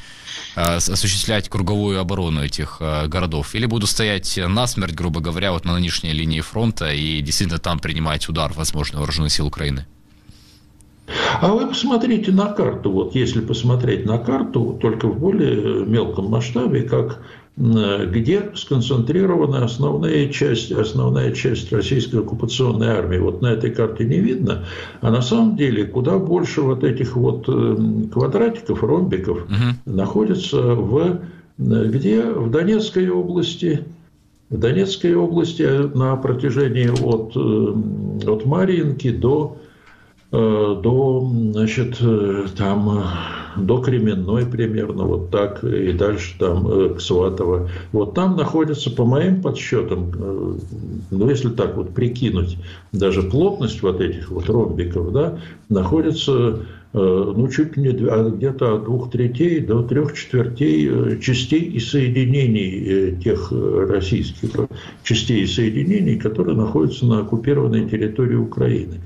осуществлять 0.54 1.50
круговую 1.50 2.00
оборону 2.00 2.42
этих 2.42 2.80
городов? 2.80 3.54
Или 3.54 3.66
будут 3.66 3.90
стоять 3.90 4.38
насмерть, 4.48 4.94
грубо 4.94 5.20
говоря, 5.20 5.52
вот 5.52 5.66
на 5.66 5.74
нынешней 5.74 6.12
линии 6.12 6.40
фронта 6.40 6.90
и 6.90 7.20
действительно 7.20 7.58
там 7.58 7.78
принимать 7.78 8.28
удар, 8.30 8.50
возможно, 8.54 8.98
вооруженных 8.98 9.32
сил 9.32 9.46
Украины? 9.46 9.86
А 11.40 11.52
вы 11.52 11.66
посмотрите 11.66 12.32
на 12.32 12.46
карту, 12.46 12.90
вот 12.90 13.14
если 13.14 13.40
посмотреть 13.40 14.06
на 14.06 14.18
карту, 14.18 14.78
только 14.80 15.08
в 15.08 15.18
более 15.18 15.84
мелком 15.84 16.26
масштабе, 16.26 16.82
как 16.82 17.20
где 17.56 18.50
сконцентрирована 18.56 19.64
основная 19.64 20.28
часть, 20.28 20.72
основная 20.72 21.30
часть 21.30 21.72
российской 21.72 22.16
оккупационной 22.16 22.88
армии. 22.88 23.18
Вот 23.18 23.42
на 23.42 23.52
этой 23.52 23.70
карте 23.70 24.04
не 24.04 24.18
видно, 24.18 24.64
а 25.00 25.12
на 25.12 25.22
самом 25.22 25.56
деле 25.56 25.84
куда 25.84 26.18
больше 26.18 26.62
вот 26.62 26.82
этих 26.82 27.14
вот 27.14 27.44
э, 27.46 27.76
квадратиков, 28.12 28.82
ромбиков 28.82 29.44
угу. 29.44 29.54
находится 29.86 30.60
в 30.60 31.20
где 31.56 32.22
в 32.22 32.50
Донецкой 32.50 33.08
области, 33.10 33.84
в 34.50 34.58
Донецкой 34.58 35.14
области 35.14 35.62
на 35.96 36.16
протяжении 36.16 36.88
от, 36.88 37.36
э, 37.36 38.28
от 38.28 38.44
Марьинки 38.46 39.12
до 39.12 39.58
Э, 39.58 39.63
до, 40.34 41.32
значит, 41.52 41.98
э, 42.00 42.46
там 42.56 43.04
до 43.56 43.78
Кременной 43.78 44.44
примерно, 44.46 45.04
вот 45.04 45.30
так, 45.30 45.62
и 45.62 45.92
дальше 45.92 46.34
там 46.40 46.66
э, 46.66 46.94
к 46.94 47.00
Сватово. 47.00 47.70
Вот 47.92 48.14
там 48.14 48.36
находится, 48.36 48.90
по 48.90 49.04
моим 49.04 49.42
подсчетам, 49.42 50.10
э, 50.12 50.54
ну, 51.12 51.30
если 51.30 51.50
так 51.50 51.76
вот 51.76 51.94
прикинуть, 51.94 52.56
даже 52.90 53.22
плотность 53.22 53.80
вот 53.82 54.00
этих 54.00 54.28
вот 54.30 54.50
ромбиков, 54.50 55.12
да, 55.12 55.38
находится 55.68 56.60
ну, 56.96 57.48
чуть 57.48 57.76
не 57.76 57.88
а 57.88 58.30
где-то 58.30 58.76
от 58.76 58.84
двух 58.84 59.10
третей 59.10 59.58
до 59.58 59.82
трех 59.82 60.14
четвертей 60.14 61.18
частей 61.20 61.62
и 61.62 61.80
соединений 61.80 63.16
тех 63.20 63.50
российских 63.50 64.50
частей 65.02 65.42
и 65.42 65.46
соединений, 65.48 66.16
которые 66.16 66.56
находятся 66.56 67.04
на 67.06 67.18
оккупированной 67.22 67.90
территории 67.90 68.36
Украины. 68.36 69.00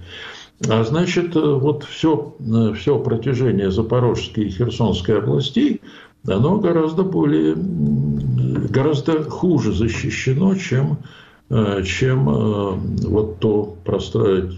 А 0.66 0.82
значит, 0.82 1.36
э, 1.36 1.40
вот 1.40 1.84
все, 1.84 2.34
э, 2.40 2.72
все 2.74 2.98
протяжение 2.98 3.70
Запорожской 3.70 4.44
и 4.44 4.50
Херсонской 4.50 5.18
областей, 5.18 5.80
оно 6.26 6.58
гораздо 6.58 7.04
более, 7.04 7.54
гораздо 7.56 9.22
хуже 9.22 9.72
защищено, 9.72 10.56
чем, 10.56 10.98
э, 11.48 11.82
чем 11.84 12.24
вот 12.24 13.38
то, 13.38 13.76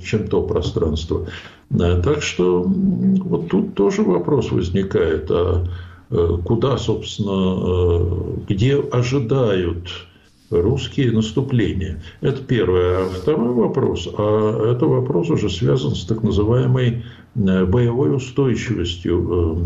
чем 0.02 0.28
то 0.28 0.42
пространство. 0.42 1.26
Так 1.68 2.22
что 2.22 2.64
вот 2.64 3.48
тут 3.48 3.74
тоже 3.74 4.02
вопрос 4.02 4.50
возникает, 4.50 5.30
а 5.30 5.66
куда, 6.44 6.76
собственно, 6.78 8.42
где 8.48 8.80
ожидают 8.80 9.86
русские 10.50 11.12
наступления. 11.12 12.02
Это 12.20 12.42
первое. 12.42 13.04
А 13.04 13.08
второй 13.08 13.54
вопрос, 13.54 14.08
а 14.16 14.72
это 14.72 14.86
вопрос 14.86 15.30
уже 15.30 15.48
связан 15.48 15.94
с 15.94 16.04
так 16.04 16.22
называемой 16.22 17.04
э, 17.36 17.64
боевой 17.64 18.14
устойчивостью 18.14 19.62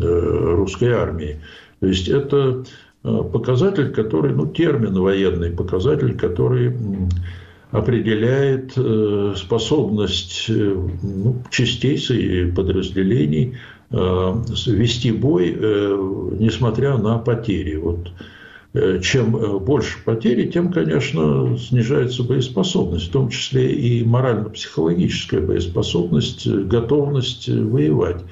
э, 0.00 0.04
э, 0.04 0.54
русской 0.56 0.92
армии. 0.92 1.36
То 1.80 1.86
есть 1.86 2.08
это 2.08 2.64
показатель, 3.02 3.90
который, 3.90 4.32
ну, 4.32 4.46
термин 4.46 4.94
военный, 4.94 5.50
показатель, 5.50 6.16
который 6.16 6.76
определяет 7.72 8.74
способность 9.36 10.48
ну, 10.48 11.42
частей 11.50 11.96
и 11.96 12.52
подразделений 12.52 13.56
вести 13.90 15.10
бой, 15.10 15.50
несмотря 16.38 16.96
на 16.96 17.18
потери. 17.18 17.74
Вот 17.74 18.12
чем 19.02 19.36
э, 19.36 19.58
больше 19.58 20.02
потери, 20.02 20.50
тем, 20.50 20.72
конечно, 20.72 21.58
снижается 21.58 22.22
боеспособность, 22.22 23.08
в 23.08 23.12
том 23.12 23.28
числе 23.28 23.70
и 23.70 24.02
морально-психологическая 24.02 25.42
боеспособность, 25.42 26.46
э, 26.46 26.62
готовность 26.62 27.48
воевать. 27.48 28.22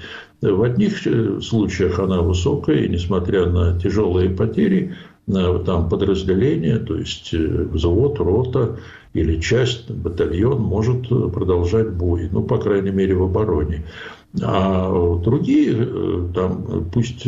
В 0.41 0.62
одних 0.62 0.97
случаях 1.45 1.99
она 1.99 2.22
высокая, 2.22 2.84
и 2.84 2.88
несмотря 2.88 3.45
на 3.45 3.78
тяжелые 3.78 4.30
потери, 4.30 4.95
там 5.26 5.91
подразделение, 5.91 6.78
то 6.78 6.97
есть 6.97 7.34
взвод, 7.34 8.18
рота 8.20 8.78
или 9.12 9.38
часть, 9.38 9.91
батальон 9.91 10.62
может 10.62 11.11
продолжать 11.11 11.91
бой, 11.91 12.30
ну, 12.32 12.43
по 12.43 12.57
крайней 12.57 12.91
мере, 12.91 13.14
в 13.16 13.24
обороне. 13.24 13.84
А 14.43 15.16
другие, 15.18 16.28
там, 16.33 16.89
пусть 16.93 17.26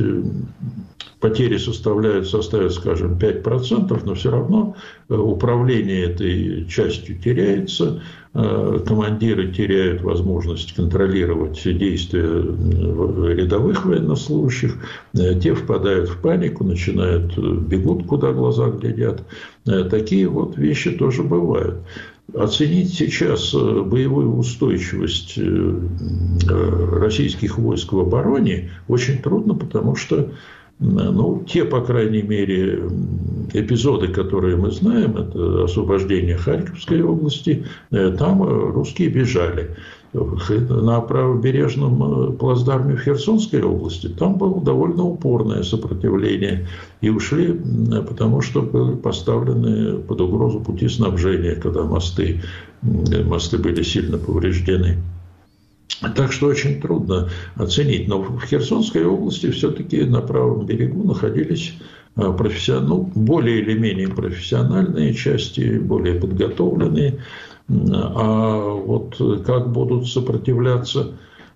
потери 1.23 1.57
составляют, 1.57 2.29
составят, 2.29 2.73
скажем, 2.73 3.17
5%, 3.17 4.03
но 4.05 4.15
все 4.15 4.31
равно 4.31 4.77
э, 5.09 5.15
управление 5.15 6.07
этой 6.07 6.67
частью 6.67 7.17
теряется, 7.17 8.03
э, 8.35 8.81
командиры 8.85 9.53
теряют 9.53 10.03
возможность 10.03 10.75
контролировать 10.75 11.63
действия 11.63 12.25
э, 12.25 13.35
рядовых 13.35 13.87
военнослужащих, 13.87 14.75
те 15.15 15.55
впадают 15.55 16.09
в 16.09 16.21
панику, 16.21 16.65
начинают, 16.65 17.39
бегут, 17.39 18.07
куда 18.07 18.33
глаза 18.33 18.69
глядят. 18.71 19.23
Такие 19.65 20.27
вот 20.27 20.59
вещи 20.59 20.91
тоже 20.91 21.23
бывают. 21.23 21.77
Оценить 22.35 22.95
сейчас 22.95 23.53
боевую 23.53 24.37
устойчивость 24.37 25.39
российских 26.49 27.59
войск 27.59 27.93
в 27.93 27.99
обороне 27.99 28.71
очень 28.89 29.19
трудно, 29.19 29.55
потому 29.55 29.97
что 29.97 30.31
ну, 30.83 31.45
те, 31.47 31.65
по 31.65 31.81
крайней 31.81 32.23
мере, 32.23 32.83
эпизоды, 33.53 34.09
которые 34.09 34.57
мы 34.57 34.71
знаем, 34.71 35.17
это 35.17 35.65
освобождение 35.65 36.37
Харьковской 36.37 37.03
области, 37.03 37.65
э, 37.91 38.15
там 38.19 38.43
русские 38.43 39.09
бежали. 39.09 39.77
На 40.13 41.01
правобережном 41.01 42.03
э, 42.03 42.33
плацдарме 42.33 42.97
в 42.97 43.01
Херсонской 43.01 43.63
области 43.63 44.09
там 44.09 44.37
было 44.37 44.61
довольно 44.61 45.05
упорное 45.05 45.63
сопротивление. 45.63 46.69
И 47.01 47.09
ушли, 47.09 47.59
потому 48.07 48.43
что 48.43 48.61
были 48.61 48.95
поставлены 48.95 49.99
под 49.99 50.21
угрозу 50.21 50.61
пути 50.61 50.89
снабжения, 50.89 51.55
когда 51.55 51.85
мосты, 51.85 52.43
мосты 52.83 53.57
были 53.57 53.83
сильно 53.83 54.19
повреждены. 54.19 54.99
Так 56.15 56.33
что 56.33 56.49
очень 56.49 56.81
трудно 56.81 57.31
оценить. 57.55 58.09
Но 58.09 58.21
в 58.23 58.43
Херсонской 58.43 59.05
области 59.05 59.51
все-таки 59.51 60.03
на 60.05 60.21
правом 60.21 60.67
берегу 60.67 61.05
находились 61.05 61.75
а, 62.17 62.33
профессион... 62.33 62.87
ну, 62.87 63.11
более 63.15 63.61
или 63.61 63.79
менее 63.79 64.09
профессиональные 64.09 65.15
части, 65.15 65.79
более 65.79 66.15
подготовленные. 66.15 67.21
А 67.73 68.75
вот 68.75 69.17
как 69.47 69.73
будут 69.73 70.09
сопротивляться 70.09 71.13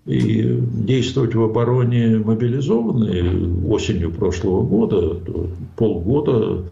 и 0.07 0.59
действовать 0.73 1.35
в 1.35 1.43
обороне 1.43 2.19
мобилизованные 2.19 3.67
осенью 3.69 4.13
прошлого 4.13 4.63
года, 4.63 5.19
полгода, 5.77 6.63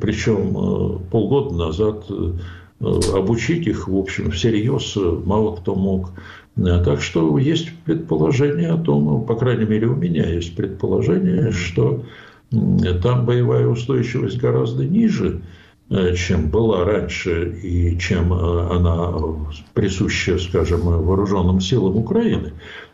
причем 0.00 0.56
а, 0.56 0.98
полгода 1.10 1.54
назад 1.54 2.04
а, 2.10 3.00
обучить 3.14 3.66
их, 3.66 3.88
в 3.88 3.96
общем, 3.96 4.32
всерьез 4.32 4.96
мало 5.24 5.56
кто 5.56 5.74
мог. 5.74 6.10
Так 6.56 7.00
что 7.00 7.38
есть 7.38 7.70
предположение 7.84 8.70
о 8.70 8.76
том, 8.76 9.04
ну, 9.04 9.20
по 9.20 9.36
крайней 9.36 9.66
мере 9.66 9.86
у 9.86 9.94
меня 9.94 10.28
есть 10.28 10.56
предположение, 10.56 11.52
что 11.52 12.02
там 13.02 13.24
боевая 13.24 13.68
устойчивость 13.68 14.38
гораздо 14.38 14.84
ниже, 14.84 15.36
э, 15.38 15.59
чем 16.16 16.50
была 16.50 16.84
раньше 16.84 17.58
и 17.62 17.98
чем 17.98 18.32
э, 18.32 18.76
она 18.76 19.12
присуща, 19.74 20.38
скажем, 20.38 20.82
вооруженным 20.82 21.60
силам 21.60 21.96
Украины. 21.96 22.52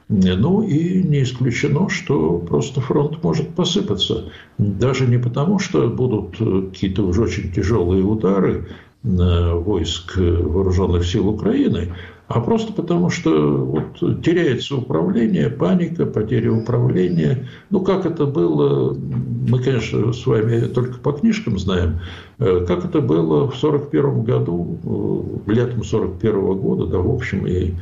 Ну 0.09 0.63
и 0.63 1.03
не 1.03 1.23
исключено, 1.25 1.89
что 1.89 2.39
просто 2.39 2.81
фронт 2.81 3.23
может 3.25 3.55
посыпаться. 3.55 4.31
Даже 4.57 5.07
не 5.07 5.19
потому, 5.19 5.59
что 5.59 5.89
будут 5.89 6.37
э, 6.41 6.69
какие-то 6.71 7.03
уже 7.03 7.23
очень 7.23 7.53
тяжелые 7.53 8.03
удары 8.03 8.67
войск 9.07 10.17
вооруженных 10.17 11.07
сил 11.07 11.29
Украины, 11.29 11.93
а 12.29 12.41
просто 12.41 12.73
потому, 12.73 13.09
что 13.09 13.31
вот 13.57 14.23
теряется 14.23 14.77
управление, 14.77 15.49
паника, 15.49 16.07
потеря 16.07 16.53
управления. 16.53 17.47
Ну, 17.71 17.81
как 17.83 18.05
это 18.05 18.27
было, 18.27 18.95
мы, 18.95 19.63
конечно, 19.63 20.13
с 20.13 20.27
вами 20.27 20.63
только 20.63 20.99
по 20.99 21.13
книжкам 21.13 21.57
знаем, 21.59 22.01
э, 22.39 22.65
как 22.67 22.85
это 22.85 23.01
было 23.01 23.49
в 23.49 23.55
1941 23.55 24.25
году, 24.25 24.79
э, 25.47 25.53
летом 25.53 25.85
1941 25.85 26.55
года, 26.59 26.87
да, 26.87 26.99
в 26.99 27.15
общем, 27.15 27.47
и 27.47 27.75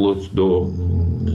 вплоть 0.00 0.30
до, 0.32 0.70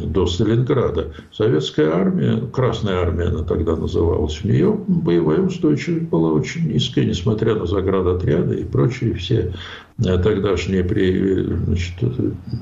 до 0.08 0.26
Сталинграда. 0.26 1.14
Советская 1.32 1.92
армия, 1.94 2.42
Красная 2.52 3.00
армия 3.00 3.26
она 3.26 3.44
тогда 3.44 3.76
называлась, 3.76 4.44
у 4.44 4.48
нее 4.48 4.76
боевая 4.88 5.42
устойчивость 5.42 6.08
была 6.10 6.32
очень 6.32 6.72
низкая, 6.72 7.06
несмотря 7.06 7.54
на 7.56 7.68
заградотряды 7.68 8.62
и 8.62 8.64
прочие 8.64 9.14
все 9.14 9.54
э, 10.00 10.18
тогдашние 10.18 10.84
значит, 10.84 11.94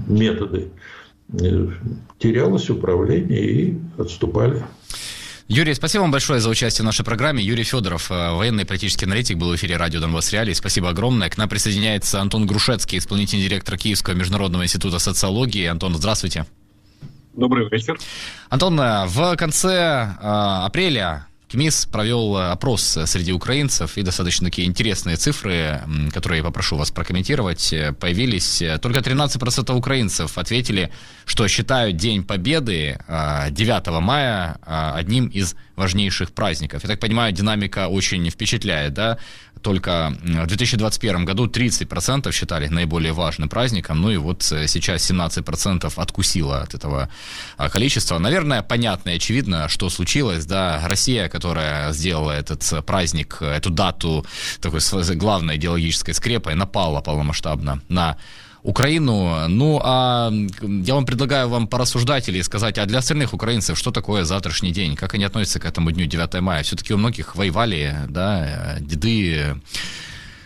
методы. 0.07 0.67
Э, 1.41 1.67
терялось 2.19 2.69
управление 2.69 3.45
и 3.45 3.77
отступали. 3.97 4.61
Юрий, 5.53 5.75
спасибо 5.75 6.01
вам 6.01 6.09
большое 6.09 6.39
за 6.39 6.49
участие 6.49 6.81
в 6.81 6.85
нашей 6.87 7.05
программе. 7.05 7.43
Юрий 7.43 7.63
Федоров, 7.63 8.09
э, 8.09 8.31
военный 8.31 8.65
политический 8.65 9.05
аналитик, 9.05 9.37
был 9.37 9.51
в 9.51 9.55
эфире 9.55 9.77
радио 9.77 9.99
Донбасс 9.99 10.31
Реалии. 10.33 10.53
Спасибо 10.53 10.89
огромное. 10.89 11.29
К 11.29 11.37
нам 11.37 11.47
присоединяется 11.47 12.19
Антон 12.19 12.47
Грушецкий, 12.47 12.97
исполнительный 12.97 13.43
директор 13.43 13.77
Киевского 13.77 14.15
международного 14.15 14.63
института 14.63 14.97
социологии. 14.97 15.67
Антон, 15.67 15.93
здравствуйте. 15.93 16.47
Добрый 17.35 17.69
вечер. 17.69 17.99
Антон, 18.49 18.79
э, 18.79 19.05
в 19.05 19.35
конце 19.35 20.15
э, 20.19 20.25
апреля 20.25 21.27
КМИС 21.53 21.85
провел 21.85 22.35
э, 22.35 22.49
опрос 22.49 22.97
э, 22.97 23.05
среди 23.05 23.31
украинцев, 23.31 23.95
и 23.97 24.01
достаточно 24.01 24.47
такие 24.47 24.67
интересные 24.67 25.17
цифры, 25.17 25.81
которые 26.11 26.39
я 26.39 26.43
попрошу 26.43 26.77
вас 26.77 26.89
прокомментировать, 26.89 27.71
э, 27.71 27.93
появились. 27.93 28.63
Только 28.81 29.01
13% 29.01 29.71
украинцев 29.75 30.39
ответили, 30.39 30.89
что 31.25 31.47
считают 31.47 31.95
День 31.95 32.23
Победы 32.23 32.97
9 33.07 34.01
мая 34.01 34.57
одним 34.65 35.27
из 35.27 35.55
важнейших 35.75 36.31
праздников. 36.31 36.83
Я 36.83 36.89
так 36.89 36.99
понимаю, 36.99 37.31
динамика 37.33 37.87
очень 37.87 38.27
впечатляет, 38.29 38.93
да? 38.93 39.19
Только 39.63 40.15
в 40.21 40.47
2021 40.47 41.25
году 41.25 41.47
30% 41.47 42.31
считали 42.31 42.67
наиболее 42.67 43.13
важным 43.13 43.49
праздником, 43.49 44.01
ну 44.01 44.11
и 44.11 44.17
вот 44.17 44.49
э, 44.51 44.67
сейчас 44.67 45.09
17% 45.09 45.91
откусило 45.95 46.61
от 46.61 46.73
этого 46.73 47.09
а, 47.57 47.69
количества. 47.69 48.19
Наверное, 48.19 48.61
понятно 48.61 49.09
и 49.09 49.15
очевидно, 49.15 49.69
что 49.69 49.89
случилось, 49.89 50.45
да, 50.45 50.81
Россия, 50.87 51.29
которая 51.29 51.91
сделала 51.93 52.31
этот 52.31 52.85
праздник, 52.85 53.37
эту 53.41 53.69
дату 53.69 54.25
такой 54.61 54.81
главной 55.15 55.55
идеологической 55.55 56.13
скрепой, 56.13 56.55
напала 56.55 57.01
полномасштабно 57.01 57.81
на 57.89 58.17
Украину. 58.63 59.47
Ну, 59.49 59.79
а 59.83 60.31
я 60.61 60.95
вам 60.95 61.05
предлагаю 61.05 61.49
вам 61.49 61.67
порассуждать 61.67 62.29
или 62.29 62.41
сказать, 62.41 62.77
а 62.77 62.85
для 62.85 62.99
остальных 62.99 63.33
украинцев 63.33 63.77
что 63.77 63.91
такое 63.91 64.23
завтрашний 64.23 64.71
день? 64.71 64.95
Как 64.95 65.13
они 65.13 65.25
относятся 65.25 65.59
к 65.59 65.65
этому 65.65 65.91
дню 65.91 66.05
9 66.05 66.41
мая? 66.41 66.63
Все-таки 66.63 66.93
у 66.93 66.97
многих 66.97 67.35
воевали, 67.35 67.95
да, 68.07 68.77
деды, 68.79 69.55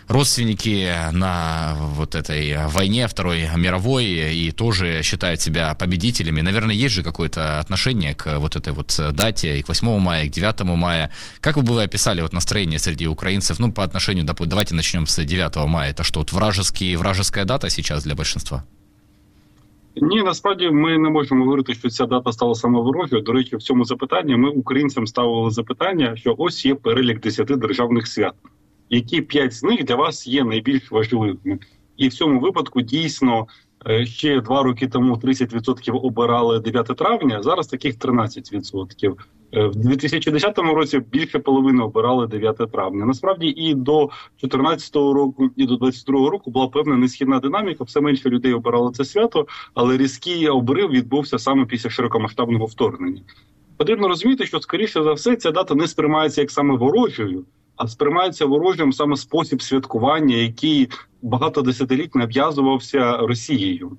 родственники 0.07 0.89
на 1.11 1.75
вот 1.79 2.15
этой 2.15 2.67
войне 2.67 3.07
Второй 3.07 3.47
мировой 3.55 4.05
и 4.05 4.51
тоже 4.51 5.01
считают 5.03 5.41
себя 5.41 5.75
победителями. 5.75 6.41
Наверное, 6.41 6.75
есть 6.75 6.93
же 6.93 7.03
какое-то 7.03 7.59
отношение 7.59 8.13
к 8.13 8.39
вот 8.39 8.55
этой 8.55 8.73
вот 8.73 8.99
дате, 9.13 9.59
и 9.59 9.61
к 9.61 9.69
8 9.69 9.99
мая, 9.99 10.25
и 10.25 10.29
к 10.29 10.33
9 10.33 10.63
мая. 10.63 11.09
Как 11.39 11.57
бы 11.57 11.73
вы 11.73 11.83
описали 11.83 12.21
вот 12.21 12.33
настроение 12.33 12.79
среди 12.79 13.07
украинцев, 13.07 13.59
ну, 13.59 13.71
по 13.71 13.83
отношению, 13.83 14.25
допустим, 14.25 14.49
давайте 14.49 14.75
начнем 14.75 15.07
с 15.07 15.23
9 15.23 15.55
мая. 15.67 15.91
Это 15.91 16.03
что, 16.03 16.19
вот 16.19 16.31
вражеский, 16.31 16.95
вражеская 16.95 17.45
дата 17.45 17.69
сейчас 17.69 18.03
для 18.03 18.15
большинства? 18.15 18.63
Ні, 19.95 20.23
насправді 20.23 20.69
ми 20.69 20.97
не 20.97 21.09
можемо 21.09 21.45
говорити, 21.45 21.73
що 21.73 21.89
ця 21.89 22.05
дата 22.05 22.31
стала 22.31 22.55
саме 22.55 22.79
ворогою. 22.79 23.21
До 23.21 23.31
речі, 23.31 23.55
в 23.55 23.61
цьому 23.61 23.85
запитанні 23.85 24.35
ми 24.35 24.49
українцям 24.49 25.07
ставили 25.07 25.51
запитання, 25.51 26.15
що 26.15 26.35
ось 26.37 26.65
є 26.65 26.75
перелік 26.75 27.19
10 27.19 27.47
державних 27.47 28.07
свят 28.07 28.33
Які 28.90 29.20
п'ять 29.20 29.52
з 29.52 29.62
них 29.62 29.84
для 29.84 29.94
вас 29.94 30.26
є 30.26 30.44
найбільш 30.44 30.90
важливими, 30.90 31.58
і 31.96 32.08
в 32.08 32.12
цьому 32.12 32.40
випадку 32.40 32.80
дійсно 32.80 33.46
е, 33.88 34.06
ще 34.06 34.40
два 34.40 34.62
роки 34.62 34.88
тому 34.88 35.14
30% 35.14 36.00
обирали 36.02 36.60
9 36.60 36.86
травня. 36.86 37.42
Зараз 37.42 37.66
таких 37.66 37.98
13%. 37.98 39.14
Е, 39.52 39.66
в 39.66 39.76
2010 39.76 40.58
році 40.58 40.98
більше 40.98 41.38
половини 41.38 41.82
обирали 41.82 42.26
9 42.26 42.56
травня. 42.72 43.04
Насправді 43.04 43.46
і 43.46 43.74
до 43.74 44.04
2014 44.40 44.96
року, 44.96 45.50
і 45.56 45.66
до 45.66 45.76
2022 45.76 46.30
року 46.30 46.50
була 46.50 46.68
певна 46.68 46.96
несхідна 46.96 47.40
динаміка. 47.40 47.84
Все 47.84 48.00
менше 48.00 48.28
людей 48.28 48.52
обирали 48.52 48.92
це 48.92 49.04
свято, 49.04 49.46
але 49.74 49.96
різкий 49.96 50.48
обрив 50.48 50.90
відбувся 50.90 51.38
саме 51.38 51.66
після 51.66 51.90
широкомасштабного 51.90 52.66
вторгнення. 52.66 53.22
Потрібно 53.76 54.08
розуміти, 54.08 54.46
що 54.46 54.60
скоріше 54.60 55.02
за 55.02 55.12
все 55.12 55.36
ця 55.36 55.50
дата 55.50 55.74
не 55.74 55.86
сприймається 55.86 56.40
як 56.40 56.50
саме 56.50 56.76
ворожою 56.76 57.44
сприймається 57.86 58.46
ворожим 58.46 58.92
саме 58.92 59.16
спосіб 59.16 59.62
святкування, 59.62 60.36
який 60.36 60.88
багато 61.22 61.62
десятиліть 61.62 62.14
нав'язувався 62.14 63.16
Росією. 63.16 63.98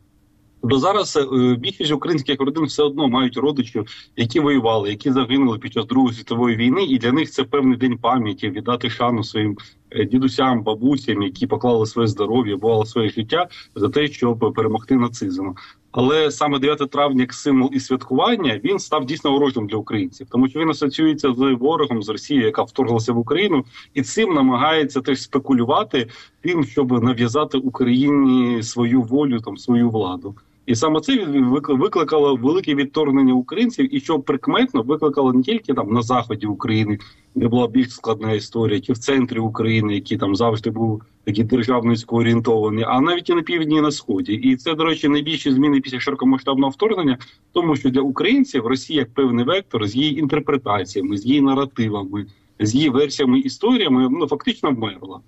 Тобто 0.62 0.80
зараз 0.80 1.16
е, 1.18 1.56
більшість 1.56 1.92
українських 1.92 2.40
родин 2.40 2.64
все 2.64 2.84
одно 2.84 3.08
мають 3.08 3.38
родичів, 3.38 3.86
які 4.16 4.40
воювали, 4.40 4.90
які 4.90 5.12
загинули 5.12 5.58
під 5.58 5.74
час 5.74 5.86
Другої 5.86 6.16
світової 6.16 6.56
війни, 6.56 6.84
і 6.84 6.98
для 6.98 7.12
них 7.12 7.32
це 7.32 7.44
певний 7.44 7.78
день 7.78 7.98
пам'яті 7.98 8.50
віддати 8.50 8.90
шану 8.90 9.24
своїм 9.24 9.58
е, 9.92 10.06
дідусям, 10.06 10.64
бабусям, 10.64 11.22
які 11.22 11.48
поклали 11.48 11.86
своє 11.86 12.08
здоров'я, 12.08 12.58
бувало 12.58 12.86
своє 12.86 13.10
життя 13.10 13.48
за 13.76 13.90
те, 13.90 14.08
щоб 14.08 14.54
перемогти 14.56 14.96
нацизм. 14.96 15.48
Але 15.92 16.32
саме 16.32 16.60
9 16.60 16.92
травня, 16.92 17.22
як 17.22 17.34
символ 17.34 17.70
і 17.74 17.80
святкування, 17.80 18.60
він 18.64 18.80
став 18.80 19.06
дійсно 19.06 19.32
ворожим 19.32 19.68
для 19.68 19.78
українців, 19.78 20.28
тому 20.32 20.48
що 20.50 20.60
він 20.60 20.70
асоціюється 20.70 21.34
з 21.34 21.56
ворогом 21.60 22.04
з 22.04 22.10
Росією, 22.10 22.46
яка 22.46 22.64
вторглася 22.64 23.14
в 23.14 23.18
Україну, 23.18 23.66
і 23.94 24.02
цим 24.02 24.34
намагається 24.34 25.02
теж 25.02 25.22
спекулювати 25.22 26.10
тим, 26.42 26.64
щоб 26.64 27.04
нав'язати 27.04 27.58
Україні 27.58 28.64
свою 28.64 29.02
волю, 29.02 29.40
там 29.40 29.58
свою 29.58 29.90
владу. 29.90 30.36
І 30.70 30.76
саме 30.76 31.02
це 31.02 31.26
викликало 31.70 32.36
велике 32.36 32.76
відторгнення 32.76 33.34
українців, 33.34 33.96
і 33.96 34.00
що 34.00 34.20
прикметно 34.20 34.82
викликало 34.82 35.34
не 35.34 35.42
тільки 35.42 35.74
там 35.74 35.94
на 35.94 36.02
заході 36.02 36.48
України, 36.48 37.00
де 37.36 37.48
була 37.48 37.68
більш 37.68 37.92
складна 37.92 38.32
історія, 38.32 38.82
чи 38.82 38.94
в 38.94 38.98
центрі 38.98 39.40
України, 39.40 39.96
який 39.96 40.18
там 40.18 40.36
завжди 40.36 40.70
був 40.70 41.02
такий 41.24 41.44
державницько 41.44 42.16
орієнтований, 42.16 42.86
а 42.88 43.02
навіть 43.02 43.30
і 43.30 43.34
на 43.34 43.42
півдні 43.42 43.76
і 43.76 43.82
на 43.82 43.92
сході. 43.92 44.34
І 44.34 44.56
це, 44.56 44.76
до 44.76 44.86
речі, 44.86 45.10
найбільші 45.10 45.52
зміни 45.52 45.82
після 45.82 46.00
широкомасштабного 46.00 46.70
вторгнення, 46.70 47.18
тому 47.54 47.76
що 47.76 47.90
для 47.90 48.02
українців 48.02 48.68
Росія 48.68 49.00
як 49.00 49.14
певний 49.14 49.46
вектор 49.46 49.88
з 49.88 49.96
її 49.96 50.20
інтерпретаціями, 50.20 51.18
з 51.18 51.26
її 51.26 51.42
наративами, 51.42 52.26
з 52.60 52.76
її 52.76 52.90
версіями 52.90 53.40
історіями, 53.40 54.10
ну 54.12 54.28
фактично 54.28 54.72
вмерла. 54.72 55.20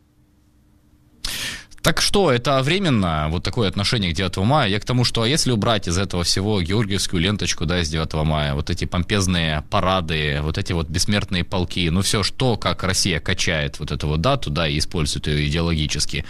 Так 1.81 1.99
что, 1.99 2.31
это 2.31 2.61
временно, 2.61 3.27
вот 3.29 3.43
такое 3.43 3.67
отношение 3.67 4.11
к 4.11 4.15
9 4.15 4.37
мая? 4.37 4.69
Я 4.69 4.79
к 4.79 4.85
тому, 4.85 5.03
что 5.03 5.23
а 5.23 5.27
если 5.27 5.51
убрать 5.51 5.87
из 5.87 5.97
этого 5.97 6.23
всего 6.23 6.61
георгиевскую 6.61 7.19
ленточку, 7.19 7.65
да, 7.65 7.81
из 7.81 7.89
9 7.89 8.13
мая, 8.23 8.53
вот 8.53 8.69
эти 8.69 8.85
помпезные 8.85 9.63
парады, 9.71 10.39
вот 10.43 10.59
эти 10.59 10.73
вот 10.73 10.87
бессмертные 10.89 11.43
полки, 11.43 11.89
ну 11.89 12.01
все, 12.01 12.21
что, 12.21 12.55
как 12.55 12.83
Россия 12.83 13.19
качает 13.19 13.79
вот 13.79 13.91
эту 13.91 14.07
вот 14.07 14.21
дату, 14.21 14.51
да, 14.51 14.67
и 14.67 14.77
использует 14.77 15.25
ее 15.25 15.47
идеологически, 15.47 16.23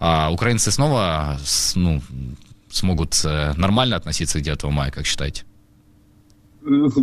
а 0.00 0.30
украинцы 0.30 0.70
снова, 0.70 1.38
ну, 1.74 2.02
смогут 2.70 3.14
э, 3.24 3.52
нормально 3.56 3.96
относиться 3.96 4.38
к 4.38 4.42
9 4.42 4.64
мая, 4.64 4.90
как 4.90 5.04
считаете? 5.04 5.44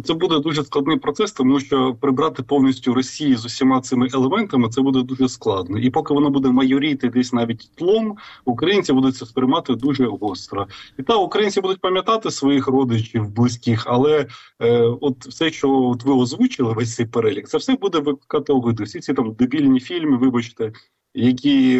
Це 0.03 0.13
буде 0.13 0.39
дуже 0.39 0.63
складний 0.63 0.97
процес, 0.97 1.31
тому 1.31 1.59
що 1.59 1.95
прибрати 2.01 2.43
повністю 2.43 2.93
Росію 2.93 3.37
з 3.37 3.45
усіма 3.45 3.81
цими 3.81 4.07
елементами 4.13 4.69
це 4.69 4.81
буде 4.81 5.01
дуже 5.01 5.29
складно. 5.29 5.77
І 5.77 5.89
поки 5.89 6.13
воно 6.13 6.29
буде 6.29 6.49
майоріти 6.49 7.09
десь 7.09 7.33
навіть 7.33 7.71
тлом, 7.75 8.17
українці 8.45 8.93
будуть 8.93 9.15
це 9.15 9.25
сприймати 9.25 9.75
дуже 9.75 10.05
гостро. 10.05 10.67
І 10.99 11.03
та 11.03 11.15
українці 11.15 11.61
будуть 11.61 11.81
пам'ятати 11.81 12.31
своїх 12.31 12.67
родичів, 12.67 13.29
близьких, 13.29 13.83
але 13.87 14.27
е, 14.61 14.81
от 15.01 15.25
все, 15.25 15.51
що 15.51 15.71
от 15.71 16.03
ви 16.03 16.13
озвучили, 16.13 16.73
весь 16.73 16.95
цей 16.95 17.05
перелік, 17.05 17.47
це 17.47 17.57
все 17.57 17.75
буде 17.75 17.99
викликати 17.99 18.53
огиду. 18.53 18.83
Всі 18.83 18.99
ці 18.99 19.13
там 19.13 19.33
дебільні 19.33 19.79
фільми, 19.79 20.17
вибачте 20.17 20.71
які 21.13 21.79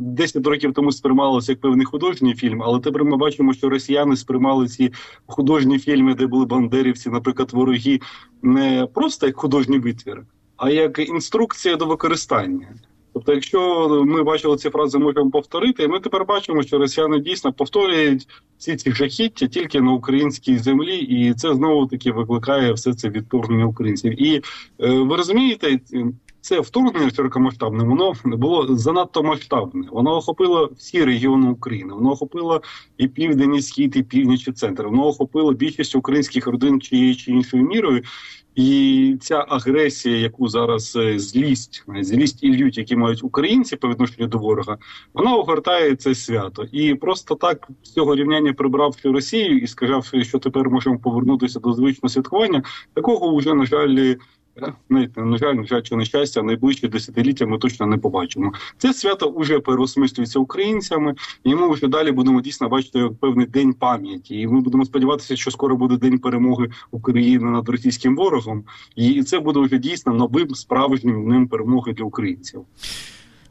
10 0.00 0.36
е, 0.36 0.38
е, 0.38 0.50
років 0.50 0.72
тому 0.72 0.92
сприймалися 0.92 1.52
як 1.52 1.60
певний 1.60 1.86
художній 1.86 2.34
фільм, 2.34 2.62
але 2.62 2.80
тепер 2.80 3.04
ми 3.04 3.16
бачимо, 3.16 3.52
що 3.52 3.68
росіяни 3.68 4.16
сприймали 4.16 4.68
ці 4.68 4.92
художні 5.26 5.78
фільми, 5.78 6.14
де 6.14 6.26
були 6.26 6.46
бандерівці, 6.46 7.10
наприклад, 7.10 7.52
вороги, 7.52 8.00
не 8.42 8.88
просто 8.94 9.26
як 9.26 9.36
художній 9.36 9.78
витвір, 9.78 10.22
а 10.56 10.70
як 10.70 10.98
інструкція 10.98 11.76
до 11.76 11.86
використання. 11.86 12.68
Тобто, 13.16 13.32
якщо 13.32 13.88
ми 14.06 14.22
бачили 14.22 14.56
ці 14.56 14.70
фрази, 14.70 14.98
можемо 14.98 15.30
повторити, 15.30 15.88
ми 15.88 16.00
тепер 16.00 16.24
бачимо, 16.24 16.62
що 16.62 16.78
росіяни 16.78 17.20
дійсно 17.20 17.52
повторюють 17.52 18.28
всі 18.58 18.76
ці 18.76 18.92
жахіття 18.92 19.46
тільки 19.46 19.80
на 19.80 19.92
українській 19.92 20.58
землі, 20.58 20.96
і 20.96 21.34
це 21.34 21.54
знову 21.54 21.86
таки 21.86 22.12
викликає 22.12 22.72
все 22.72 22.94
це 22.94 23.08
відторгнення 23.08 23.66
українців. 23.66 24.22
І 24.22 24.36
е, 24.36 24.42
ви 24.90 25.16
розумієте, 25.16 25.80
це 26.46 26.60
вторгнення 26.60 27.10
широкомасштабне, 27.10 27.84
воно 27.84 28.14
було 28.24 28.76
занадто 28.76 29.22
масштабне. 29.22 29.88
Воно 29.92 30.16
охопило 30.16 30.70
всі 30.76 31.04
регіони 31.04 31.50
України. 31.50 31.94
Воно 31.94 32.10
охопило 32.10 32.62
і 32.98 33.08
південь, 33.08 33.54
і 33.54 33.62
схід, 33.62 33.96
і 33.96 34.02
північ, 34.02 34.48
і 34.48 34.52
центр. 34.52 34.84
Воно 34.86 35.06
охопило 35.06 35.52
більшість 35.52 35.96
українських 35.96 36.46
родин 36.46 36.80
чиєю 36.80 37.16
чи 37.16 37.30
іншою 37.30 37.62
мірою. 37.62 38.02
І 38.54 39.16
ця 39.20 39.44
агресія, 39.48 40.16
яку 40.16 40.48
зараз 40.48 40.96
е, 40.96 41.18
злість, 41.18 41.84
злість 42.00 42.44
і 42.44 42.52
лють, 42.52 42.78
які 42.78 42.96
мають 42.96 43.24
українці 43.24 43.76
по 43.76 43.88
відношенню 43.88 44.26
до 44.26 44.38
ворога, 44.38 44.78
вона 45.14 45.34
огортає 45.34 45.96
це 45.96 46.14
свято. 46.14 46.64
І 46.72 46.94
просто 46.94 47.34
так 47.34 47.68
з 47.82 47.90
цього 47.90 48.16
рівняння 48.16 48.52
прибравши 48.52 49.10
Росію 49.10 49.58
і 49.58 49.66
сказав, 49.66 50.06
що 50.22 50.38
тепер 50.38 50.70
можемо 50.70 50.98
повернутися 50.98 51.60
до 51.60 51.72
звичного 51.72 52.08
святкування. 52.08 52.62
Такого 52.94 53.36
вже 53.36 53.54
на 53.54 53.66
жаль 53.66 54.14
на 55.16 55.38
жаль, 55.38 55.54
на 55.54 55.64
жаль, 55.64 55.82
чи 55.82 55.96
нещастя, 55.96 56.42
найближчі 56.42 56.88
десятиліття 56.88 57.46
ми 57.46 57.58
точно 57.58 57.86
не 57.86 57.98
побачимо. 57.98 58.52
Це 58.78 58.94
свято 58.94 59.34
вже 59.36 59.60
переосмислюється 59.60 60.38
українцями, 60.38 61.14
і 61.44 61.54
ми 61.54 61.68
вже 61.68 61.88
далі 61.88 62.12
будемо 62.12 62.40
дійсно 62.40 62.68
бачити 62.68 62.98
як 62.98 63.14
певний 63.14 63.46
день 63.46 63.72
пам'яті. 63.72 64.40
І 64.40 64.46
ми 64.46 64.60
будемо 64.60 64.84
сподіватися, 64.84 65.36
що 65.36 65.50
скоро 65.50 65.76
буде 65.76 65.96
день 65.96 66.18
перемоги 66.18 66.68
України 66.90 67.50
над 67.50 67.68
російським 67.68 68.16
ворогом, 68.16 68.64
і 68.96 69.22
це 69.22 69.40
буде 69.40 69.60
вже 69.60 69.78
дійсно 69.78 70.12
новим 70.12 70.54
справжнім 70.54 71.24
днем 71.24 71.48
перемоги 71.48 71.92
для 71.92 72.04
українців. 72.04 72.64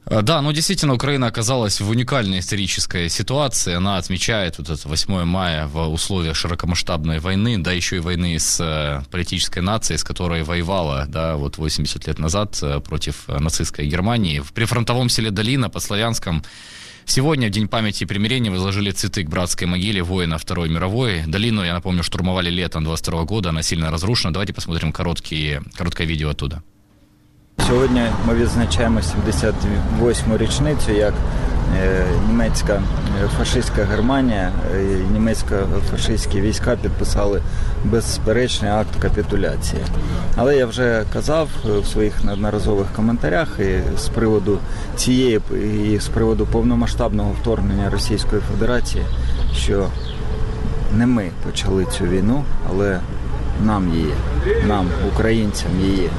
Э, 0.06 0.22
да, 0.22 0.42
ну 0.42 0.52
действительно, 0.52 0.94
Украина 0.94 1.28
оказалась 1.28 1.82
в 1.82 1.90
уникальной 1.90 2.40
исторической 2.40 3.10
ситуации. 3.10 3.74
Она 3.74 3.98
отмечает 3.98 4.58
вот 4.58 4.70
это 4.70 4.88
8 4.88 5.24
мая 5.26 5.68
в 5.68 5.88
условиях 5.88 6.36
широкомасштабной 6.36 7.20
войны, 7.20 7.58
да 7.58 7.72
еще 7.72 7.98
и 7.98 8.00
войны 8.00 8.40
с 8.40 8.60
э, 8.60 9.04
политической 9.12 9.60
нацией, 9.60 9.98
с 9.98 10.04
которой 10.04 10.44
воевала, 10.44 11.06
да, 11.08 11.36
вот 11.36 11.58
80 11.58 12.08
лет 12.08 12.20
назад 12.20 12.58
э, 12.62 12.80
против 12.80 13.28
нацистской 13.28 13.88
Германии. 13.88 14.40
В 14.40 14.54
прифронтовом 14.54 15.10
селе 15.10 15.32
Долина 15.32 15.70
под 15.70 15.84
Славянском 15.84 16.44
Сегодня, 17.08 17.50
в 17.50 17.52
День 17.52 17.68
памяти 17.68 18.04
и 18.04 18.08
примирения, 18.08 18.50
возложили 18.50 18.90
цветы 18.90 19.24
к 19.24 19.30
братской 19.30 19.68
могиле 19.68 20.02
воина 20.02 20.40
Второй 20.40 20.70
мировой. 20.70 21.22
Долину, 21.28 21.64
я 21.64 21.74
напомню, 21.74 22.02
штурмовали 22.02 22.50
летом 22.50 22.84
22 22.84 23.26
года, 23.26 23.50
она 23.50 23.62
сильно 23.62 23.92
разрушена. 23.92 24.34
Давайте 24.34 24.54
посмотрим 24.54 24.92
короткие, 24.92 25.62
короткое 25.78 26.08
видео 26.08 26.30
оттуда. 26.32 26.64
Сьогодні 27.68 28.02
ми 28.28 28.34
відзначаємо 28.34 29.00
78-му 29.00 30.38
річницю, 30.38 30.92
як 30.92 31.14
е, 31.78 32.06
німецька 32.28 32.74
е, 33.24 33.28
фашистська 33.38 33.84
Германія, 33.84 34.52
е, 34.76 34.84
німецько-фашистські 35.14 36.42
війська 36.42 36.76
підписали 36.82 37.42
безперечний 37.84 38.72
акт 38.72 38.96
капітуляції. 39.00 39.82
Але 40.36 40.58
я 40.58 40.66
вже 40.66 41.04
казав 41.14 41.50
в 41.66 41.86
своїх 41.86 42.24
неодноразових 42.24 42.88
коментарях 42.96 43.60
і 43.60 43.98
з 43.98 44.08
приводу 44.08 44.60
цієї 44.96 45.40
і 45.86 46.00
з 46.00 46.08
приводу 46.08 46.46
повномасштабного 46.46 47.32
вторгнення 47.42 47.90
Російської 47.90 48.42
Федерації, 48.52 49.04
що 49.56 49.88
не 50.94 51.06
ми 51.06 51.30
почали 51.44 51.86
цю 51.86 52.04
війну, 52.04 52.44
але 52.70 53.00
нам 53.64 53.94
її, 53.94 54.14
нам, 54.68 54.88
українцям, 55.14 55.72
її 55.82 56.10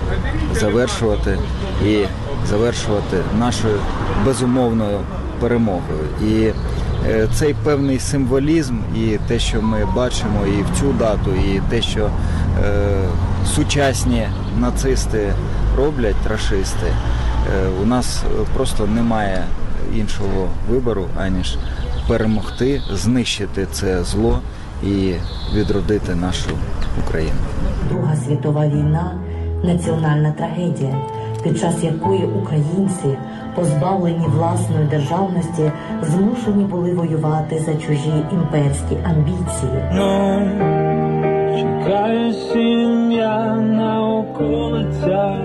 завершувати 0.55 1.39
і 1.87 2.05
завершувати 2.49 3.17
нашою 3.39 3.79
безумовною 4.25 5.01
перемогою. 5.41 6.05
І 6.29 6.53
е, 7.09 7.29
цей 7.35 7.55
певний 7.55 7.99
символізм, 7.99 8.77
і 8.97 9.19
те, 9.29 9.39
що 9.39 9.63
ми 9.63 9.85
бачимо 9.97 10.47
і 10.47 10.63
в 10.63 10.81
цю 10.81 10.93
дату, 10.93 11.31
і 11.35 11.61
те, 11.71 11.83
що 11.83 12.11
е, 12.65 13.03
сучасні 13.55 14.29
нацисти 14.59 15.33
роблять, 15.77 16.27
рашисти, 16.31 16.87
е, 16.87 17.69
у 17.83 17.87
нас 17.87 18.23
просто 18.55 18.87
немає 18.87 19.45
іншого 19.97 20.49
вибору, 20.71 21.07
аніж 21.21 21.57
перемогти, 22.09 22.83
знищити 22.93 23.67
це 23.73 24.05
зло 24.05 24.41
і 24.83 25.15
відродити 25.55 26.15
нашу 26.15 26.51
Україну. 27.07 27.41
Друга 27.89 28.17
світова 28.17 28.67
війна 28.67 29.13
національна 29.65 30.33
трагедія, 30.33 30.97
під 31.43 31.59
час 31.59 31.85
якої 31.85 32.25
українці, 32.25 33.19
позбавлені 33.55 34.27
власної 34.27 34.87
державності, 34.91 35.73
змушені 36.03 36.65
були 36.65 36.95
воювати 36.95 37.59
за 37.59 37.75
чужі 37.75 38.25
імперські 38.33 38.97
амбіції. 39.05 39.83
Чекає 41.57 42.33
сім'я 42.33 43.55
на 43.57 44.09
околицях, 44.09 45.39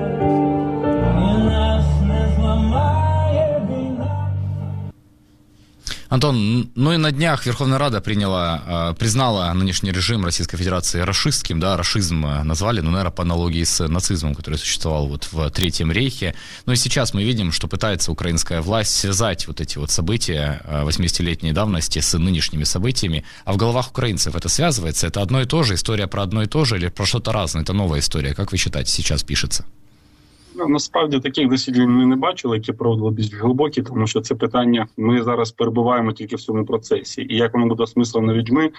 Антон, 6.11 6.69
ну 6.75 6.91
и 6.91 6.97
на 6.97 7.13
днях 7.13 7.45
Верховная 7.45 7.77
Рада 7.77 8.01
приняла, 8.01 8.91
э, 8.91 8.95
признала 8.99 9.53
нынешний 9.53 9.93
режим 9.93 10.25
Российской 10.25 10.57
Федерации 10.57 10.99
расистским, 10.99 11.61
да, 11.61 11.77
расизм 11.77 12.25
э, 12.25 12.43
назвали, 12.43 12.81
ну, 12.81 12.91
наверное, 12.91 13.13
по 13.13 13.23
аналогии 13.23 13.63
с 13.63 13.87
нацизмом, 13.87 14.35
который 14.35 14.59
существовал 14.59 15.07
вот 15.07 15.29
в 15.31 15.49
Третьем 15.51 15.89
рейхе. 15.89 16.35
Ну 16.65 16.73
и 16.73 16.75
сейчас 16.75 17.13
мы 17.13 17.23
видим, 17.23 17.53
что 17.53 17.69
пытается 17.69 18.11
украинская 18.11 18.61
власть 18.61 18.93
связать 18.93 19.47
вот 19.47 19.61
эти 19.61 19.77
вот 19.77 19.89
события 19.89 20.61
80-летней 20.67 21.53
давности 21.53 21.99
с 21.99 22.17
нынешними 22.17 22.65
событиями. 22.65 23.23
А 23.45 23.53
в 23.53 23.55
головах 23.55 23.91
украинцев 23.91 24.35
это 24.35 24.49
связывается? 24.49 25.07
Это 25.07 25.21
одно 25.21 25.41
и 25.41 25.45
то 25.45 25.63
же? 25.63 25.75
История 25.75 26.07
про 26.07 26.23
одно 26.23 26.43
и 26.43 26.45
то 26.45 26.65
же 26.65 26.75
или 26.75 26.89
про 26.89 27.05
что-то 27.05 27.31
разное? 27.31 27.63
Это 27.63 27.71
новая 27.71 28.01
история? 28.01 28.33
Как 28.33 28.51
вы 28.51 28.57
считаете, 28.57 28.91
сейчас 28.91 29.23
пишется? 29.23 29.65
Ну, 30.55 30.67
насправді 30.67 31.19
таких 31.19 31.49
досліджень 31.49 31.89
ми 31.89 32.05
не 32.05 32.15
бачили, 32.15 32.57
які 32.57 32.73
проводили 32.73 33.11
більш 33.11 33.33
глибокі, 33.33 33.81
тому 33.81 34.07
що 34.07 34.21
це 34.21 34.35
питання. 34.35 34.87
Ми 34.97 35.23
зараз 35.23 35.51
перебуваємо 35.51 36.11
тільки 36.11 36.35
в 36.35 36.41
цьому 36.41 36.65
процесі, 36.65 37.27
і 37.29 37.35
як 37.35 37.53
воно 37.53 37.67
буде 37.67 37.83
осмислено 37.83 38.33
людьми, 38.33 38.71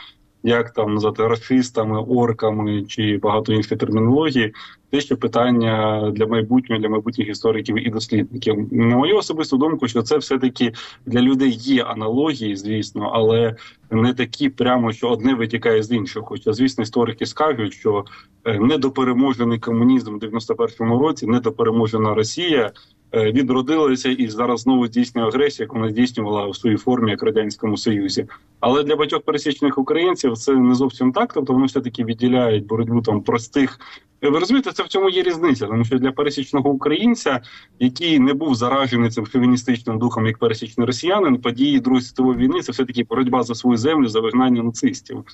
як 0.43 0.73
там 0.73 0.95
назвати 0.95 1.29
расистами, 1.29 2.03
орками 2.03 2.85
чи 2.85 3.19
багато 3.19 3.53
іншої 3.53 3.79
термінології, 3.79 4.55
те 4.93 5.01
ще 5.01 5.17
питання 5.17 6.03
для 6.11 6.27
майбутнього, 6.27 6.83
для 6.83 6.89
майбутніх 6.89 7.29
істориків 7.29 7.87
і 7.87 7.91
дослідників. 7.91 8.73
На 8.73 8.97
мою 8.97 9.17
особисту 9.17 9.57
думку, 9.57 9.89
що 9.89 10.03
це 10.03 10.19
все 10.19 10.39
таки 10.39 10.73
для 11.07 11.21
людей 11.21 11.51
є 11.51 11.83
аналогії, 11.83 12.57
звісно, 12.57 13.11
але 13.15 13.57
не 13.91 14.15
такі 14.15 14.49
прямо, 14.49 14.93
що 14.93 15.09
одне 15.09 15.35
витікає 15.35 15.83
з 15.83 15.93
іншого. 15.93 16.27
Хоча, 16.27 16.53
звісно, 16.53 16.83
історики 16.83 17.27
скажуть, 17.27 17.73
що 17.73 18.05
недопереможений 18.45 19.59
комунізм 19.59 20.15
в 20.15 20.19
91-му 20.19 20.99
році, 20.99 21.27
недопереможена 21.27 22.15
Росія. 22.15 22.73
Відродилася 23.15 24.09
і 24.09 24.29
зараз 24.29 24.61
знову 24.61 24.87
здійснює 24.87 25.25
агресію, 25.25 25.65
яку 25.65 25.79
вона 25.79 25.91
здійснювала 25.91 26.47
в 26.47 26.57
своїй 26.57 26.77
формі 26.77 27.11
як 27.11 27.23
радянському 27.23 27.77
союзі. 27.77 28.27
Але 28.61 28.83
для 28.83 28.97
багатьох 28.97 29.23
пересічних 29.23 29.79
українців 29.79 30.33
це 30.33 30.55
не 30.55 30.75
зовсім 30.75 31.13
так. 31.13 31.33
Тобто 31.33 31.53
вони 31.53 31.67
все 31.67 31.81
таки 31.81 32.05
відділяють 32.05 32.67
боротьбу 32.67 33.03
там 33.03 33.23
простих. 33.23 33.81
Ви 34.23 34.39
розумієте, 34.39 34.73
це 34.73 34.83
в 34.83 34.89
цьому 34.89 35.11
є 35.11 35.23
різниця, 35.23 35.67
тому 35.67 35.85
що 35.85 35.99
для 35.99 36.13
пересічного 36.13 36.71
українця, 36.71 37.41
який 37.79 38.19
не 38.19 38.35
був 38.35 38.55
заражений 38.55 39.11
цим 39.11 39.27
шовіністичним 39.27 39.99
духом, 39.99 40.27
як 40.27 40.39
пересічний 40.39 40.87
росіянин, 40.87 41.41
події 41.41 41.81
Другої 41.81 42.03
світової 42.03 42.39
війни 42.39 42.61
це 42.61 42.73
все 42.73 42.85
таки 42.85 43.05
боротьба 43.05 43.43
за 43.43 43.55
свою 43.55 43.77
землю, 43.77 44.09
за 44.09 44.21
вигнання 44.21 44.63
нацистів. 44.63 45.25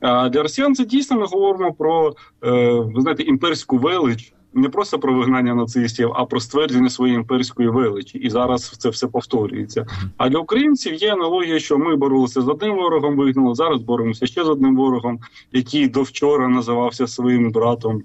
А 0.00 0.28
для 0.28 0.42
росіян 0.42 0.74
це 0.74 0.84
дійсно 0.84 1.20
ми 1.20 1.26
говоримо 1.26 1.72
про 1.72 2.14
ви 2.94 3.00
знаєте 3.00 3.22
імперську 3.22 3.78
велич 3.78 4.34
не 4.54 4.68
просто 4.68 4.98
про 4.98 5.14
вигнання 5.14 5.54
нацистів, 5.54 6.12
а 6.14 6.24
про 6.24 6.40
ствердження 6.40 6.90
своєї 6.90 7.16
імперської 7.16 7.68
величі. 7.68 8.18
І 8.18 8.30
зараз 8.30 8.70
це 8.70 8.88
все 8.88 9.06
повторюється. 9.06 9.86
А 10.16 10.28
для 10.28 10.38
українців 10.38 10.94
є 10.94 11.12
аналогія, 11.12 11.58
що 11.58 11.78
ми 11.78 11.96
боролися 11.96 12.42
з 12.42 12.48
одним 12.48 12.76
ворогом, 12.76 13.16
вигнали, 13.16 13.54
зараз 13.54 13.82
боремося 13.82 14.26
ще 14.26 14.44
з 14.44 14.48
одним 14.48 14.76
ворогом, 14.76 15.18
який 15.52 15.88
до 15.88 16.02
вчора 16.02 16.48
називався 16.48 17.06
своїм 17.06 17.52
братом 17.52 18.02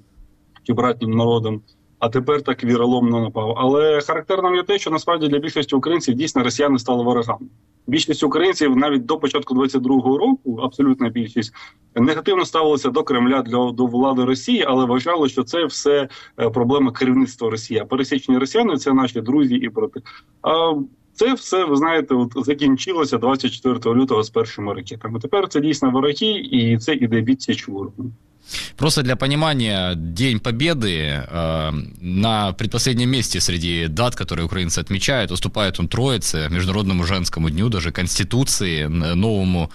чи 0.64 0.74
братнім 0.74 1.12
народом. 1.12 1.62
А 2.00 2.10
тепер 2.10 2.41
так 2.41 2.64
віроломно 2.64 3.22
напав. 3.22 3.54
Але 3.58 4.02
характерним 4.02 4.56
є 4.56 4.64
те, 4.64 4.80
що 4.80 4.91
насправді 4.91 5.28
для 5.28 5.39
більшості 5.39 5.76
українців 5.76 6.16
дійсно 6.16 6.43
росіяни 6.43 6.80
стали 6.80 7.04
ворогами. 7.04 7.47
Більшість 7.88 8.24
українців 8.24 8.76
навіть 8.76 9.06
до 9.06 9.18
початку 9.18 9.56
22-го 9.56 10.18
року, 10.18 10.60
абсолютна 10.64 11.10
більшість, 11.10 11.54
негативно 11.95 12.45
ставилися 12.45 12.89
до 12.89 13.04
Кремля 13.04 13.41
для 13.41 13.72
до 13.72 13.86
влади 13.86 14.26
Росії, 14.26 14.66
але 14.68 14.86
вважали, 14.86 15.30
що 15.30 15.43
це 15.43 15.66
все 15.66 16.10
проблема 16.36 16.91
керівництва 16.91 17.50
Росії. 17.50 17.80
А 17.80 17.86
пересічні 17.86 18.38
росіяни 18.38 18.78
це 18.78 18.93
наші 18.93 19.22
друзі 19.22 19.56
і 19.56 19.70
брати. 19.70 20.02
А 20.41 20.74
це 21.14 21.34
все 21.34 21.66
ви 21.66 21.76
знаєте, 21.76 22.16
от 22.16 22.34
закінчилося 22.36 23.18
24 23.18 23.95
лютого 23.95 24.24
з 24.24 24.30
першими 24.30 24.74
ракетами. 24.74 25.20
Тепер 25.20 25.47
це 25.47 25.60
дійсно 25.60 25.91
вороги, 25.91 26.28
і 26.52 26.78
це 26.78 26.93
іде 26.93 27.22
відсіч 27.22 27.68
ворогу. 27.68 28.12
Просто 28.78 29.04
для 29.04 29.16
понимания, 29.16 29.93
День 29.95 30.39
Победы 30.39 31.24
э, 31.28 31.72
на 32.02 32.54
предпоследнем 32.54 33.10
месте 33.10 33.39
среди 33.41 33.88
дат, 33.88 34.16
которые 34.16 34.45
украинцы 34.45 34.80
отмечают, 34.80 35.32
уступает 35.32 35.80
он 35.80 35.88
Троице, 35.88 36.47
Международному 36.50 37.04
женскому 37.04 37.50
дню, 37.50 37.70
даже 37.70 37.91
Конституции, 37.91 38.86
новому 38.86 39.72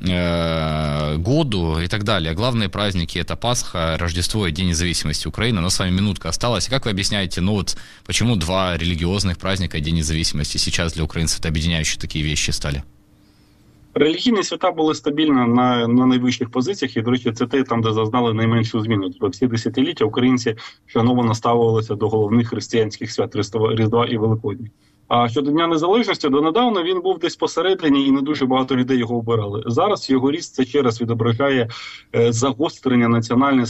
э, 0.00 1.16
году 1.18 1.78
и 1.78 1.86
так 1.86 2.04
далее. 2.04 2.34
Главные 2.34 2.68
праздники 2.68 3.18
это 3.18 3.36
Пасха, 3.36 3.96
Рождество 3.98 4.46
и 4.46 4.52
День 4.52 4.68
независимости 4.68 5.28
Украины. 5.28 5.60
Но 5.60 5.70
с 5.70 5.78
вами 5.78 5.90
минутка 5.90 6.28
осталась. 6.28 6.68
Как 6.68 6.84
вы 6.84 6.90
объясняете, 6.90 7.40
ну 7.40 7.52
вот 7.52 7.76
почему 8.06 8.36
два 8.36 8.76
религиозных 8.76 9.38
праздника 9.38 9.80
День 9.80 9.96
независимости 9.96 10.58
сейчас 10.58 10.92
для 10.92 11.04
украинцев 11.04 11.40
это 11.40 11.48
объединяющие 11.48 12.00
такие 12.00 12.24
вещи 12.24 12.50
стали? 12.50 12.84
Релігійні 13.94 14.42
свята 14.42 14.72
були 14.72 14.94
стабільно 14.94 15.46
на 15.46 15.88
на 15.88 16.06
найвищих 16.06 16.50
позиціях, 16.50 16.96
і, 16.96 17.02
до 17.02 17.10
речі, 17.10 17.32
це 17.32 17.46
те 17.46 17.62
там, 17.62 17.82
де 17.82 17.92
зазнали 17.92 18.34
найменшу 18.34 18.80
зміну. 18.80 19.10
Тобто 19.10 19.28
всі 19.28 19.46
десятиліття 19.46 20.04
українці 20.04 20.56
шановано 20.86 21.34
ставилися 21.34 21.94
до 21.94 22.08
головних 22.08 22.48
християнських 22.48 23.12
свят 23.12 23.36
Різдва 23.36 24.06
і 24.06 24.16
Великодня. 24.16 24.68
А 25.08 25.28
щодо 25.28 25.50
Дня 25.50 25.66
Незалежності, 25.66 26.28
донедавна 26.28 26.82
він 26.82 27.00
був 27.00 27.18
десь 27.18 27.36
посередині 27.36 28.06
і 28.06 28.10
не 28.10 28.20
дуже 28.20 28.46
багато 28.46 28.76
людей 28.76 28.98
його 28.98 29.16
обирали. 29.16 29.62
Зараз 29.66 30.10
його 30.10 30.30
ріст 30.30 30.54
це 30.54 30.64
ще 30.64 30.82
раз 30.82 31.00
відображає 31.00 31.68
е, 32.14 32.32
загострення 32.32 33.08
національної 33.08 33.66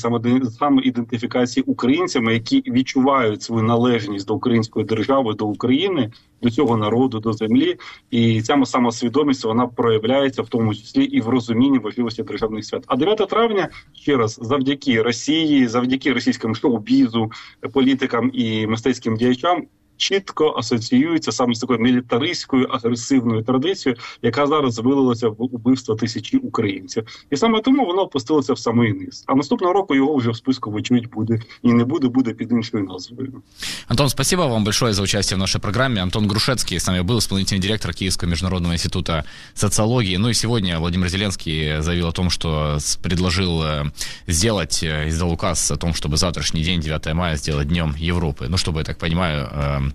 самоідентифікації 0.59 1.65
українцями, 1.67 2.35
які 2.35 2.63
відчувають 2.67 3.43
свою 3.43 3.63
належність 3.63 4.27
до 4.27 4.35
української 4.35 4.87
держави, 4.87 5.35
до 5.35 5.47
України, 5.47 6.13
до 6.43 6.51
цього 6.51 6.77
народу, 6.77 7.21
до 7.21 7.33
землі. 7.33 7.77
І 8.11 8.43
ця 8.43 8.65
самосвідомість 8.65 9.45
вона 9.45 9.67
проявляється 9.67 10.43
в 10.43 10.49
тому 10.49 10.75
числі 10.75 11.05
і 11.05 11.21
в 11.21 11.29
розумінні 11.29 11.79
важливості 11.79 12.23
державних 12.23 12.65
свят. 12.65 12.85
А 12.87 12.97
9 12.97 13.29
травня 13.29 13.69
ще 13.93 14.17
раз 14.17 14.39
завдяки 14.43 15.03
Росії, 15.03 15.67
завдяки 15.67 16.13
російському 16.13 16.55
шоу-бізу, 16.55 17.31
політикам 17.73 18.31
і 18.35 18.67
мистецьким 18.67 19.17
діячам 19.17 19.67
чітко 20.00 20.56
асоціюється 20.58 21.32
саме 21.32 21.56
з 21.56 21.60
такою 21.60 21.80
мілітаристською 21.80 22.66
агресивною 22.66 23.44
традицією, 23.44 24.02
яка 24.22 24.48
зараз 24.48 24.80
вилилася 24.80 25.30
в 25.30 25.42
убивство 25.42 25.96
тисячі 25.96 26.38
українців, 26.38 27.04
і 27.32 27.38
саме 27.38 27.62
тому 27.62 27.86
воно 27.86 28.02
опустилося 28.02 28.54
в 28.54 28.60
самий 28.60 28.94
низ. 28.94 29.24
А 29.28 29.36
наступного 29.36 29.74
року 29.74 29.96
його 29.96 30.16
вже 30.16 30.32
в 30.32 30.36
списку 30.36 30.72
вочевидь 30.72 31.10
буде 31.10 31.40
і 31.64 31.74
не 31.74 31.84
буде, 31.84 32.08
буде 32.08 32.34
під 32.34 32.52
іншою 32.52 32.84
назвою. 32.84 33.42
Антон, 33.88 34.10
спасибо 34.10 34.48
вам 34.48 34.64
большое 34.64 34.94
за 34.94 35.04
участие 35.04 35.36
в 35.36 35.40
нашей 35.40 35.62
программе. 35.62 36.02
Антон 36.02 36.28
Грушецкий 36.28 36.80
с 36.80 36.88
нами 36.88 37.02
был, 37.02 37.18
исполнительный 37.18 37.60
директор 37.60 37.94
Киевского 37.94 38.30
международного 38.30 38.74
института 38.74 39.24
социологии. 39.54 40.18
Ну 40.18 40.30
и 40.30 40.34
сегодня 40.34 40.80
Владимир 40.80 41.10
Зеленский 41.10 41.82
заявил 41.82 42.08
о 42.08 42.12
том, 42.12 42.30
что 42.30 42.78
предложил 43.04 43.64
э, 43.64 43.84
сделать, 44.28 44.84
э, 44.84 45.10
издал 45.10 45.32
указ 45.32 45.72
о 45.72 45.78
том, 45.78 45.94
чтобы 45.94 46.18
завтрашний 46.18 46.64
день, 46.64 46.82
9 46.82 47.14
мая, 47.14 47.36
сделать 47.38 47.68
днем 47.68 47.96
Европы. 47.98 48.48
Ну, 48.50 48.58
чтобы, 48.58 48.80
я 48.80 48.84
так 48.84 48.98
понимаю, 48.98 49.83
э, 49.89 49.93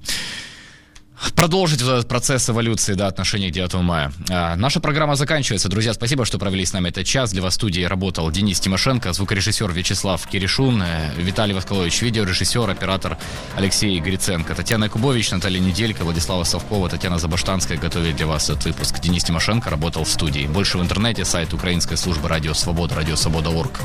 продолжить 1.36 1.82
вот 1.82 1.92
этот 1.92 2.08
процесс 2.08 2.50
эволюции 2.50 2.94
да, 2.94 3.08
отношений 3.08 3.50
к 3.50 3.54
9 3.54 3.74
мая. 3.76 4.12
А, 4.30 4.56
наша 4.56 4.80
программа 4.80 5.16
заканчивается. 5.16 5.70
Друзья, 5.70 5.94
спасибо, 5.94 6.26
что 6.26 6.40
провели 6.40 6.66
с 6.66 6.74
нами 6.74 6.90
этот 6.90 7.06
час. 7.06 7.32
Для 7.32 7.42
вас 7.42 7.54
в 7.54 7.56
студии 7.56 7.82
работал 7.82 8.30
Денис 8.32 8.60
Тимошенко, 8.60 9.14
звукорежиссер 9.14 9.72
Вячеслав 9.72 10.26
Киришун, 10.28 10.82
э, 10.82 11.14
Виталий 11.18 11.54
Восколович, 11.54 12.02
видеорежиссер, 12.02 12.70
оператор 12.70 13.18
Алексей 13.56 14.00
Гриценко, 14.00 14.56
Татьяна 14.56 14.90
Кубович, 14.90 15.32
Наталья 15.32 15.60
Неделька, 15.60 16.04
Владислава 16.04 16.44
Совкова, 16.44 16.90
Татьяна 16.90 17.20
Забаштанская 17.20 17.78
готовили 17.78 18.14
для 18.14 18.28
вас 18.28 18.50
этот 18.50 18.66
выпуск. 18.66 19.00
Денис 19.00 19.24
Тимошенко 19.24 19.70
работал 19.70 20.04
в 20.04 20.10
студии. 20.10 20.48
Больше 20.48 20.78
в 20.78 20.82
интернете, 20.82 21.26
сайт 21.26 21.54
Украинской 21.54 21.96
службы 21.96 22.28
Радио 22.28 22.54
Свобода, 22.54 22.96
радиосвобода.орг. 22.96 23.80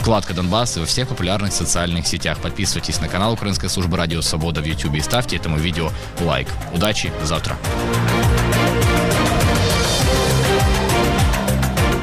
Вкладка 0.00 0.32
Донбасс 0.32 0.78
и 0.78 0.80
во 0.80 0.86
всех 0.86 1.08
популярных 1.08 1.52
социальных 1.52 2.06
сетях. 2.06 2.38
Подписывайтесь 2.38 3.00
на 3.02 3.08
канал 3.08 3.34
Украинской 3.34 3.68
службы 3.68 3.98
Радио 3.98 4.22
Свобода 4.22 4.62
в 4.62 4.64
YouTube 4.64 4.94
и 4.94 5.00
ставьте 5.00 5.36
этому 5.36 5.58
видео 5.58 5.90
лайк. 6.20 6.48
Удачи, 6.74 7.12
завтра. 7.24 7.56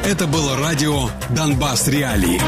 Это 0.05 0.25
было 0.27 0.57
радио 0.57 1.09
«Донбасс 1.29 1.87
Реалии». 1.87 2.41